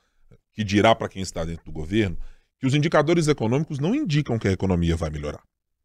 que 0.53 0.65
dirá 0.65 0.95
para 0.95 1.09
quem 1.09 1.21
está 1.21 1.45
dentro 1.45 1.65
do 1.65 1.73
governo, 1.73 2.17
que 2.59 2.67
os 2.67 2.75
indicadores 2.75 3.29
econômicos 3.29 3.79
não 3.79 3.95
indicam 3.95 4.39
que 4.39 4.49
a 4.49 4.53
economia 4.53 4.97
vai 4.97 5.11
melhorar. 5.11 5.43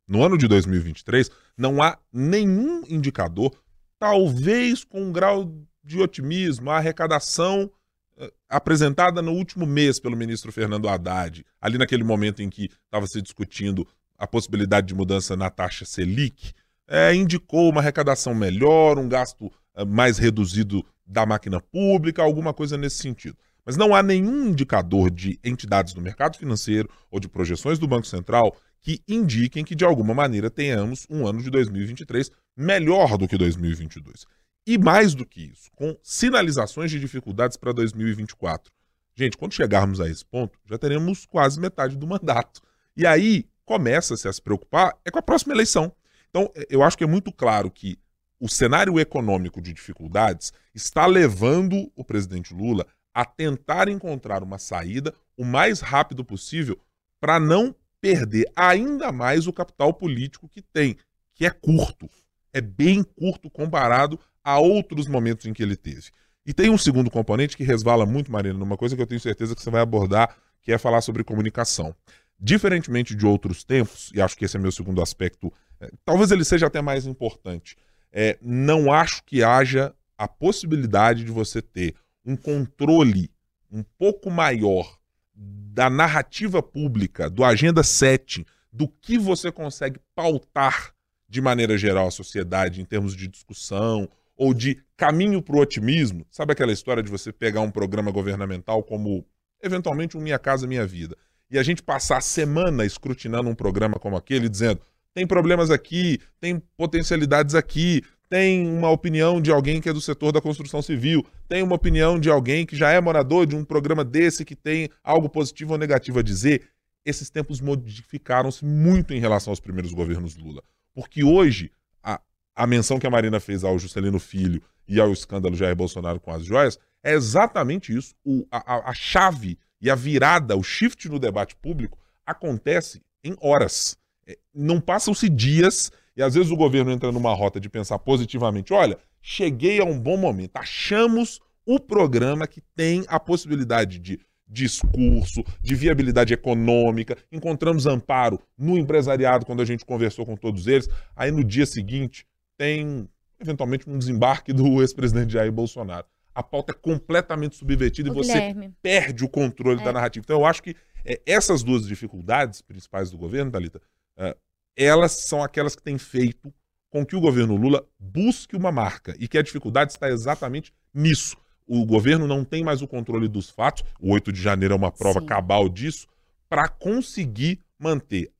No 0.08 0.24
ano 0.24 0.38
de 0.38 0.48
2023, 0.48 1.30
não 1.58 1.82
há 1.82 1.98
nenhum 2.14 2.84
indicador, 2.88 3.52
talvez 4.00 4.84
com 4.84 5.02
um 5.04 5.12
grau 5.12 5.52
de 5.84 6.00
otimismo, 6.00 6.70
a 6.70 6.78
arrecadação 6.78 7.70
uh, 8.18 8.32
apresentada 8.48 9.22
no 9.22 9.34
último 9.34 9.66
mês 9.66 10.00
pelo 10.00 10.16
ministro 10.16 10.52
Fernando 10.52 10.88
Haddad, 10.88 11.46
ali 11.60 11.78
naquele 11.78 12.04
momento 12.04 12.42
em 12.42 12.50
que 12.50 12.70
estava 12.86 13.08
se 13.08 13.22
discutindo 13.22 13.88
a 14.18 14.28
possibilidade 14.28 14.88
de 14.88 14.96
mudança 14.96 15.36
na 15.36 15.50
taxa 15.50 15.84
Selic, 15.84 16.54
é, 16.88 17.16
indicou 17.16 17.70
uma 17.70 17.82
arrecadação 17.82 18.36
melhor, 18.36 19.00
um 19.00 19.08
gasto 19.08 19.46
uh, 19.46 19.86
mais 19.86 20.18
reduzido 20.18 20.86
da 21.12 21.26
máquina 21.26 21.60
pública, 21.60 22.22
alguma 22.22 22.54
coisa 22.54 22.78
nesse 22.78 22.98
sentido. 22.98 23.38
Mas 23.66 23.78
não 23.78 23.94
há 23.94 24.02
nenhum 24.02 24.48
indicador 24.48 25.12
de 25.12 25.40
entidades 25.44 25.94
do 25.94 26.02
mercado 26.02 26.38
financeiro 26.38 26.90
ou 27.12 27.20
de 27.20 27.28
projeções 27.28 27.78
do 27.78 27.88
Banco 27.88 28.08
Central 28.08 28.56
que 28.82 29.00
indiquem 29.08 29.64
que, 29.64 29.76
de 29.76 29.86
alguma 29.86 30.14
maneira, 30.14 30.50
tenhamos 30.50 31.06
um 31.10 31.28
ano 31.28 31.42
de 31.42 31.50
2023 31.52 32.32
melhor 32.58 33.18
do 33.18 33.28
que 33.28 33.38
2022. 33.38 34.26
E 34.66 34.78
mais 34.78 35.14
do 35.14 35.26
que 35.26 35.52
isso, 35.52 35.70
com 35.76 35.96
sinalizações 36.02 36.90
de 36.90 37.00
dificuldades 37.00 37.58
para 37.58 37.72
2024. 37.72 38.72
Gente, 39.16 39.38
quando 39.38 39.54
chegarmos 39.54 40.00
a 40.00 40.10
esse 40.10 40.26
ponto, 40.26 40.58
já 40.66 40.78
teremos 40.78 41.26
quase 41.26 41.60
metade 41.60 41.96
do 41.96 42.08
mandato. 42.08 42.62
E 42.96 43.06
aí 43.06 43.46
começa-se 43.66 44.28
a 44.28 44.34
se 44.34 44.42
preocupar 44.42 44.98
é 45.06 45.12
com 45.12 45.20
a 45.20 45.24
próxima 45.24 45.54
eleição. 45.54 45.92
Então, 46.30 46.52
eu 46.70 46.82
acho 46.82 46.98
que 46.98 47.04
é 47.04 47.08
muito 47.08 47.32
claro 47.32 47.70
que 47.70 48.00
o 48.42 48.50
cenário 48.50 49.00
econômico 49.00 49.62
de 49.62 49.72
dificuldades 49.72 50.52
está 50.74 51.06
levando 51.06 51.92
o 51.96 52.04
presidente 52.04 52.56
Lula 52.56 52.88
a 53.14 53.24
tentar 53.24 53.88
encontrar 53.88 54.42
uma 54.42 54.58
saída 54.58 55.14
o 55.38 55.46
mais 55.46 55.80
rápido 55.80 56.26
possível 56.26 56.76
para 57.20 57.40
não 57.40 57.76
perder 58.02 58.52
ainda 58.56 59.12
mais 59.12 59.46
o 59.46 59.54
capital 59.54 59.94
político 59.94 60.50
que 60.50 60.60
tem, 60.60 60.98
que 61.36 61.46
é 61.46 61.52
curto. 61.52 62.10
É 62.52 62.60
bem 62.60 63.04
curto 63.04 63.48
comparado 63.48 64.20
a 64.44 64.58
outros 64.58 65.08
momentos 65.08 65.46
em 65.46 65.54
que 65.54 65.62
ele 65.62 65.76
teve. 65.76 66.10
E 66.44 66.52
tem 66.52 66.72
um 66.72 66.80
segundo 66.80 67.12
componente 67.12 67.56
que 67.56 67.64
resvala 67.64 68.08
muito, 68.08 68.32
Marina, 68.32 68.58
numa 68.58 68.76
coisa 68.76 68.96
que 68.96 69.02
eu 69.04 69.08
tenho 69.08 69.22
certeza 69.22 69.56
que 69.56 69.62
você 69.62 69.70
vai 69.70 69.82
abordar, 69.82 70.36
que 70.64 70.72
é 70.72 70.80
falar 70.80 71.02
sobre 71.02 71.24
comunicação. 71.24 71.96
Diferentemente 72.40 73.14
de 73.14 73.24
outros 73.24 73.64
tempos, 73.64 74.12
e 74.16 74.20
acho 74.20 74.36
que 74.36 74.46
esse 74.46 74.58
é 74.58 74.60
meu 74.60 74.72
segundo 74.72 75.00
aspecto, 75.00 75.54
é, 75.80 75.92
talvez 76.04 76.32
ele 76.32 76.44
seja 76.44 76.66
até 76.66 76.82
mais 76.82 77.06
importante, 77.06 77.78
é, 78.12 78.38
não 78.42 78.92
acho 78.92 79.24
que 79.24 79.44
haja 79.44 79.94
a 80.18 80.28
possibilidade 80.28 81.24
de 81.24 81.32
você 81.32 81.62
ter 81.62 81.96
um 82.26 82.36
controle 82.36 83.32
um 83.72 83.84
pouco 83.98 84.30
maior 84.30 84.98
da 85.34 85.90
narrativa 85.90 86.62
pública, 86.62 87.30
do 87.30 87.44
Agenda 87.44 87.84
7, 87.84 88.46
do 88.72 88.88
que 88.88 89.18
você 89.18 89.52
consegue 89.52 90.00
pautar 90.14 90.94
de 91.28 91.42
maneira 91.42 91.78
geral 91.78 92.08
a 92.08 92.12
sociedade 92.12 92.82
em 92.82 92.86
termos 92.86 93.16
de 93.16 93.28
discussão 93.28 94.08
ou 94.36 94.54
de 94.54 94.84
caminho 94.98 95.42
para 95.42 95.56
o 95.56 95.60
otimismo. 95.60 96.26
Sabe 96.30 96.52
aquela 96.52 96.72
história 96.74 97.02
de 97.02 97.10
você 97.10 97.32
pegar 97.32 97.62
um 97.62 97.72
programa 97.72 98.12
governamental 98.12 98.84
como, 98.84 99.26
eventualmente, 99.62 100.18
um 100.18 100.22
Minha 100.22 100.38
Casa 100.38 100.68
Minha 100.68 100.86
Vida, 100.86 101.16
e 101.50 101.58
a 101.58 101.64
gente 101.64 101.82
passar 101.82 102.18
a 102.18 102.22
semana 102.22 102.86
escrutinando 102.86 103.50
um 103.50 103.56
programa 103.56 103.98
como 103.98 104.16
aquele, 104.18 104.50
dizendo 104.50 104.82
tem 105.14 105.28
problemas 105.28 105.70
aqui, 105.70 106.20
tem 106.40 106.62
potencialidades 106.78 107.56
aqui, 107.56 108.02
tem 108.30 108.66
uma 108.66 108.90
opinião 108.90 109.42
de 109.42 109.52
alguém 109.52 109.82
que 109.82 109.90
é 109.90 109.94
do 109.94 110.00
setor 110.00 110.32
da 110.32 110.40
construção 110.40 110.82
civil, 110.82 111.26
tem 111.50 111.62
uma 111.62 111.76
opinião 111.76 112.18
de 112.18 112.30
alguém 112.30 112.66
que 112.66 112.78
já 112.78 112.90
é 112.90 113.02
morador 113.02 113.46
de 113.46 113.56
um 113.56 113.66
programa 113.66 114.06
desse 114.06 114.46
que 114.46 114.56
tem 114.56 114.90
algo 115.04 115.28
positivo 115.28 115.74
ou 115.74 115.78
negativo 115.78 116.20
a 116.20 116.24
dizer. 116.24 116.70
Esses 117.06 117.30
tempos 117.30 117.60
modificaram-se 117.60 118.64
muito 118.64 119.14
em 119.14 119.20
relação 119.20 119.52
aos 119.52 119.60
primeiros 119.60 119.92
governos 119.92 120.38
Lula. 120.38 120.64
Porque 120.94 121.24
hoje, 121.24 121.72
a, 122.02 122.22
a 122.56 122.66
menção 122.66 123.00
que 123.00 123.08
a 123.08 123.10
Marina 123.10 123.40
fez 123.40 123.64
ao 123.66 123.78
Juscelino 123.78 124.20
Filho 124.20 124.62
e 124.88 125.00
ao 125.00 125.12
escândalo 125.12 125.56
Jair 125.56 125.76
Bolsonaro 125.76 126.20
com 126.20 126.32
as 126.32 126.46
joias 126.46 126.80
é 127.04 127.14
exatamente 127.14 127.94
isso. 127.94 128.14
O, 128.24 128.46
a, 128.50 128.90
a 128.90 128.94
chave 128.94 129.58
e 129.82 129.90
a 129.90 129.96
virada, 129.96 130.56
o 130.56 130.64
shift 130.64 131.10
no 131.10 131.20
debate 131.20 131.56
público 131.56 132.00
acontece 132.26 133.02
em 133.24 133.36
horas. 133.42 133.98
É, 134.28 134.38
não 134.54 134.80
passam-se 134.80 135.28
dias 135.28 135.92
e 136.16 136.22
às 136.22 136.36
vezes 136.36 136.52
o 136.52 136.56
governo 136.56 136.92
entra 136.92 137.12
numa 137.12 137.34
rota 137.34 137.60
de 137.60 137.70
pensar 137.70 138.00
positivamente: 138.00 138.74
olha, 138.74 138.98
cheguei 139.22 139.80
a 139.80 139.86
um 139.86 140.00
bom 140.00 140.18
momento, 140.18 140.56
achamos 140.56 141.40
o 141.66 141.80
programa 141.80 142.48
que 142.48 142.62
tem 142.76 143.04
a 143.08 143.20
possibilidade 143.20 144.00
de 144.00 144.20
discurso, 144.48 145.44
de 145.62 145.76
viabilidade 145.76 146.34
econômica, 146.34 147.18
encontramos 147.32 147.86
amparo 147.86 148.40
no 148.58 148.78
empresariado 148.78 149.46
quando 149.46 149.62
a 149.62 149.66
gente 149.66 149.86
conversou 149.86 150.26
com 150.26 150.36
todos 150.36 150.68
eles. 150.68 150.90
Aí 151.16 151.32
no 151.32 151.44
dia 151.44 151.66
seguinte 151.66 152.26
tem 152.58 153.08
eventualmente 153.40 153.90
um 153.90 153.98
desembarque 153.98 154.52
do 154.52 154.82
ex-presidente 154.82 155.34
Jair 155.34 155.52
Bolsonaro. 155.52 156.06
A 156.36 156.44
pauta 156.44 156.72
é 156.74 156.76
completamente 156.76 157.56
subvertida 157.56 158.10
e 158.10 158.14
você 158.14 158.34
Guilherme. 158.34 158.74
perde 158.82 159.24
o 159.24 159.30
controle 159.30 159.82
é. 159.82 159.84
da 159.84 159.94
narrativa. 159.94 160.24
Então 160.24 160.40
eu 160.40 160.46
acho 160.46 160.62
que 160.62 160.76
é, 161.06 161.20
essas 161.26 161.64
duas 161.64 161.88
dificuldades 161.88 162.62
principais 162.62 163.10
do 163.10 163.18
governo, 163.18 163.52
Thalita, 163.52 163.82
é, 164.22 164.38
elas 164.78 165.12
são 165.12 165.44
aquelas 165.44 165.76
que 165.76 165.82
têm 165.82 165.98
feito 165.98 166.54
com 166.90 167.06
que 167.06 167.16
o 167.16 167.22
governo 167.22 167.56
Lula 167.56 167.86
busque 168.00 168.56
uma 168.56 168.72
marca 168.72 169.16
e 169.20 169.28
que 169.28 169.38
a 169.38 169.42
dificuldade 169.42 169.92
está 169.92 170.10
exatamente 170.10 170.74
nisso. 170.94 171.36
O 171.66 171.86
governo 171.86 172.28
não 172.28 172.44
tem 172.44 172.64
mais 172.64 172.82
o 172.82 172.88
controle 172.88 173.28
dos 173.28 173.50
fatos, 173.50 173.84
o 174.00 174.12
8 174.12 174.32
de 174.32 174.42
janeiro 174.42 174.74
é 174.74 174.78
uma 174.78 174.92
prova 174.92 175.22
Sim. 175.22 175.26
cabal 175.26 175.70
disso, 175.70 176.08
para 176.48 176.68
conseguir 176.68 177.60
manter 177.80 178.32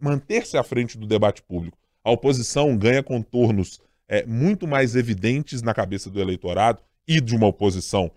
manter-se 0.00 0.56
à 0.56 0.62
frente 0.62 0.96
do 0.96 1.06
debate 1.06 1.42
público. 1.42 1.76
A 2.04 2.10
oposição 2.10 2.76
ganha 2.76 3.02
contornos 3.02 3.80
é, 4.08 4.24
muito 4.24 4.66
mais 4.66 4.94
evidentes 4.94 5.60
na 5.60 5.74
cabeça 5.74 6.08
do 6.08 6.20
eleitorado 6.20 6.80
e 7.06 7.20
de 7.20 7.34
uma 7.34 7.48
oposição 7.48 8.10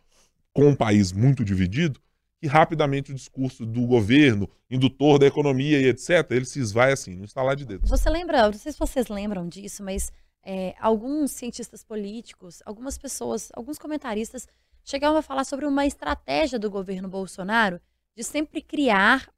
com 0.53 0.67
um 0.67 0.75
país 0.75 1.11
muito 1.11 1.43
dividido, 1.43 1.99
que 2.39 2.47
rapidamente 2.47 3.11
o 3.11 3.15
discurso 3.15 3.65
do 3.65 3.85
governo, 3.85 4.49
indutor 4.69 5.19
da 5.19 5.27
economia 5.27 5.79
e 5.79 5.87
etc., 5.87 6.25
ele 6.31 6.45
se 6.45 6.59
esvai 6.59 6.93
assim, 6.93 7.15
no 7.15 7.25
instalar 7.25 7.55
de 7.55 7.65
dedos. 7.65 7.89
Você 7.89 8.09
lembra, 8.09 8.45
não 8.45 8.53
sei 8.53 8.71
se 8.71 8.79
vocês 8.79 9.07
lembram 9.07 9.47
disso, 9.47 9.83
mas 9.83 10.11
é, 10.43 10.73
alguns 10.79 11.31
cientistas 11.31 11.83
políticos, 11.83 12.63
algumas 12.65 12.97
pessoas, 12.97 13.49
alguns 13.53 13.77
comentaristas 13.77 14.47
chegavam 14.85 15.17
a 15.17 15.21
falar 15.21 15.43
sobre 15.43 15.65
uma 15.65 15.85
estratégia 15.85 16.57
do 16.57 16.69
governo 16.69 17.09
Bolsonaro 17.09 17.81
de 18.15 18.23
sempre 18.23 18.61
criar 18.61 19.29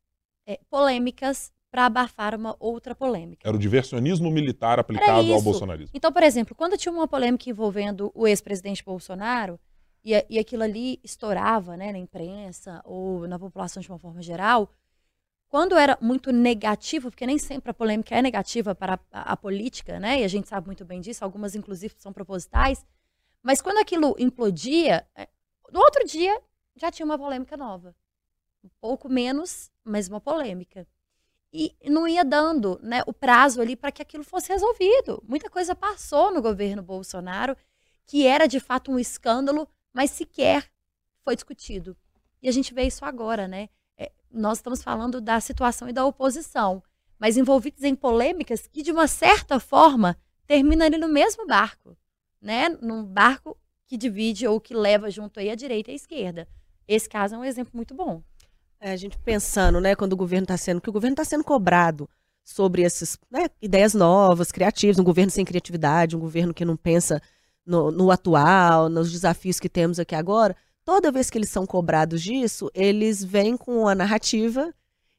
é, 0.47 0.59
polêmicas 0.69 1.51
para 1.71 1.85
abafar 1.85 2.35
uma 2.35 2.55
outra 2.59 2.93
polêmica. 2.93 3.47
Era 3.47 3.55
o 3.55 3.59
diversionismo 3.59 4.29
militar 4.29 4.77
aplicado 4.77 5.33
ao 5.33 5.41
bolsonarismo. 5.41 5.91
Então, 5.93 6.11
por 6.11 6.21
exemplo, 6.21 6.53
quando 6.53 6.77
tinha 6.77 6.91
uma 6.91 7.07
polêmica 7.07 7.49
envolvendo 7.49 8.11
o 8.13 8.27
ex-presidente 8.27 8.83
Bolsonaro, 8.83 9.59
e, 10.03 10.25
e 10.29 10.39
aquilo 10.39 10.63
ali 10.63 10.99
estourava 11.03 11.77
né, 11.77 11.91
na 11.91 11.97
imprensa 11.97 12.81
ou 12.83 13.27
na 13.27 13.37
população 13.37 13.81
de 13.81 13.89
uma 13.89 13.99
forma 13.99 14.21
geral, 14.21 14.69
quando 15.47 15.77
era 15.77 15.97
muito 16.01 16.31
negativo, 16.31 17.11
porque 17.11 17.25
nem 17.25 17.37
sempre 17.37 17.71
a 17.71 17.73
polêmica 17.73 18.15
é 18.15 18.21
negativa 18.21 18.73
para 18.73 18.97
a, 19.11 19.33
a, 19.33 19.37
política, 19.37 19.99
né? 19.99 20.21
E 20.21 20.23
a 20.23 20.27
gente 20.29 20.47
sabe 20.47 20.65
muito 20.65 20.85
bem 20.85 21.01
disso, 21.01 21.25
algumas 21.25 21.55
inclusive 21.55 21.93
são 21.97 22.13
propositais. 22.13 22.85
Mas 23.43 23.61
quando 23.61 23.79
aquilo 23.79 24.15
implodia, 24.17 25.05
é, 25.13 25.27
no 25.69 25.81
outro 25.81 26.05
dia 26.05 26.41
já 26.75 26.89
tinha 26.89 27.05
uma 27.05 27.17
polêmica 27.17 27.57
nova. 27.57 27.93
Um 28.63 28.69
pouco 28.79 29.09
menos, 29.09 29.69
mas 29.83 30.07
uma 30.07 30.21
polêmica. 30.21 30.87
E 31.51 31.75
não 31.83 32.07
ia 32.07 32.23
dando 32.23 32.79
né, 32.81 33.03
o 33.05 33.11
prazo 33.11 33.59
ali 33.59 33.75
para 33.75 33.91
que 33.91 34.01
aquilo 34.01 34.23
fosse 34.23 34.53
resolvido. 34.53 35.21
Muita 35.27 35.49
coisa 35.49 35.75
passou 35.75 36.31
no 36.31 36.41
governo 36.41 36.81
Bolsonaro, 36.81 37.57
que 38.05 38.25
era 38.25 38.47
de 38.47 38.61
fato 38.61 38.89
um 38.89 38.97
escândalo 38.97 39.67
mas 39.93 40.11
sequer 40.11 40.69
foi 41.23 41.35
discutido. 41.35 41.95
E 42.41 42.49
a 42.49 42.51
gente 42.51 42.73
vê 42.73 42.83
isso 42.83 43.05
agora, 43.05 43.47
né? 43.47 43.69
É, 43.97 44.11
nós 44.31 44.57
estamos 44.57 44.81
falando 44.81 45.21
da 45.21 45.39
situação 45.39 45.87
e 45.87 45.93
da 45.93 46.05
oposição, 46.05 46.83
mas 47.19 47.37
envolvidos 47.37 47.83
em 47.83 47.95
polêmicas 47.95 48.67
que, 48.67 48.81
de 48.81 48.91
uma 48.91 49.07
certa 49.07 49.59
forma, 49.59 50.17
terminam 50.47 50.85
ali 50.85 50.97
no 50.97 51.07
mesmo 51.07 51.45
barco, 51.45 51.95
né? 52.41 52.69
Num 52.81 53.03
barco 53.03 53.57
que 53.87 53.97
divide 53.97 54.47
ou 54.47 54.59
que 54.59 54.73
leva 54.73 55.11
junto 55.11 55.39
aí 55.39 55.49
a 55.49 55.55
direita 55.55 55.91
e 55.91 55.93
a 55.93 55.95
esquerda. 55.95 56.47
Esse 56.87 57.07
caso 57.07 57.35
é 57.35 57.37
um 57.37 57.45
exemplo 57.45 57.71
muito 57.75 57.93
bom. 57.93 58.23
É, 58.79 58.91
a 58.91 58.95
gente 58.95 59.17
pensando, 59.19 59.79
né, 59.79 59.95
quando 59.95 60.13
o 60.13 60.17
governo 60.17 60.45
está 60.45 60.57
sendo, 60.57 60.81
que 60.81 60.89
o 60.89 60.93
governo 60.93 61.13
está 61.13 61.23
sendo 61.23 61.43
cobrado 61.43 62.09
sobre 62.43 62.81
essas 62.81 63.17
né, 63.29 63.47
ideias 63.61 63.93
novas, 63.93 64.51
criativas, 64.51 64.97
um 64.97 65.03
governo 65.03 65.29
sem 65.29 65.45
criatividade, 65.45 66.15
um 66.15 66.19
governo 66.19 66.53
que 66.53 66.65
não 66.65 66.75
pensa 66.75 67.21
no, 67.66 67.91
no 67.91 68.12
atual, 68.12 68.89
nos 68.89 69.12
desafios 69.12 69.59
que 69.59 69.70
temos 69.70 69.99
aqui 69.99 70.16
agora, 70.16 70.55
toda 70.84 71.12
vez 71.12 71.30
que 71.30 71.38
eles 71.38 71.49
são 71.49 71.66
cobrados 71.66 72.22
disso, 72.22 72.70
eles 72.74 73.24
vêm 73.24 73.55
com 73.55 73.88
a 73.88 73.95
narrativa 73.95 74.74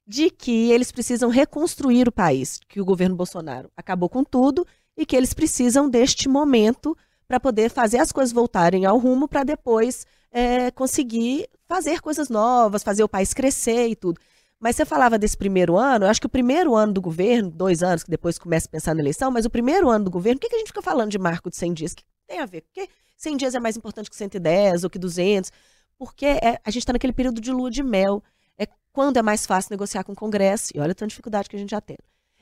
de 0.07 0.31
que 0.31 0.71
eles 0.71 0.91
precisam 0.91 1.31
reconstruir 1.31 2.09
o 2.09 2.13
país, 2.13 2.61
que 2.69 2.81
o 2.81 2.85
governo 2.85 3.17
Bolsonaro 3.17 3.71
acabou 3.77 4.09
com 4.09 4.25
tudo 4.25 4.67
e 4.97 5.07
que 5.07 5.17
eles 5.17 5.33
precisam 5.33 5.89
deste 5.89 6.29
momento 6.29 6.97
para 7.27 7.41
poder 7.41 7.71
fazer 7.71 7.99
as 7.99 8.13
coisas 8.13 8.33
voltarem 8.33 8.85
ao 8.85 8.99
rumo 8.99 9.27
para 9.27 9.45
depois 9.45 10.07
é, 10.31 10.71
conseguir 10.71 11.49
fazer 11.67 12.01
coisas 12.01 12.29
novas, 12.29 12.83
fazer 12.83 13.03
o 13.05 13.09
país 13.09 13.33
crescer 13.33 13.89
e 13.89 13.97
tudo. 13.97 14.21
Mas 14.59 14.77
você 14.77 14.85
falava 14.85 15.19
desse 15.19 15.37
primeiro 15.37 15.77
ano, 15.77 16.05
eu 16.05 16.11
acho 16.11 16.21
que 16.21 16.27
o 16.27 16.31
primeiro 16.31 16.75
ano 16.75 16.93
do 16.93 17.01
governo, 17.01 17.51
dois 17.51 17.83
anos, 17.83 18.05
que 18.05 18.11
depois 18.11 18.39
começa 18.39 18.69
a 18.69 18.71
pensar 18.71 18.95
na 18.95 19.01
eleição, 19.01 19.31
mas 19.31 19.45
o 19.45 19.51
primeiro 19.51 19.89
ano 19.89 20.05
do 20.05 20.11
governo, 20.11 20.39
por 20.39 20.47
que, 20.47 20.51
que 20.51 20.57
a 20.57 20.59
gente 20.59 20.69
fica 20.69 20.83
falando 20.83 21.11
de 21.11 21.19
marco 21.19 21.51
de 21.51 21.57
100 21.57 21.75
dias? 21.75 21.95
Que 21.95 22.05
tem 22.33 22.41
a 22.41 22.47
ver. 22.47 22.63
Porque 22.63 22.89
100 23.17 23.37
dias 23.37 23.55
é 23.55 23.61
mais 23.61 23.77
importante 23.77 24.09
que 24.09 24.17
110 24.17 24.85
ou 24.85 24.91
que 24.91 24.99
200. 24.99 25.53
Porque 25.99 26.27
é, 26.27 26.61
a 26.65 26.71
gente 26.71 26.83
está 26.83 26.93
naquele 26.93 27.13
período 27.13 27.41
de 27.41 27.53
lua 27.53 27.71
de 27.71 27.83
mel. 27.83 28.23
É 28.59 28.67
quando 28.93 29.19
é 29.19 29.23
mais 29.23 29.47
fácil 29.47 29.71
negociar 29.71 30.03
com 30.05 30.13
o 30.13 30.17
Congresso. 30.17 30.73
E 30.75 30.81
olha 30.81 30.95
tanta 30.95 31.09
dificuldade 31.09 31.49
que 31.49 31.57
a 31.57 31.59
gente 31.59 31.71
já 31.71 31.81
tem. 31.81 31.99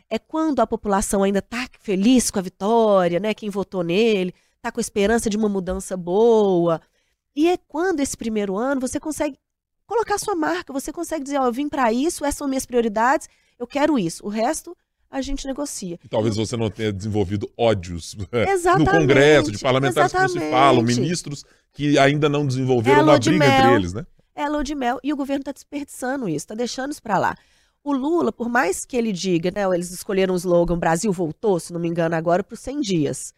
É 0.09 0.18
quando 0.18 0.61
a 0.61 0.66
população 0.66 1.22
ainda 1.22 1.41
está 1.41 1.68
feliz 1.80 2.30
com 2.30 2.38
a 2.38 2.43
vitória, 2.43 3.20
né? 3.20 3.34
Quem 3.34 3.51
votou 3.51 3.82
nele, 3.82 4.34
está 4.57 4.72
com 4.72 4.80
esperança 4.80 5.28
de 5.28 5.36
uma 5.36 5.49
mudança 5.49 5.97
boa. 5.97 6.80
E 7.34 7.49
é 7.49 7.57
quando 7.57 8.01
esse 8.01 8.16
primeiro 8.16 8.57
ano 8.57 8.80
você 8.80 8.99
consegue 8.99 9.38
colocar 9.86 10.18
sua 10.18 10.36
marca, 10.36 10.72
você 10.72 10.93
consegue 10.93 11.24
dizer, 11.24 11.38
ó, 11.38 11.47
eu 11.47 11.53
vim 11.53 11.68
para 11.68 11.93
isso, 11.93 12.24
essas 12.24 12.38
são 12.38 12.49
minhas 12.49 12.66
prioridades, 12.66 13.28
eu 13.59 13.66
quero 13.66 13.99
isso. 13.99 14.24
O 14.24 14.28
resto 14.28 14.76
a 15.11 15.21
gente 15.21 15.47
negocia. 15.47 15.99
E 16.05 16.09
talvez 16.09 16.37
você 16.37 16.57
não 16.57 16.71
tenha 16.71 16.93
desenvolvido 16.93 17.51
ódios 17.57 18.17
Exatamente, 18.33 18.93
no 18.93 18.99
Congresso, 19.01 19.51
de 19.51 19.59
parlamentares 19.59 20.13
que 20.13 20.19
não 20.19 20.29
se 20.29 20.39
exatamente. 20.39 20.53
falam, 20.53 20.83
ministros 20.83 21.45
que 21.73 21.99
ainda 21.99 22.29
não 22.29 22.47
desenvolveram 22.47 23.01
a 23.01 23.03
uma 23.03 23.19
briga 23.19 23.39
mel. 23.39 23.59
entre 23.59 23.75
eles, 23.75 23.93
né? 23.93 24.07
É 24.35 24.49
lua 24.49 24.63
de 24.63 24.75
mel. 24.75 25.01
E 25.03 25.13
o 25.13 25.17
governo 25.17 25.41
está 25.41 25.53
desperdiçando 25.53 26.29
isso, 26.29 26.39
está 26.39 26.55
deixando 26.55 26.93
isso 26.93 27.03
para 27.03 27.19
lá. 27.19 27.37
O 27.83 27.93
Lula, 27.93 28.31
por 28.31 28.49
mais 28.49 28.85
que 28.85 28.97
ele 28.97 29.11
diga, 29.11 29.51
né, 29.51 29.65
eles 29.75 29.91
escolheram 29.91 30.35
o 30.35 30.37
slogan 30.37 30.79
Brasil 30.79 31.13
voltou, 31.13 31.59
se 31.59 31.73
não 31.73 31.81
me 31.81 31.89
engano, 31.89 32.15
agora 32.15 32.45
para 32.45 32.55
os 32.55 32.61
100 32.61 32.81
dias. 32.81 33.35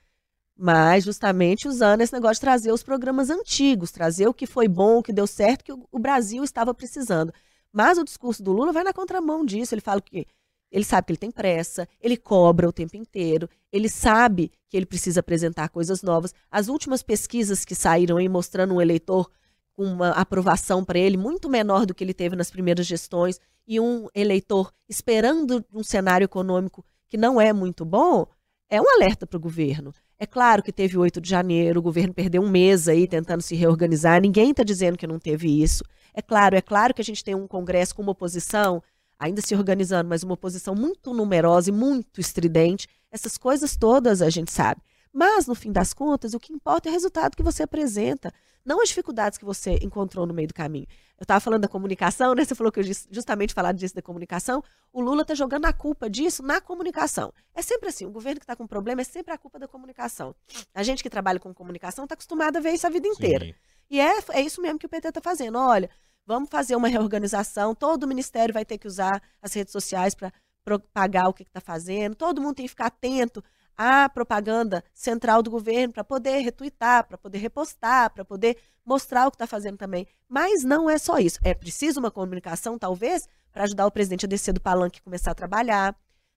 Mas 0.59 1.05
justamente 1.05 1.67
usando 1.67 2.03
esse 2.03 2.13
negócio 2.13 2.35
de 2.35 2.41
trazer 2.41 2.73
os 2.73 2.83
programas 2.83 3.31
antigos, 3.31 3.91
trazer 3.91 4.29
o 4.29 4.35
que 4.35 4.47
foi 4.47 4.69
bom, 4.69 4.99
o 4.99 5.03
que 5.03 5.13
deu 5.13 5.27
certo, 5.27 5.65
que 5.65 5.73
o 5.73 5.99
Brasil 5.99 6.45
estava 6.45 6.75
precisando. 6.75 7.33
Mas 7.73 7.99
o 7.99 8.05
discurso 8.05 8.43
do 8.43 8.53
Lula 8.53 8.73
vai 8.73 8.85
na 8.85 8.93
contramão 8.93 9.45
disso. 9.45 9.75
Ele 9.75 9.81
fala 9.81 10.01
que 10.01 10.27
ele 10.73 10.85
sabe 10.85 11.07
que 11.07 11.13
ele 11.13 11.19
tem 11.19 11.31
pressa, 11.31 11.87
ele 12.01 12.17
cobra 12.17 12.67
o 12.67 12.73
tempo 12.73 12.97
inteiro, 12.97 13.49
ele 13.71 13.91
sabe 13.91 14.51
que 14.71 14.77
ele 14.77 14.87
precisa 14.87 15.21
apresentar 15.21 15.69
coisas 15.69 16.03
novas. 16.03 16.35
As 16.51 16.69
últimas 16.69 17.03
pesquisas 17.03 17.65
que 17.65 17.75
saíram 17.75 18.17
aí 18.17 18.29
mostrando 18.29 18.75
um 18.75 18.81
eleitor 18.81 19.31
com 19.75 19.85
uma 19.85 20.11
aprovação 20.11 20.83
para 20.83 20.99
ele 20.99 21.17
muito 21.19 21.49
menor 21.49 21.85
do 21.85 21.95
que 21.95 22.03
ele 22.03 22.15
teve 22.15 22.35
nas 22.35 22.51
primeiras 22.51 22.87
gestões 22.87 23.39
e 23.67 23.79
um 23.79 24.09
eleitor 24.15 24.73
esperando 24.89 25.65
um 25.73 25.83
cenário 25.83 26.25
econômico 26.25 26.85
que 27.09 27.17
não 27.19 27.39
é 27.39 27.53
muito 27.53 27.85
bom, 27.85 28.27
é 28.69 28.81
um 28.81 28.89
alerta 28.89 29.27
para 29.27 29.37
o 29.37 29.41
governo. 29.41 29.93
É 30.19 30.27
claro 30.27 30.63
que 30.63 30.73
teve 30.73 30.97
8 30.97 31.21
de 31.21 31.29
janeiro, 31.29 31.81
o 31.81 31.83
governo 31.83 32.15
perdeu 32.15 32.41
um 32.41 32.49
mês 32.49 32.89
aí 32.89 33.07
tentando 33.07 33.43
se 33.43 33.55
reorganizar, 33.55 34.21
ninguém 34.23 34.53
está 34.53 34.63
dizendo 34.63 34.97
que 34.97 35.07
não 35.07 35.19
teve 35.19 35.63
isso. 35.63 35.85
É 36.15 36.23
claro, 36.23 36.57
é 36.57 36.63
claro 36.63 36.95
que 36.95 37.03
a 37.03 37.05
gente 37.05 37.23
tem 37.23 37.35
um 37.35 37.47
Congresso 37.47 37.95
com 37.95 38.03
uma 38.03 38.13
oposição 38.13 38.83
ainda 39.25 39.41
se 39.41 39.55
organizando, 39.55 40.09
mas 40.09 40.23
uma 40.23 40.35
oposição 40.35 40.75
muito 40.75 41.13
numerosa 41.15 41.71
e 41.71 41.73
muito 41.73 42.21
estridente. 42.21 42.89
Essas 43.11 43.39
coisas 43.39 43.77
todas 43.77 44.21
a 44.23 44.29
gente 44.31 44.51
sabe. 44.53 44.81
Mas, 45.13 45.47
no 45.47 45.55
fim 45.55 45.71
das 45.71 45.93
contas, 45.93 46.33
o 46.35 46.41
que 46.41 46.53
importa 46.53 46.89
é 46.89 46.91
o 46.91 46.93
resultado 46.93 47.37
que 47.37 47.43
você 47.43 47.63
apresenta, 47.63 48.33
não 48.65 48.81
as 48.81 48.89
dificuldades 48.89 49.37
que 49.39 49.45
você 49.45 49.79
encontrou 49.83 50.27
no 50.27 50.33
meio 50.33 50.49
do 50.49 50.55
caminho. 50.55 50.87
Eu 51.19 51.25
estava 51.25 51.39
falando 51.39 51.61
da 51.63 51.69
comunicação, 51.69 52.35
né? 52.35 52.45
Você 52.45 52.55
falou 52.55 52.73
que 52.73 52.81
eu 52.81 52.85
disse- 52.85 53.07
justamente 53.11 53.53
falar 53.53 53.73
disso 53.73 53.95
da 53.95 54.01
comunicação. 54.01 54.65
O 54.93 55.01
Lula 55.03 55.23
está 55.23 55.35
jogando 55.35 55.67
a 55.67 55.73
culpa 55.73 56.09
disso 56.09 56.43
na 56.43 56.61
comunicação. 56.61 57.33
É 57.55 57.61
sempre 57.61 57.91
assim, 57.91 58.07
o 58.07 58.11
governo 58.11 58.41
que 58.41 58.45
está 58.45 58.57
com 58.57 58.67
problema 58.67 59.03
é 59.03 59.05
sempre 59.05 59.35
a 59.35 59.39
culpa 59.39 59.59
da 59.59 59.69
comunicação. 59.69 60.35
A 60.75 60.83
gente 60.83 61.03
que 61.03 61.11
trabalha 61.11 61.39
com 61.39 61.53
comunicação 61.53 62.05
está 62.05 62.15
acostumado 62.15 62.57
a 62.57 62.61
ver 62.61 62.73
isso 62.73 62.87
a 62.87 62.91
vida 62.91 63.07
inteira. 63.07 63.45
Sim. 63.45 63.55
E 63.91 64.01
é, 64.01 64.19
é 64.31 64.41
isso 64.41 64.63
mesmo 64.63 64.79
que 64.79 64.87
o 64.87 64.89
PT 64.89 65.09
está 65.09 65.21
fazendo. 65.21 65.59
Olha, 65.59 65.91
vamos 66.27 66.49
fazer 66.51 66.77
uma 66.77 66.89
reorganização, 66.89 67.75
todo 67.75 68.05
o 68.05 68.09
ministério 68.09 68.55
vai 68.55 68.65
ter 68.65 68.79
que 68.79 68.87
usar 68.87 69.23
as 69.41 69.53
redes 69.53 69.73
sociais 69.73 70.15
para 70.15 70.33
propagar 70.65 71.29
o 71.29 71.33
que 71.33 71.43
está 71.43 71.61
fazendo, 71.61 72.15
todo 72.15 72.41
mundo 72.41 72.55
tem 72.55 72.65
que 72.67 72.71
ficar 72.71 72.87
atento 72.87 73.43
à 73.77 74.09
propaganda 74.09 74.85
central 74.95 75.43
do 75.43 75.51
governo 75.51 75.93
para 75.93 76.05
poder 76.05 76.39
retuitar, 76.39 77.05
para 77.07 77.19
poder 77.19 77.39
repostar, 77.39 78.13
para 78.13 78.25
poder 78.25 78.57
mostrar 78.85 79.27
o 79.27 79.31
que 79.31 79.37
está 79.37 79.47
fazendo 79.47 79.77
também. 79.77 80.07
Mas 80.29 80.63
não 80.63 80.89
é 80.89 80.99
só 80.99 81.19
isso. 81.19 81.39
É 81.43 81.55
preciso 81.55 82.01
uma 82.01 82.11
comunicação, 82.11 82.79
talvez, 82.79 83.29
para 83.53 83.65
ajudar 83.65 83.87
o 83.87 83.91
presidente 83.91 84.27
a 84.27 84.29
descer 84.29 84.53
do 84.53 84.61
palanque 84.61 84.99
e 84.99 85.03
começar 85.03 85.31
a 85.31 85.35
trabalhar, 85.35 85.97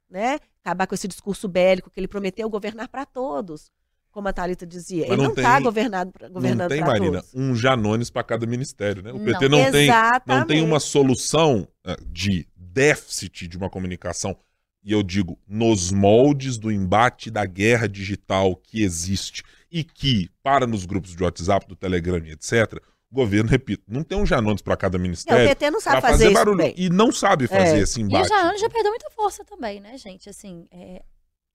né? 0.09 0.39
Acabar 0.63 0.87
com 0.87 0.95
esse 0.95 1.07
discurso 1.07 1.47
bélico 1.47 1.89
que 1.89 1.99
ele 1.99 2.07
prometeu 2.07 2.49
governar 2.49 2.87
para 2.87 3.05
todos, 3.05 3.71
como 4.15 4.29
a 4.29 4.33
Thalita 4.33 4.65
dizia. 4.65 5.01
Mas 5.01 5.09
ele 5.09 5.17
não 5.17 5.23
não 5.25 5.33
está 5.33 5.59
governado 5.59 6.11
governando 6.31 6.61
Não 6.61 6.67
tem, 6.69 6.79
Marina, 6.81 7.21
todos. 7.21 7.35
um 7.35 7.53
Janones 7.53 8.09
para 8.09 8.23
cada 8.23 8.45
ministério, 8.47 9.03
né? 9.03 9.11
O 9.11 9.17
Não. 9.17 9.25
PT 9.25 9.49
não, 9.49 9.71
tem, 9.71 9.89
não 10.25 10.47
tem 10.47 10.61
uma 10.63 10.79
solução 10.79 11.67
eh, 11.85 11.97
de 12.07 12.47
déficit 12.55 13.45
de 13.49 13.57
uma 13.57 13.69
comunicação, 13.69 14.37
e 14.81 14.93
eu 14.93 15.03
digo, 15.03 15.37
nos 15.45 15.91
moldes 15.91 16.57
do 16.57 16.71
embate 16.71 17.29
da 17.29 17.45
guerra 17.45 17.89
digital 17.89 18.55
que 18.55 18.81
existe 18.83 19.43
e 19.69 19.83
que, 19.83 20.29
para 20.41 20.65
nos 20.65 20.85
grupos 20.85 21.13
de 21.13 21.21
WhatsApp, 21.21 21.67
do 21.67 21.75
Telegram 21.75 22.25
e 22.25 22.31
etc., 22.31 22.81
o 23.11 23.15
governo, 23.15 23.49
repito, 23.49 23.83
não 23.87 24.01
tem 24.03 24.17
um 24.17 24.25
Janones 24.25 24.61
para 24.61 24.77
cada 24.77 24.97
É, 24.97 24.99
o 24.99 25.01
ministério 25.01 25.47
PT 25.49 25.71
não 25.71 25.81
sabe 25.81 26.01
fazer, 26.01 26.11
fazer 26.13 26.25
isso 26.27 26.33
barulho. 26.33 26.57
bem. 26.57 26.73
E 26.77 26.89
não 26.89 27.11
sabe 27.11 27.47
fazer 27.47 27.77
É. 27.77 27.79
esse 27.81 27.99
E 27.99 28.03
o 28.03 28.07
embate. 28.07 28.29
Janones 28.29 28.61
já 28.61 28.69
perdeu 28.69 28.91
muita 28.91 29.09
força 29.11 29.43
também, 29.43 29.81
né, 29.81 29.97
gente? 29.97 30.29
Assim, 30.29 30.67
é, 30.71 31.01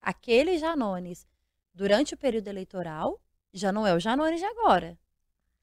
aquele 0.01 0.57
Janones, 0.59 1.25
durante 1.73 2.13
o 2.13 2.17
período 2.17 2.47
eleitoral, 2.47 3.19
já 3.53 3.71
não 3.71 3.85
é 3.85 3.93
o 3.93 3.99
Janones 3.99 4.39
de 4.39 4.45
agora. 4.45 4.97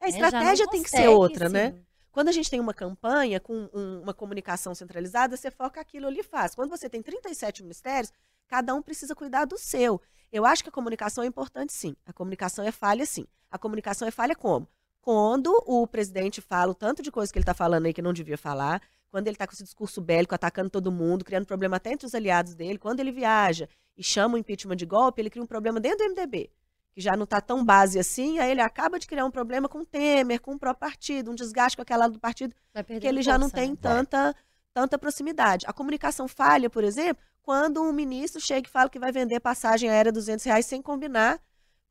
A 0.00 0.06
né? 0.06 0.12
Já 0.12 0.18
não 0.20 0.26
estratégia 0.26 0.68
tem 0.68 0.82
que 0.82 0.90
ser 0.90 1.08
outra, 1.08 1.48
né? 1.48 1.72
sim. 1.72 1.84
Quando 2.10 2.28
a 2.28 2.32
gente 2.32 2.50
tem 2.50 2.58
uma 2.58 2.74
campanha 2.74 3.38
com 3.38 3.68
um- 3.72 4.00
uma 4.02 4.14
comunicação 4.14 4.74
centralizada, 4.74 5.36
você 5.36 5.50
foca 5.50 5.80
aquilo 5.80 6.06
ali 6.06 6.20
e 6.20 6.24
faz. 6.24 6.54
Quando 6.54 6.70
você 6.70 6.88
tem 6.88 7.02
37 7.02 7.62
ministérios, 7.62 8.12
cada 8.46 8.74
um 8.74 8.82
precisa 8.82 9.14
cuidar 9.14 9.44
do 9.44 9.56
seu. 9.58 10.00
Eu 10.32 10.44
acho 10.44 10.62
que 10.62 10.68
a 10.68 10.72
comunicação 10.72 11.22
é 11.22 11.26
importante, 11.26 11.72
sim. 11.72 11.94
A 12.04 12.12
comunicação 12.12 12.64
é 12.64 12.72
falha, 12.72 13.06
sim. 13.06 13.26
A 13.50 13.58
comunicação 13.58 14.06
é 14.08 14.10
falha 14.10 14.34
como? 14.34 14.68
Quando 15.00 15.52
o 15.66 15.86
presidente 15.86 16.40
fala 16.40 16.72
o 16.72 16.74
tanto 16.74 17.02
de 17.02 17.10
coisa 17.10 17.32
que 17.32 17.38
ele 17.38 17.44
está 17.44 17.54
falando 17.54 17.86
aí 17.86 17.94
que 17.94 18.02
não 18.02 18.12
devia 18.12 18.36
falar, 18.36 18.82
quando 19.10 19.26
ele 19.26 19.36
está 19.36 19.46
com 19.46 19.52
esse 19.54 19.64
discurso 19.64 20.00
bélico, 20.00 20.34
atacando 20.34 20.68
todo 20.70 20.92
mundo, 20.92 21.24
criando 21.24 21.46
problema 21.46 21.76
até 21.76 21.92
entre 21.92 22.06
os 22.06 22.14
aliados 22.14 22.54
dele, 22.54 22.78
quando 22.78 23.00
ele 23.00 23.12
viaja 23.12 23.68
e 23.98 24.04
chama 24.04 24.36
o 24.36 24.38
impeachment 24.38 24.76
de 24.76 24.86
golpe, 24.86 25.20
ele 25.20 25.28
cria 25.28 25.42
um 25.42 25.46
problema 25.46 25.80
dentro 25.80 25.98
do 25.98 26.10
MDB, 26.10 26.50
que 26.92 27.00
já 27.00 27.16
não 27.16 27.24
está 27.24 27.40
tão 27.40 27.64
base 27.64 27.98
assim, 27.98 28.38
aí 28.38 28.52
ele 28.52 28.60
acaba 28.60 28.98
de 28.98 29.06
criar 29.06 29.24
um 29.24 29.30
problema 29.30 29.68
com 29.68 29.80
o 29.80 29.84
Temer, 29.84 30.40
com 30.40 30.54
o 30.54 30.58
próprio 30.58 30.88
partido, 30.88 31.32
um 31.32 31.34
desgaste 31.34 31.76
com 31.76 31.82
aquela 31.82 32.06
do 32.06 32.18
partido, 32.18 32.54
que 33.00 33.06
ele 33.06 33.20
já 33.20 33.36
não 33.36 33.50
tem 33.50 33.70
né? 33.70 33.78
tanta, 33.80 34.34
tanta 34.72 34.96
proximidade. 34.96 35.66
A 35.66 35.72
comunicação 35.72 36.28
falha, 36.28 36.70
por 36.70 36.84
exemplo, 36.84 37.22
quando 37.42 37.82
um 37.82 37.92
ministro 37.92 38.40
chega 38.40 38.68
e 38.68 38.70
fala 38.70 38.88
que 38.88 38.98
vai 38.98 39.10
vender 39.10 39.40
passagem 39.40 39.90
aérea 39.90 40.12
200 40.12 40.44
reais 40.44 40.66
sem 40.66 40.80
combinar 40.80 41.40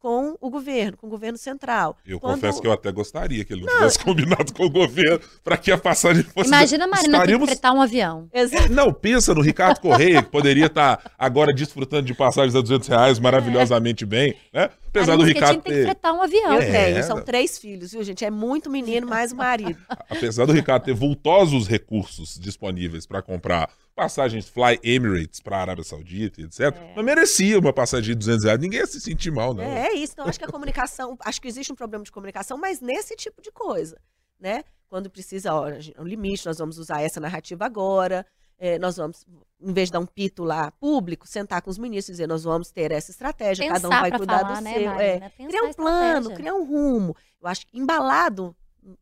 com 0.08 0.38
o 0.40 0.50
governo, 0.50 0.96
com 0.96 1.08
o 1.08 1.10
governo 1.10 1.38
central. 1.38 1.98
Eu 2.06 2.18
Quando- 2.18 2.36
confesso 2.36 2.62
que 2.62 2.68
eu 2.68 2.72
até 2.72 2.90
gostaria 2.94 3.44
que 3.44 3.52
ele 3.52 3.66
não 3.66 3.74
tivesse 3.74 4.00
combinado 4.00 4.54
com 4.54 4.64
o 4.64 4.70
governo 4.70 5.20
para 5.44 5.58
que 5.58 5.70
a 5.70 5.78
passagem 5.78 6.24
fosse. 6.24 6.48
Imagina 6.48 6.86
a 6.86 6.88
Marina 6.88 7.02
ter 7.04 7.10
que 7.10 7.18
Estaríamos 7.18 7.50
fretar 7.50 7.74
um 7.74 7.82
avião. 7.82 8.30
Exato. 8.34 8.72
Não, 8.72 8.94
pensa 8.94 9.36
no 9.36 9.42
Ricardo 9.42 9.82
Correia, 9.82 10.24
que 10.24 10.30
poderia 10.30 10.68
estar 10.68 11.12
agora 11.20 11.54
desfrutando 11.54 12.04
de 12.04 12.14
passagens 12.14 12.56
a 12.56 12.62
200 12.62 12.88
reais 12.88 13.20
maravilhosamente 13.20 14.06
bem, 14.06 14.34
né? 14.54 14.70
Apesar 14.88 15.18
do 15.18 15.24
Marina 15.24 15.34
Ricardo 15.40 15.56
Schettino 15.58 15.64
tem 15.64 15.74
que 15.74 15.80
ter, 15.80 15.86
fretar 15.88 16.14
um 16.14 16.22
avião. 16.22 16.54
Eu 16.54 16.62
É. 16.62 16.72
tenho, 16.94 17.04
são 17.04 17.22
três 17.22 17.58
filhos, 17.58 17.92
viu, 17.92 18.02
gente? 18.02 18.24
É 18.24 18.32
muito 18.32 18.70
menino 18.70 19.06
mais 19.08 19.34
o 19.34 19.36
marido. 19.36 19.78
apesar 20.10 20.46
do 20.46 20.54
Ricardo 20.54 20.84
ter 20.86 20.94
vultosos 20.94 21.68
recursos 21.68 22.40
disponíveis 22.40 23.06
para 23.06 23.22
comprar 23.22 23.70
passagens 23.98 24.48
Fly 24.48 24.80
Emirates 24.84 25.40
para 25.42 25.58
a 25.58 25.62
Arábia 25.62 25.84
Saudita 25.84 26.40
etc, 26.42 26.60
É. 26.62 26.94
não 26.96 27.04
merecia 27.04 27.58
uma 27.60 27.74
passagem 27.74 28.10
de 28.14 28.16
200 28.16 28.44
reais. 28.46 28.60
Ninguém 28.60 28.80
ia 28.80 28.86
se 28.88 29.02
sentir 29.02 29.32
mal, 29.32 29.54
não. 29.54 29.64
É, 29.64 29.88
é 29.88 29.94
isso. 29.96 30.14
Então, 30.14 30.26
acho 30.28 30.38
que 30.40 30.46
a 30.46 30.48
comunicação, 30.48 31.18
acho 31.22 31.42
que 31.42 31.48
existe 31.48 31.74
um 31.74 31.76
problema 31.76 32.04
de 32.06 32.12
comunicação, 32.12 32.58
mas 32.58 32.80
nesse 32.80 33.16
tipo 33.16 33.42
de 33.42 33.52
coisa, 33.52 33.98
né? 34.40 34.64
Quando 34.88 35.10
precisa, 35.10 35.54
ó, 35.54 35.68
é 35.68 35.80
um 36.00 36.04
limite, 36.06 36.46
nós 36.46 36.60
vamos 36.60 36.78
usar 36.78 37.02
essa 37.02 37.20
narrativa 37.20 37.66
agora, 37.66 38.26
é, 38.60 38.80
nós 38.80 38.96
vamos, 38.98 39.26
em 39.60 39.74
vez 39.74 39.90
de 39.90 39.94
dar 39.94 40.00
um 40.00 40.06
pito 40.06 40.44
lá 40.44 40.72
público, 40.72 41.28
sentar 41.28 41.62
com 41.62 41.70
os 41.70 41.78
ministros 41.78 42.10
e 42.10 42.12
dizer, 42.14 42.28
nós 42.28 42.44
vamos 42.44 42.72
ter 42.72 42.92
essa 42.92 43.12
estratégia, 43.12 43.68
cada 43.68 43.80
um 43.88 43.90
Pensar 43.90 44.02
vai 44.02 44.12
cuidar 44.12 44.40
falar, 44.40 44.56
do 44.56 44.62
né, 44.64 44.74
seu. 44.74 44.82
é. 44.82 45.20
Marina? 45.20 45.30
Pensar 45.32 45.50
criar 45.50 45.64
um 45.64 45.74
plano, 45.74 46.34
criar 46.36 46.54
um 46.54 46.66
rumo. 46.66 47.16
Eu 47.42 47.48
acho 47.50 47.68
que 47.68 47.78
embalado 47.78 48.56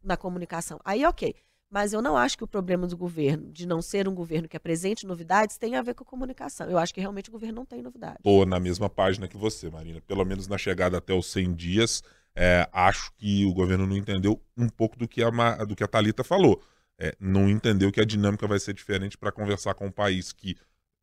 na 0.03 0.17
comunicação. 0.17 0.79
Aí, 0.83 1.05
ok. 1.05 1.35
Mas 1.69 1.93
eu 1.93 2.01
não 2.01 2.15
acho 2.15 2.37
que 2.37 2.43
o 2.43 2.47
problema 2.47 2.87
do 2.87 2.95
governo, 2.95 3.51
de 3.51 3.65
não 3.65 3.81
ser 3.81 4.07
um 4.07 4.13
governo 4.13 4.47
que 4.47 4.55
apresente 4.55 5.05
novidades, 5.05 5.57
tem 5.57 5.75
a 5.75 5.81
ver 5.81 5.93
com 5.93 6.03
a 6.03 6.07
comunicação. 6.07 6.69
Eu 6.69 6.77
acho 6.77 6.93
que 6.93 7.01
realmente 7.01 7.29
o 7.29 7.31
governo 7.31 7.55
não 7.55 7.65
tem 7.65 7.81
novidades. 7.81 8.19
Tô 8.23 8.45
na 8.45 8.59
mesma 8.59 8.89
página 8.89 9.27
que 9.27 9.35
você, 9.35 9.69
Marina. 9.69 9.99
Pelo 10.01 10.23
menos 10.23 10.47
na 10.47 10.57
chegada 10.57 10.97
até 10.97 11.13
os 11.13 11.25
100 11.31 11.53
dias, 11.53 12.03
é, 12.35 12.69
acho 12.71 13.11
que 13.13 13.45
o 13.45 13.53
governo 13.53 13.87
não 13.87 13.97
entendeu 13.97 14.41
um 14.55 14.69
pouco 14.69 14.97
do 14.97 15.07
que 15.07 15.23
a, 15.23 15.29
do 15.65 15.75
que 15.75 15.83
a 15.83 15.87
Thalita 15.87 16.23
falou. 16.23 16.61
É, 16.99 17.15
não 17.19 17.49
entendeu 17.49 17.91
que 17.91 17.99
a 17.99 18.05
dinâmica 18.05 18.47
vai 18.47 18.59
ser 18.59 18.73
diferente 18.73 19.17
para 19.17 19.31
conversar 19.31 19.73
com 19.73 19.87
um 19.87 19.91
país 19.91 20.31
que 20.31 20.55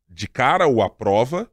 de 0.09 0.29
cara 0.29 0.67
o 0.67 0.83
aprova, 0.83 1.51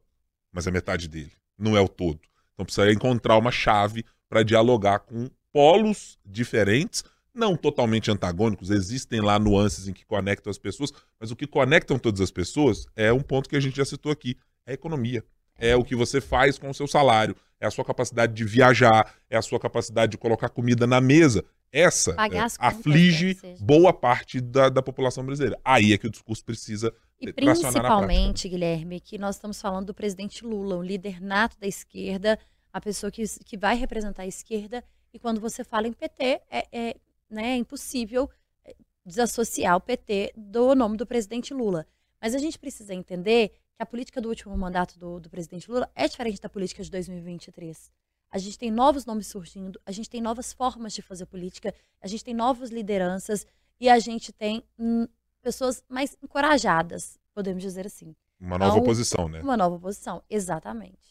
mas 0.52 0.66
é 0.66 0.70
metade 0.70 1.08
dele, 1.08 1.32
não 1.58 1.76
é 1.76 1.80
o 1.80 1.88
todo. 1.88 2.20
Então 2.54 2.64
precisa 2.64 2.90
encontrar 2.92 3.36
uma 3.36 3.50
chave 3.50 4.04
para 4.28 4.42
dialogar 4.42 5.00
com 5.00 5.28
polos 5.52 6.18
diferentes, 6.24 7.02
não 7.34 7.56
totalmente 7.56 8.10
antagônicos, 8.10 8.70
existem 8.70 9.20
lá 9.20 9.38
nuances 9.38 9.88
em 9.88 9.92
que 9.92 10.04
conectam 10.04 10.50
as 10.50 10.58
pessoas, 10.58 10.92
mas 11.18 11.30
o 11.30 11.36
que 11.36 11.46
conectam 11.46 11.98
todas 11.98 12.20
as 12.20 12.30
pessoas 12.30 12.86
é 12.96 13.12
um 13.12 13.22
ponto 13.22 13.48
que 13.48 13.56
a 13.56 13.60
gente 13.60 13.76
já 13.76 13.84
citou 13.84 14.10
aqui, 14.12 14.36
é 14.66 14.72
a 14.72 14.74
economia. 14.74 15.24
É 15.58 15.76
o 15.76 15.84
que 15.84 15.94
você 15.94 16.22
faz 16.22 16.58
com 16.58 16.70
o 16.70 16.74
seu 16.74 16.86
salário, 16.86 17.36
é 17.60 17.66
a 17.66 17.70
sua 17.70 17.84
capacidade 17.84 18.32
de 18.32 18.44
viajar, 18.44 19.14
é 19.28 19.36
a 19.36 19.42
sua 19.42 19.60
capacidade 19.60 20.12
de 20.12 20.18
colocar 20.18 20.48
comida 20.48 20.86
na 20.86 21.00
mesa. 21.00 21.44
Essa 21.70 22.12
é, 22.12 22.16
aflige 22.58 23.38
né, 23.42 23.54
boa 23.60 23.92
parte 23.92 24.40
da, 24.40 24.68
da 24.68 24.82
população 24.82 25.24
brasileira. 25.24 25.58
Aí 25.64 25.92
é 25.92 25.98
que 25.98 26.06
o 26.06 26.10
discurso 26.10 26.44
precisa 26.44 26.92
E 27.20 27.26
na 27.26 27.32
principalmente, 27.32 28.48
Guilherme, 28.48 28.98
que 28.98 29.18
nós 29.18 29.36
estamos 29.36 29.60
falando 29.60 29.86
do 29.86 29.94
presidente 29.94 30.44
Lula, 30.44 30.76
o 30.76 30.82
líder 30.82 31.20
nato 31.20 31.56
da 31.60 31.66
esquerda, 31.66 32.38
a 32.72 32.80
pessoa 32.80 33.10
que, 33.10 33.22
que 33.44 33.56
vai 33.56 33.76
representar 33.76 34.22
a 34.22 34.26
esquerda. 34.26 34.82
E 35.12 35.18
quando 35.18 35.40
você 35.40 35.62
fala 35.62 35.86
em 35.86 35.92
PT, 35.92 36.40
é, 36.50 36.66
é, 36.72 36.96
né, 37.30 37.52
é 37.52 37.56
impossível 37.56 38.28
é, 38.64 38.74
desassociar 39.06 39.76
o 39.76 39.80
PT 39.80 40.32
do 40.36 40.74
nome 40.74 40.96
do 40.96 41.06
presidente 41.06 41.54
Lula. 41.54 41.86
Mas 42.20 42.34
a 42.34 42.38
gente 42.38 42.58
precisa 42.58 42.94
entender 42.94 43.48
que 43.74 43.82
a 43.82 43.86
política 43.86 44.20
do 44.20 44.28
último 44.28 44.56
mandato 44.56 44.98
do, 44.98 45.20
do 45.20 45.30
presidente 45.30 45.70
Lula 45.70 45.90
é 45.94 46.06
diferente 46.06 46.40
da 46.40 46.48
política 46.48 46.82
de 46.82 46.90
2023. 46.90 47.90
A 48.30 48.38
gente 48.38 48.58
tem 48.58 48.70
novos 48.70 49.06
nomes 49.06 49.26
surgindo, 49.26 49.80
a 49.84 49.90
gente 49.90 50.08
tem 50.08 50.20
novas 50.20 50.52
formas 50.52 50.92
de 50.92 51.02
fazer 51.02 51.26
política, 51.26 51.74
a 52.00 52.06
gente 52.06 52.22
tem 52.24 52.34
novas 52.34 52.70
lideranças 52.70 53.46
e 53.80 53.88
a 53.88 53.98
gente 53.98 54.32
tem 54.32 54.62
hum, 54.78 55.06
pessoas 55.42 55.82
mais 55.88 56.16
encorajadas, 56.22 57.18
podemos 57.34 57.62
dizer 57.62 57.86
assim. 57.86 58.14
Uma 58.38 58.58
nova 58.58 58.72
Então, 58.72 58.82
oposição, 58.82 59.28
né? 59.28 59.40
Uma 59.42 59.56
nova 59.56 59.76
oposição, 59.76 60.22
exatamente. 60.30 61.09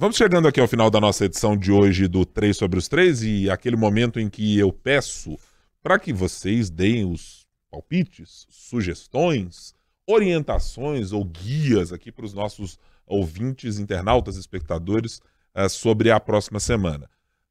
Vamos 0.00 0.16
chegando 0.16 0.48
aqui 0.48 0.58
ao 0.58 0.66
final 0.66 0.90
da 0.90 0.98
nossa 0.98 1.26
edição 1.26 1.54
de 1.54 1.70
hoje 1.70 2.08
do 2.08 2.24
3 2.24 2.56
sobre 2.56 2.78
os 2.78 2.88
3 2.88 3.22
e 3.22 3.50
aquele 3.50 3.76
momento 3.76 4.18
em 4.18 4.30
que 4.30 4.58
eu 4.58 4.72
peço 4.72 5.38
para 5.82 5.98
que 5.98 6.10
vocês 6.10 6.70
deem 6.70 7.04
os 7.04 7.46
palpites, 7.70 8.46
sugestões, 8.48 9.74
orientações 10.06 11.12
ou 11.12 11.22
guias 11.22 11.92
aqui 11.92 12.10
para 12.10 12.24
os 12.24 12.32
nossos 12.32 12.78
ouvintes, 13.06 13.78
internautas, 13.78 14.38
espectadores 14.38 15.20
eh, 15.54 15.68
sobre 15.68 16.10
a 16.10 16.18
próxima 16.18 16.60
semana. 16.60 17.06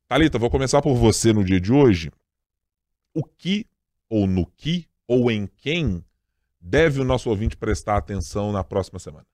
Thalita, 0.08 0.40
vou 0.40 0.50
começar 0.50 0.82
por 0.82 0.96
você 0.96 1.32
no 1.32 1.44
dia 1.44 1.62
de 1.62 1.72
hoje. 1.72 2.12
O 3.14 3.24
que, 3.24 3.68
ou 4.10 4.26
no 4.26 4.48
que, 4.48 4.88
ou 5.08 5.30
em 5.30 5.46
quem 5.46 6.04
deve 6.60 7.00
o 7.00 7.06
nosso 7.06 7.30
ouvinte 7.30 7.56
prestar 7.56 7.98
atenção 7.98 8.52
na 8.52 8.64
próxima 8.64 8.98
semana? 8.98 9.28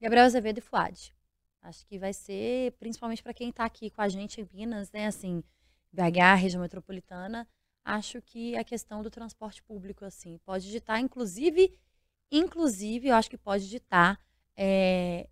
Gabriel 0.00 0.24
Azevedo 0.24 0.56
e 0.56 0.62
Fuad. 0.62 1.12
Acho 1.62 1.86
que 1.86 1.98
vai 1.98 2.12
ser, 2.12 2.72
principalmente 2.72 3.22
para 3.22 3.32
quem 3.32 3.50
está 3.50 3.64
aqui 3.64 3.88
com 3.88 4.02
a 4.02 4.08
gente 4.08 4.40
em 4.40 4.48
Minas, 4.52 4.90
né? 4.90 5.06
Assim, 5.06 5.44
BH, 5.92 6.34
região 6.36 6.60
metropolitana. 6.60 7.46
Acho 7.84 8.20
que 8.20 8.56
a 8.56 8.64
questão 8.64 9.02
do 9.02 9.10
transporte 9.10 9.62
público, 9.62 10.04
assim, 10.04 10.38
pode 10.44 10.70
ditar, 10.70 11.00
inclusive, 11.00 11.78
inclusive, 12.30 13.08
eu 13.08 13.14
acho 13.14 13.30
que 13.30 13.38
pode 13.38 13.68
ditar 13.68 14.18
é, 14.56 15.28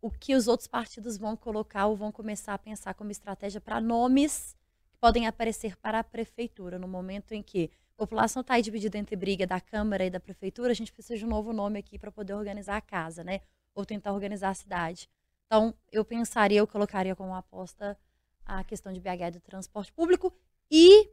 o 0.00 0.10
que 0.10 0.34
os 0.34 0.48
outros 0.48 0.66
partidos 0.66 1.18
vão 1.18 1.36
colocar 1.36 1.86
ou 1.86 1.96
vão 1.96 2.10
começar 2.10 2.54
a 2.54 2.58
pensar 2.58 2.94
como 2.94 3.10
estratégia 3.10 3.60
para 3.60 3.80
nomes 3.80 4.56
que 4.90 4.96
podem 4.98 5.26
aparecer 5.26 5.76
para 5.76 5.98
a 5.98 6.04
prefeitura. 6.04 6.78
No 6.78 6.88
momento 6.88 7.32
em 7.32 7.42
que 7.42 7.70
a 7.94 7.98
população 7.98 8.40
está 8.40 8.54
aí 8.54 8.62
dividida 8.62 8.96
entre 8.96 9.14
briga 9.14 9.46
da 9.46 9.60
Câmara 9.60 10.04
e 10.04 10.10
da 10.10 10.20
prefeitura, 10.20 10.70
a 10.70 10.74
gente 10.74 10.92
precisa 10.92 11.18
de 11.18 11.24
um 11.26 11.28
novo 11.28 11.52
nome 11.52 11.78
aqui 11.78 11.98
para 11.98 12.10
poder 12.10 12.32
organizar 12.32 12.76
a 12.76 12.80
casa, 12.80 13.22
né? 13.22 13.40
Ou 13.74 13.84
tentar 13.84 14.12
organizar 14.12 14.50
a 14.50 14.54
cidade. 14.54 15.08
Então, 15.52 15.74
eu 15.90 16.04
pensaria, 16.04 16.60
eu 16.60 16.66
colocaria 16.66 17.16
como 17.16 17.34
aposta 17.34 17.98
a 18.46 18.62
questão 18.62 18.92
de 18.92 19.00
BH 19.00 19.32
do 19.32 19.40
transporte 19.40 19.92
público 19.92 20.32
e 20.70 21.10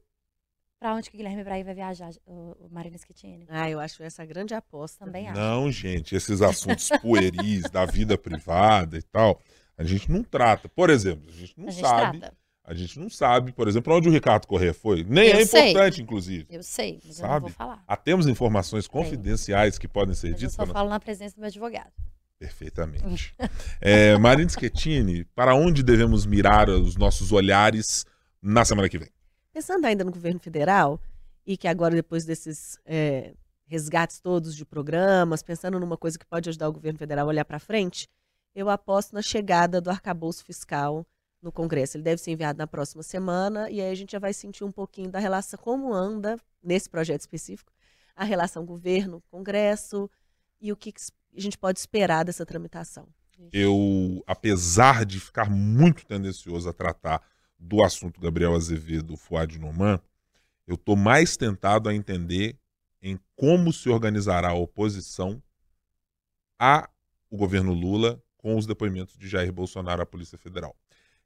para 0.80 0.94
onde 0.94 1.10
que 1.10 1.16
o 1.16 1.18
Guilherme 1.18 1.44
Braga 1.44 1.64
vai 1.64 1.74
viajar, 1.74 2.12
o, 2.24 2.70
Marina 2.70 2.96
Schettini. 3.00 3.48
Ah, 3.50 3.68
eu 3.68 3.80
acho 3.80 4.04
essa 4.04 4.24
grande 4.24 4.54
aposta. 4.54 5.04
Também 5.04 5.28
acho. 5.28 5.40
Não, 5.40 5.72
gente, 5.72 6.16
esses 6.16 6.40
assuntos 6.44 6.88
pueris 7.02 7.64
da 7.72 7.84
vida 7.84 8.16
privada 8.16 8.96
e 8.96 9.02
tal, 9.02 9.42
a 9.76 9.84
gente 9.84 10.12
não 10.12 10.22
trata. 10.24 10.70
Por 10.70 10.92
exemplo, 10.92 11.28
a 11.30 11.32
gente 11.34 11.60
não 11.60 11.68
a 11.70 11.72
gente 11.72 11.88
sabe. 11.88 12.20
trata. 12.20 12.38
A 12.64 12.74
gente 12.76 13.00
não 13.00 13.10
sabe, 13.10 13.54
por 13.54 13.68
exemplo, 13.68 13.92
onde 13.96 14.08
o 14.08 14.12
Ricardo 14.12 14.46
Corrêa 14.46 14.74
foi. 14.74 15.04
Nem 15.04 15.30
Eu 15.30 15.38
é 15.40 15.46
sei. 15.46 15.72
importante, 15.72 16.00
inclusive. 16.02 16.46
Eu 16.48 16.62
sei, 16.62 17.02
mas 17.04 17.18
eu 17.18 17.24
não 17.24 17.34
Sabe? 17.34 17.42
vou 17.46 17.52
falar. 17.52 17.84
Ah, 17.88 17.98
temos 17.98 18.28
informações 18.28 18.88
confidenciais 18.88 19.80
que 19.80 19.88
podem 19.88 20.14
ser 20.14 20.28
Mas 20.28 20.34
eu 20.34 20.40
ditas 20.50 20.54
só 20.54 20.64
para 20.64 20.74
falo 20.74 20.90
na 20.90 21.00
presença 21.00 21.34
do 21.36 21.40
meu 21.40 21.48
advogado. 21.48 21.92
Perfeitamente. 22.40 23.36
é, 23.82 24.18
Marina 24.18 24.50
Schettini, 24.50 25.26
para 25.26 25.56
onde 25.56 25.82
devemos 25.82 26.26
mirar 26.26 26.70
os 26.70 26.96
nossos 26.96 27.32
olhares 27.32 28.06
na 28.42 28.64
semana 28.64 28.88
que 28.88 28.98
vem? 28.98 29.10
Pensando 29.52 29.86
ainda 29.86 30.04
no 30.04 30.12
governo 30.12 30.40
federal, 30.40 31.02
e 31.46 31.56
que 31.56 31.68
agora, 31.68 31.96
depois 31.96 32.26
desses 32.26 32.78
é, 32.86 33.34
resgates 33.66 34.20
todos 34.20 34.56
de 34.56 34.66
programas, 34.66 35.42
pensando 35.42 35.80
numa 35.80 35.98
coisa 35.98 36.20
que 36.20 36.26
pode 36.26 36.50
ajudar 36.50 36.68
o 36.68 36.74
governo 36.74 37.00
federal 37.00 37.26
a 37.26 37.30
olhar 37.30 37.46
para 37.46 37.58
frente, 37.58 38.08
eu 38.54 38.70
aposto 38.70 39.14
na 39.14 39.22
chegada 39.22 39.80
do 39.80 39.90
arcabouço 39.90 40.44
fiscal 40.44 41.06
no 41.42 41.52
Congresso. 41.52 41.96
Ele 41.96 42.04
deve 42.04 42.22
ser 42.22 42.32
enviado 42.32 42.58
na 42.58 42.68
próxima 42.68 43.02
semana, 43.02 43.70
e 43.70 43.80
aí 43.80 43.92
a 43.92 43.96
gente 43.96 44.12
já 44.12 44.20
vai 44.20 44.34
sentir 44.34 44.64
um 44.64 44.72
pouquinho 44.72 45.10
da 45.10 45.20
relação, 45.20 45.58
como 45.58 45.94
anda, 45.94 46.38
nesse 46.62 46.90
projeto 46.90 47.22
específico, 47.22 47.72
a 48.16 48.24
relação 48.24 48.66
governo-Congresso 48.66 50.10
e 50.60 50.72
o 50.72 50.76
que 50.76 50.92
que 50.92 51.02
a 51.38 51.42
gente 51.42 51.58
pode 51.58 51.80
esperar 51.80 52.26
dessa 52.26 52.46
tramitação. 52.46 53.08
Eu, 53.52 54.24
apesar 54.26 55.06
de 55.06 55.20
ficar 55.20 55.50
muito 55.50 56.06
tendencioso 56.06 56.68
a 56.68 56.74
tratar 56.74 57.22
do 57.60 57.84
assunto 57.84 58.20
Gabriel 58.20 58.56
Azevedo, 58.56 59.16
Fuad 59.16 59.60
Noman, 59.60 60.00
eu 60.68 60.76
estou 60.76 60.96
mais 60.96 61.38
tentado 61.38 61.88
a 61.88 61.94
entender 61.94 62.58
em 63.02 63.20
como 63.36 63.72
se 63.72 63.90
organizará 63.90 64.50
a 64.50 64.56
oposição 64.56 65.42
a 66.60 66.90
o 67.30 67.38
governo 67.38 67.74
Lula 67.74 68.22
com 68.38 68.58
os 68.58 68.66
depoimentos 68.66 69.18
de 69.18 69.28
Jair 69.28 69.52
Bolsonaro 69.52 70.02
à 70.02 70.06
Polícia 70.06 70.38
Federal. 70.38 70.76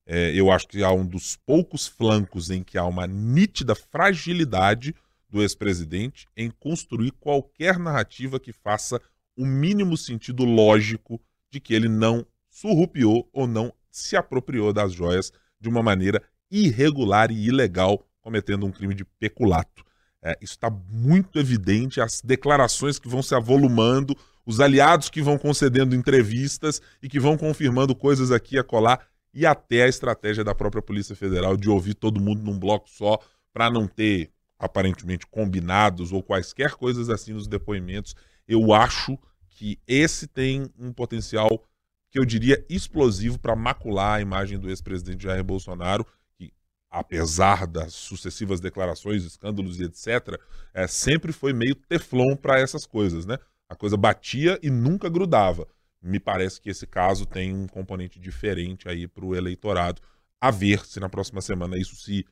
É, 0.05 0.31
eu 0.33 0.51
acho 0.51 0.67
que 0.67 0.83
há 0.83 0.91
um 0.91 1.05
dos 1.05 1.35
poucos 1.35 1.87
flancos 1.87 2.49
em 2.49 2.63
que 2.63 2.77
há 2.77 2.85
uma 2.85 3.05
nítida 3.07 3.75
fragilidade 3.75 4.95
do 5.29 5.41
ex-presidente 5.41 6.27
em 6.35 6.51
construir 6.51 7.11
qualquer 7.11 7.79
narrativa 7.79 8.39
que 8.39 8.51
faça 8.51 9.01
o 9.37 9.45
mínimo 9.45 9.97
sentido 9.97 10.43
lógico 10.43 11.21
de 11.51 11.59
que 11.59 11.73
ele 11.73 11.87
não 11.87 12.25
surrupiou 12.49 13.29
ou 13.33 13.47
não 13.47 13.73
se 13.89 14.15
apropriou 14.15 14.71
das 14.71 14.93
joias 14.93 15.31
de 15.59 15.69
uma 15.69 15.81
maneira 15.83 16.21
irregular 16.49 17.31
e 17.31 17.47
ilegal, 17.47 18.05
cometendo 18.21 18.65
um 18.65 18.71
crime 18.71 18.93
de 18.93 19.05
peculato. 19.05 19.83
É, 20.23 20.37
isso 20.41 20.53
está 20.53 20.69
muito 20.69 21.39
evidente, 21.39 21.99
as 21.99 22.21
declarações 22.21 22.99
que 22.99 23.07
vão 23.07 23.23
se 23.23 23.33
avolumando, 23.33 24.15
os 24.45 24.59
aliados 24.59 25.09
que 25.09 25.21
vão 25.21 25.37
concedendo 25.37 25.95
entrevistas 25.95 26.81
e 27.01 27.09
que 27.09 27.19
vão 27.19 27.37
confirmando 27.37 27.95
coisas 27.95 28.31
aqui 28.31 28.57
a 28.57 28.63
colar, 28.63 29.07
e 29.33 29.45
até 29.45 29.83
a 29.83 29.87
estratégia 29.87 30.43
da 30.43 30.53
própria 30.53 30.81
Polícia 30.81 31.15
Federal 31.15 31.55
de 31.55 31.69
ouvir 31.69 31.93
todo 31.93 32.19
mundo 32.19 32.43
num 32.43 32.59
bloco 32.59 32.89
só, 32.89 33.17
para 33.53 33.69
não 33.69 33.87
ter 33.87 34.31
aparentemente 34.59 35.25
combinados 35.25 36.11
ou 36.11 36.21
quaisquer 36.21 36.75
coisas 36.75 37.09
assim 37.09 37.33
nos 37.33 37.47
depoimentos. 37.47 38.13
Eu 38.51 38.73
acho 38.73 39.17
que 39.47 39.79
esse 39.87 40.27
tem 40.27 40.69
um 40.77 40.91
potencial 40.91 41.65
que 42.09 42.19
eu 42.19 42.25
diria 42.25 42.65
explosivo 42.69 43.39
para 43.39 43.55
macular 43.55 44.17
a 44.17 44.21
imagem 44.21 44.59
do 44.59 44.69
ex-presidente 44.69 45.23
Jair 45.23 45.41
Bolsonaro, 45.41 46.05
que 46.35 46.51
apesar 46.89 47.65
das 47.65 47.93
sucessivas 47.93 48.59
declarações, 48.59 49.23
escândalos 49.23 49.79
e 49.79 49.85
etc, 49.85 50.37
é, 50.73 50.85
sempre 50.85 51.31
foi 51.31 51.53
meio 51.53 51.75
teflon 51.75 52.35
para 52.35 52.59
essas 52.59 52.85
coisas, 52.85 53.25
né? 53.25 53.37
A 53.69 53.75
coisa 53.75 53.95
batia 53.95 54.59
e 54.61 54.69
nunca 54.69 55.07
grudava. 55.07 55.65
Me 56.01 56.19
parece 56.19 56.59
que 56.59 56.69
esse 56.69 56.85
caso 56.85 57.25
tem 57.25 57.55
um 57.55 57.67
componente 57.67 58.19
diferente 58.19 58.89
aí 58.89 59.07
para 59.07 59.23
o 59.23 59.33
eleitorado. 59.33 60.01
A 60.41 60.51
ver 60.51 60.85
se 60.85 60.99
na 60.99 61.07
próxima 61.07 61.39
semana 61.39 61.77
isso 61.77 61.95
se 61.95 62.25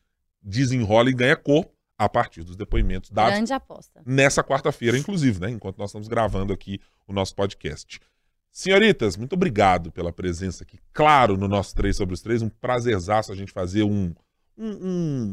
desenrola 0.44 1.10
e 1.10 1.14
ganha 1.14 1.38
corpo 1.38 1.79
a 2.00 2.08
partir 2.08 2.44
dos 2.44 2.56
depoimentos 2.56 3.10
dados 3.12 3.34
Grande 3.34 3.52
aposta. 3.54 4.02
nessa 4.06 4.42
quarta-feira, 4.42 4.98
inclusive, 4.98 5.40
né? 5.42 5.50
Enquanto 5.52 5.78
nós 5.78 5.90
estamos 5.90 6.08
gravando 6.08 6.54
aqui 6.54 6.80
o 7.06 7.12
nosso 7.12 7.36
podcast. 7.36 8.00
Senhoritas, 8.52 9.16
muito 9.18 9.34
obrigado 9.34 9.92
pela 9.92 10.12
presença 10.12 10.64
aqui, 10.64 10.80
claro, 10.94 11.38
no 11.38 11.48
nosso 11.48 11.76
3 11.76 11.96
sobre 11.96 12.14
os 12.16 12.22
3. 12.22 12.42
Um 12.42 12.50
prazerzaço 12.50 13.32
a 13.32 13.36
gente 13.36 13.52
fazer 13.52 13.84
um, 13.84 14.14
um, 14.58 14.70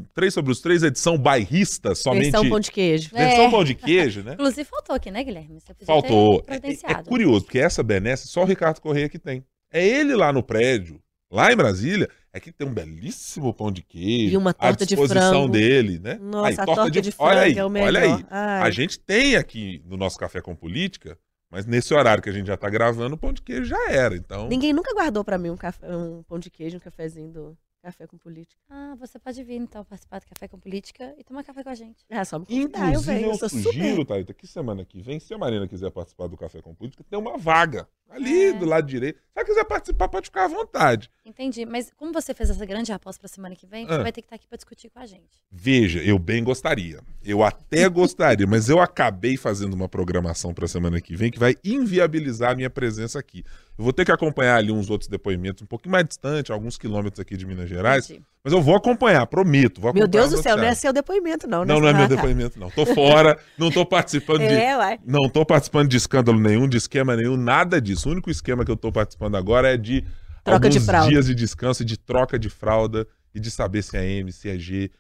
um 0.01 0.07
3 0.13 0.35
sobre 0.35 0.53
os 0.53 0.61
3, 0.61 0.83
edição 0.83 1.17
bairrista, 1.17 1.95
somente. 1.95 2.33
Versão 2.33 2.49
pão 2.51 2.61
de 2.61 2.71
queijo. 2.73 3.11
Versão 3.13 3.45
É. 3.47 3.51
pão 3.51 3.65
de 3.65 3.75
queijo, 3.75 4.23
né? 4.23 4.35
Inclusive 4.39 4.65
faltou 4.69 4.95
aqui, 4.95 5.11
né, 5.11 5.25
Guilherme? 5.25 5.59
Faltou. 5.85 6.45
É, 6.47 6.57
é- 6.57 7.03
curioso, 7.05 7.45
porque 7.45 7.59
essa 7.59 7.83
benesse 7.83 8.29
só 8.29 8.43
o 8.43 8.47
Ricardo 8.47 8.81
Correia 8.81 9.09
que 9.09 9.19
tem. 9.19 9.45
É 9.73 9.85
ele 9.87 10.15
lá 10.15 10.33
no 10.33 10.43
prédio, 10.43 11.01
lá 11.31 11.53
em 11.53 11.57
Brasília, 11.57 12.09
é 12.33 12.39
que 12.41 12.53
tem 12.53 12.67
um 12.67 12.73
belíssimo 12.73 13.53
pão 13.55 13.71
de 13.73 13.83
queijo. 13.83 14.35
E 14.35 14.37
uma 14.37 14.53
torta 14.53 14.85
à 14.85 14.87
de 14.87 14.95
disposição 14.95 15.31
frango. 15.31 15.49
dele, 15.53 15.99
né? 15.99 16.19
Nossa, 16.21 16.49
Aí, 16.49 16.55
a 16.59 16.65
torta 16.67 16.91
de, 16.91 17.11
frango 17.13 17.31
olha 17.31 17.41
aí, 17.43 17.59
é 17.59 17.65
o 17.65 17.71
melhor. 17.71 17.87
olha 17.87 18.01
aí. 18.01 18.25
Ai. 18.31 18.63
A 18.63 18.71
gente 18.71 18.99
tem 18.99 19.37
aqui 19.37 19.83
no 19.87 19.97
nosso 19.97 20.19
Café 20.19 20.41
com 20.41 20.55
Política, 20.55 21.19
mas 21.51 21.65
nesse 21.65 21.95
horário 21.95 22.23
que 22.23 22.29
a 22.29 22.33
gente 22.33 22.47
já 22.47 22.57
tá 22.57 22.69
gravando, 22.69 23.15
o 23.15 23.19
pão 23.19 23.33
de 23.33 23.41
queijo 23.43 23.65
já 23.65 23.91
era. 23.91 24.17
Então, 24.17 24.49
Ninguém 24.49 24.73
nunca 24.73 24.93
guardou 24.95 25.25
pra 25.25 25.39
mim 25.39 25.51
um, 25.51 25.57
café- 25.57 25.87
um 25.97 26.23
pão 26.25 26.39
de 26.39 26.51
queijo, 26.51 26.77
um 26.77 26.81
cafezinho 26.81 27.31
do 27.31 27.59
Café 27.87 28.05
com 28.05 28.19
Política. 28.19 28.61
Ah, 28.69 28.97
você 28.99 29.17
pode 29.17 29.45
vir, 29.45 29.55
então, 29.55 29.85
participar 29.85 30.19
do 30.19 30.27
Café 30.27 30.49
com 30.49 30.59
Política 30.59 31.15
e 31.17 31.23
tomar 31.23 31.45
café 31.45 31.63
com 31.63 31.71
a 31.71 31.75
gente. 31.77 32.05
Ah, 32.11 32.25
só 32.25 32.37
me 32.37 32.45
convidar, 32.45 32.93
eu 32.93 33.01
venho. 33.01 33.29
eu, 33.31 33.49
sugiro, 33.49 33.91
super... 34.01 34.05
Thalita, 34.07 34.35
que 34.35 34.45
semana 34.45 34.85
que 34.85 35.01
vem, 35.01 35.21
se 35.21 35.33
a 35.33 35.39
Marina 35.39 35.69
quiser 35.69 35.93
participar 35.93 36.27
do 36.27 36.37
Café 36.37 36.61
com 36.61 36.75
Política, 36.75 37.05
tem 37.09 37.17
uma 37.17 37.39
vaga 37.39 37.89
ali 38.11 38.47
É. 38.47 38.53
do 38.55 38.65
lado 38.65 38.89
direito. 38.89 39.19
Se 39.19 39.23
ela 39.37 39.45
quiser 39.47 39.65
participar, 39.65 40.09
pode 40.09 40.27
ficar 40.27 40.47
à 40.47 40.49
vontade. 40.49 41.09
Entendi. 41.25 41.65
Mas 41.65 41.93
como 41.97 42.13
você 42.13 42.35
fez 42.35 42.51
essa 42.51 42.67
grande 42.67 42.91
aposta 42.91 43.21
pra 43.21 43.29
semana 43.29 43.55
que 43.55 43.67
vem, 43.69 43.85
Ah. 43.85 43.89
você 43.99 44.03
vai 44.03 44.13
ter 44.13 44.21
que 44.23 44.27
estar 44.27 44.35
aqui 44.37 44.49
pra 44.49 44.57
discutir 44.57 44.91
com 44.91 44.99
a 44.99 45.07
gente. 45.07 45.45
Veja, 45.49 46.03
eu 46.03 46.19
bem 46.19 46.43
gostaria. 46.43 47.01
Eu 47.25 47.45
até 47.45 47.87
gostaria, 47.89 48.47
mas 48.49 48.69
eu 48.69 48.81
acabei 48.81 49.37
fazendo 49.37 49.75
uma 49.75 49.89
programação 49.89 50.53
para 50.53 50.67
semana 50.67 51.01
que 51.01 51.15
vem 51.15 51.31
que 51.31 51.39
vai 51.39 51.55
inviabilizar 51.63 52.51
a 52.51 52.55
minha 52.57 52.71
presença 52.71 53.17
aqui. 53.19 53.45
Eu 53.79 53.85
vou 53.85 53.93
ter 53.93 54.05
que 54.05 54.13
acompanhar 54.13 54.57
ali 54.57 54.73
uns 54.73 54.89
outros 54.89 55.09
depoimentos 55.09 55.63
um 55.63 55.67
pouquinho 55.67 55.93
mais 55.93 56.07
distante, 56.07 56.51
alguns 56.51 56.79
quilômetros 56.79 57.21
aqui 57.21 57.37
de 57.37 57.45
Minas 57.45 57.69
Gerais. 57.69 58.09
Entendi. 58.09 58.25
Mas 58.43 58.53
eu 58.53 58.63
vou 58.63 58.75
acompanhar, 58.75 59.27
prometo. 59.27 59.81
Vou 59.81 59.93
Meu 59.93 60.05
acompanhar 60.05 60.23
Deus 60.23 60.33
o 60.33 60.37
do 60.37 60.43
céu, 60.43 60.57
não 60.57 60.65
é 60.65 60.75
seu 60.75 60.93
depoimento, 60.93 61.47
não. 61.47 61.65
né? 61.65 61.75
Não, 61.75 61.81
não 61.81 61.89
é 61.89 61.93
meu 61.93 62.09
tá. 62.09 62.15
depoimento, 62.15 62.59
não. 62.59 62.71
Tô 62.71 62.87
fora, 62.87 63.39
não 63.59 63.71
tô 63.71 63.85
participando 63.85 64.41
de. 64.41 64.47
É, 64.57 64.77
uai. 64.77 64.99
Não 65.05 65.29
tô 65.29 65.45
participando 65.45 65.89
de 65.89 65.97
escândalo 65.97 66.41
nenhum, 66.41 66.67
de 66.67 66.79
esquema 66.79 67.15
nenhum, 67.15 67.37
nada 67.37 67.81
disso. 67.81 68.09
O 68.09 68.13
único 68.13 68.31
esquema 68.31 68.65
que 68.65 68.71
eu 68.71 68.77
tô 68.77 68.91
participando 68.91 69.37
agora 69.37 69.73
é 69.75 69.77
de 69.77 70.05
Troca 70.47 70.71
de 70.71 70.79
alguns 70.79 70.87
fralda. 70.87 71.09
dias 71.11 71.27
de 71.27 71.35
descanso 71.35 71.83
e 71.83 71.85
de 71.85 71.99
troca 71.99 72.39
de 72.39 72.49
fralda 72.49 73.07
e 73.35 73.41
de 73.41 73.51
saber 73.51 73.83
se 73.83 73.97
é 73.97 74.07
M, 74.07 74.33
se 74.33 74.49
é 74.49 74.57
G. 74.57 74.91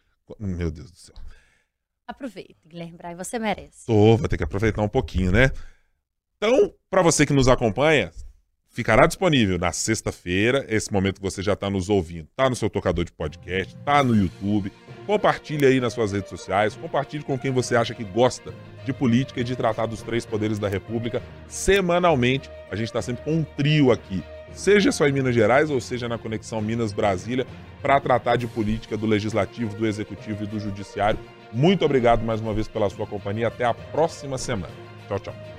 Meu 0.40 0.70
Deus 0.72 0.90
do 0.90 0.98
céu. 0.98 1.14
Aproveita, 2.06 2.56
Guilherme 2.66 2.96
Braga, 2.98 3.24
você 3.24 3.38
merece. 3.38 3.86
Tô, 3.86 4.16
vou 4.16 4.28
ter 4.28 4.36
que 4.36 4.44
aproveitar 4.44 4.82
um 4.82 4.88
pouquinho, 4.88 5.30
né? 5.30 5.50
Então, 6.36 6.74
para 6.90 7.00
você 7.00 7.24
que 7.24 7.32
nos 7.32 7.48
acompanha, 7.48 8.10
ficará 8.76 9.06
disponível 9.06 9.58
na 9.58 9.72
sexta-feira, 9.72 10.66
esse 10.68 10.92
momento 10.92 11.14
que 11.14 11.22
você 11.22 11.42
já 11.42 11.54
está 11.54 11.70
nos 11.70 11.88
ouvindo, 11.88 12.28
tá 12.36 12.50
no 12.50 12.54
seu 12.54 12.68
tocador 12.68 13.06
de 13.06 13.10
podcast, 13.10 13.74
tá 13.86 14.04
no 14.04 14.14
YouTube. 14.14 14.70
Compartilhe 15.06 15.64
aí 15.64 15.80
nas 15.80 15.94
suas 15.94 16.12
redes 16.12 16.28
sociais, 16.28 16.76
compartilhe 16.76 17.24
com 17.24 17.38
quem 17.38 17.50
você 17.50 17.74
acha 17.74 17.94
que 17.94 18.04
gosta 18.04 18.52
de 18.84 18.92
política 18.92 19.40
e 19.40 19.44
de 19.44 19.56
tratar 19.56 19.86
dos 19.86 20.02
três 20.02 20.26
poderes 20.26 20.58
da 20.58 20.68
República. 20.68 21.22
Semanalmente, 21.48 22.50
a 22.70 22.76
gente 22.76 22.88
está 22.88 23.00
sempre 23.00 23.24
com 23.24 23.36
um 23.36 23.44
trio 23.44 23.90
aqui, 23.90 24.22
seja 24.52 24.92
só 24.92 25.08
em 25.08 25.12
Minas 25.12 25.34
Gerais 25.34 25.70
ou 25.70 25.80
seja 25.80 26.06
na 26.06 26.18
Conexão 26.18 26.60
Minas-Brasília, 26.60 27.46
para 27.80 27.98
tratar 27.98 28.36
de 28.36 28.46
política 28.46 28.94
do 28.94 29.06
Legislativo, 29.06 29.74
do 29.74 29.86
Executivo 29.86 30.44
e 30.44 30.46
do 30.46 30.60
Judiciário. 30.60 31.18
Muito 31.50 31.82
obrigado 31.82 32.22
mais 32.22 32.42
uma 32.42 32.52
vez 32.52 32.68
pela 32.68 32.90
sua 32.90 33.06
companhia. 33.06 33.48
Até 33.48 33.64
a 33.64 33.72
próxima 33.72 34.36
semana. 34.36 34.74
Tchau, 35.08 35.18
tchau. 35.18 35.55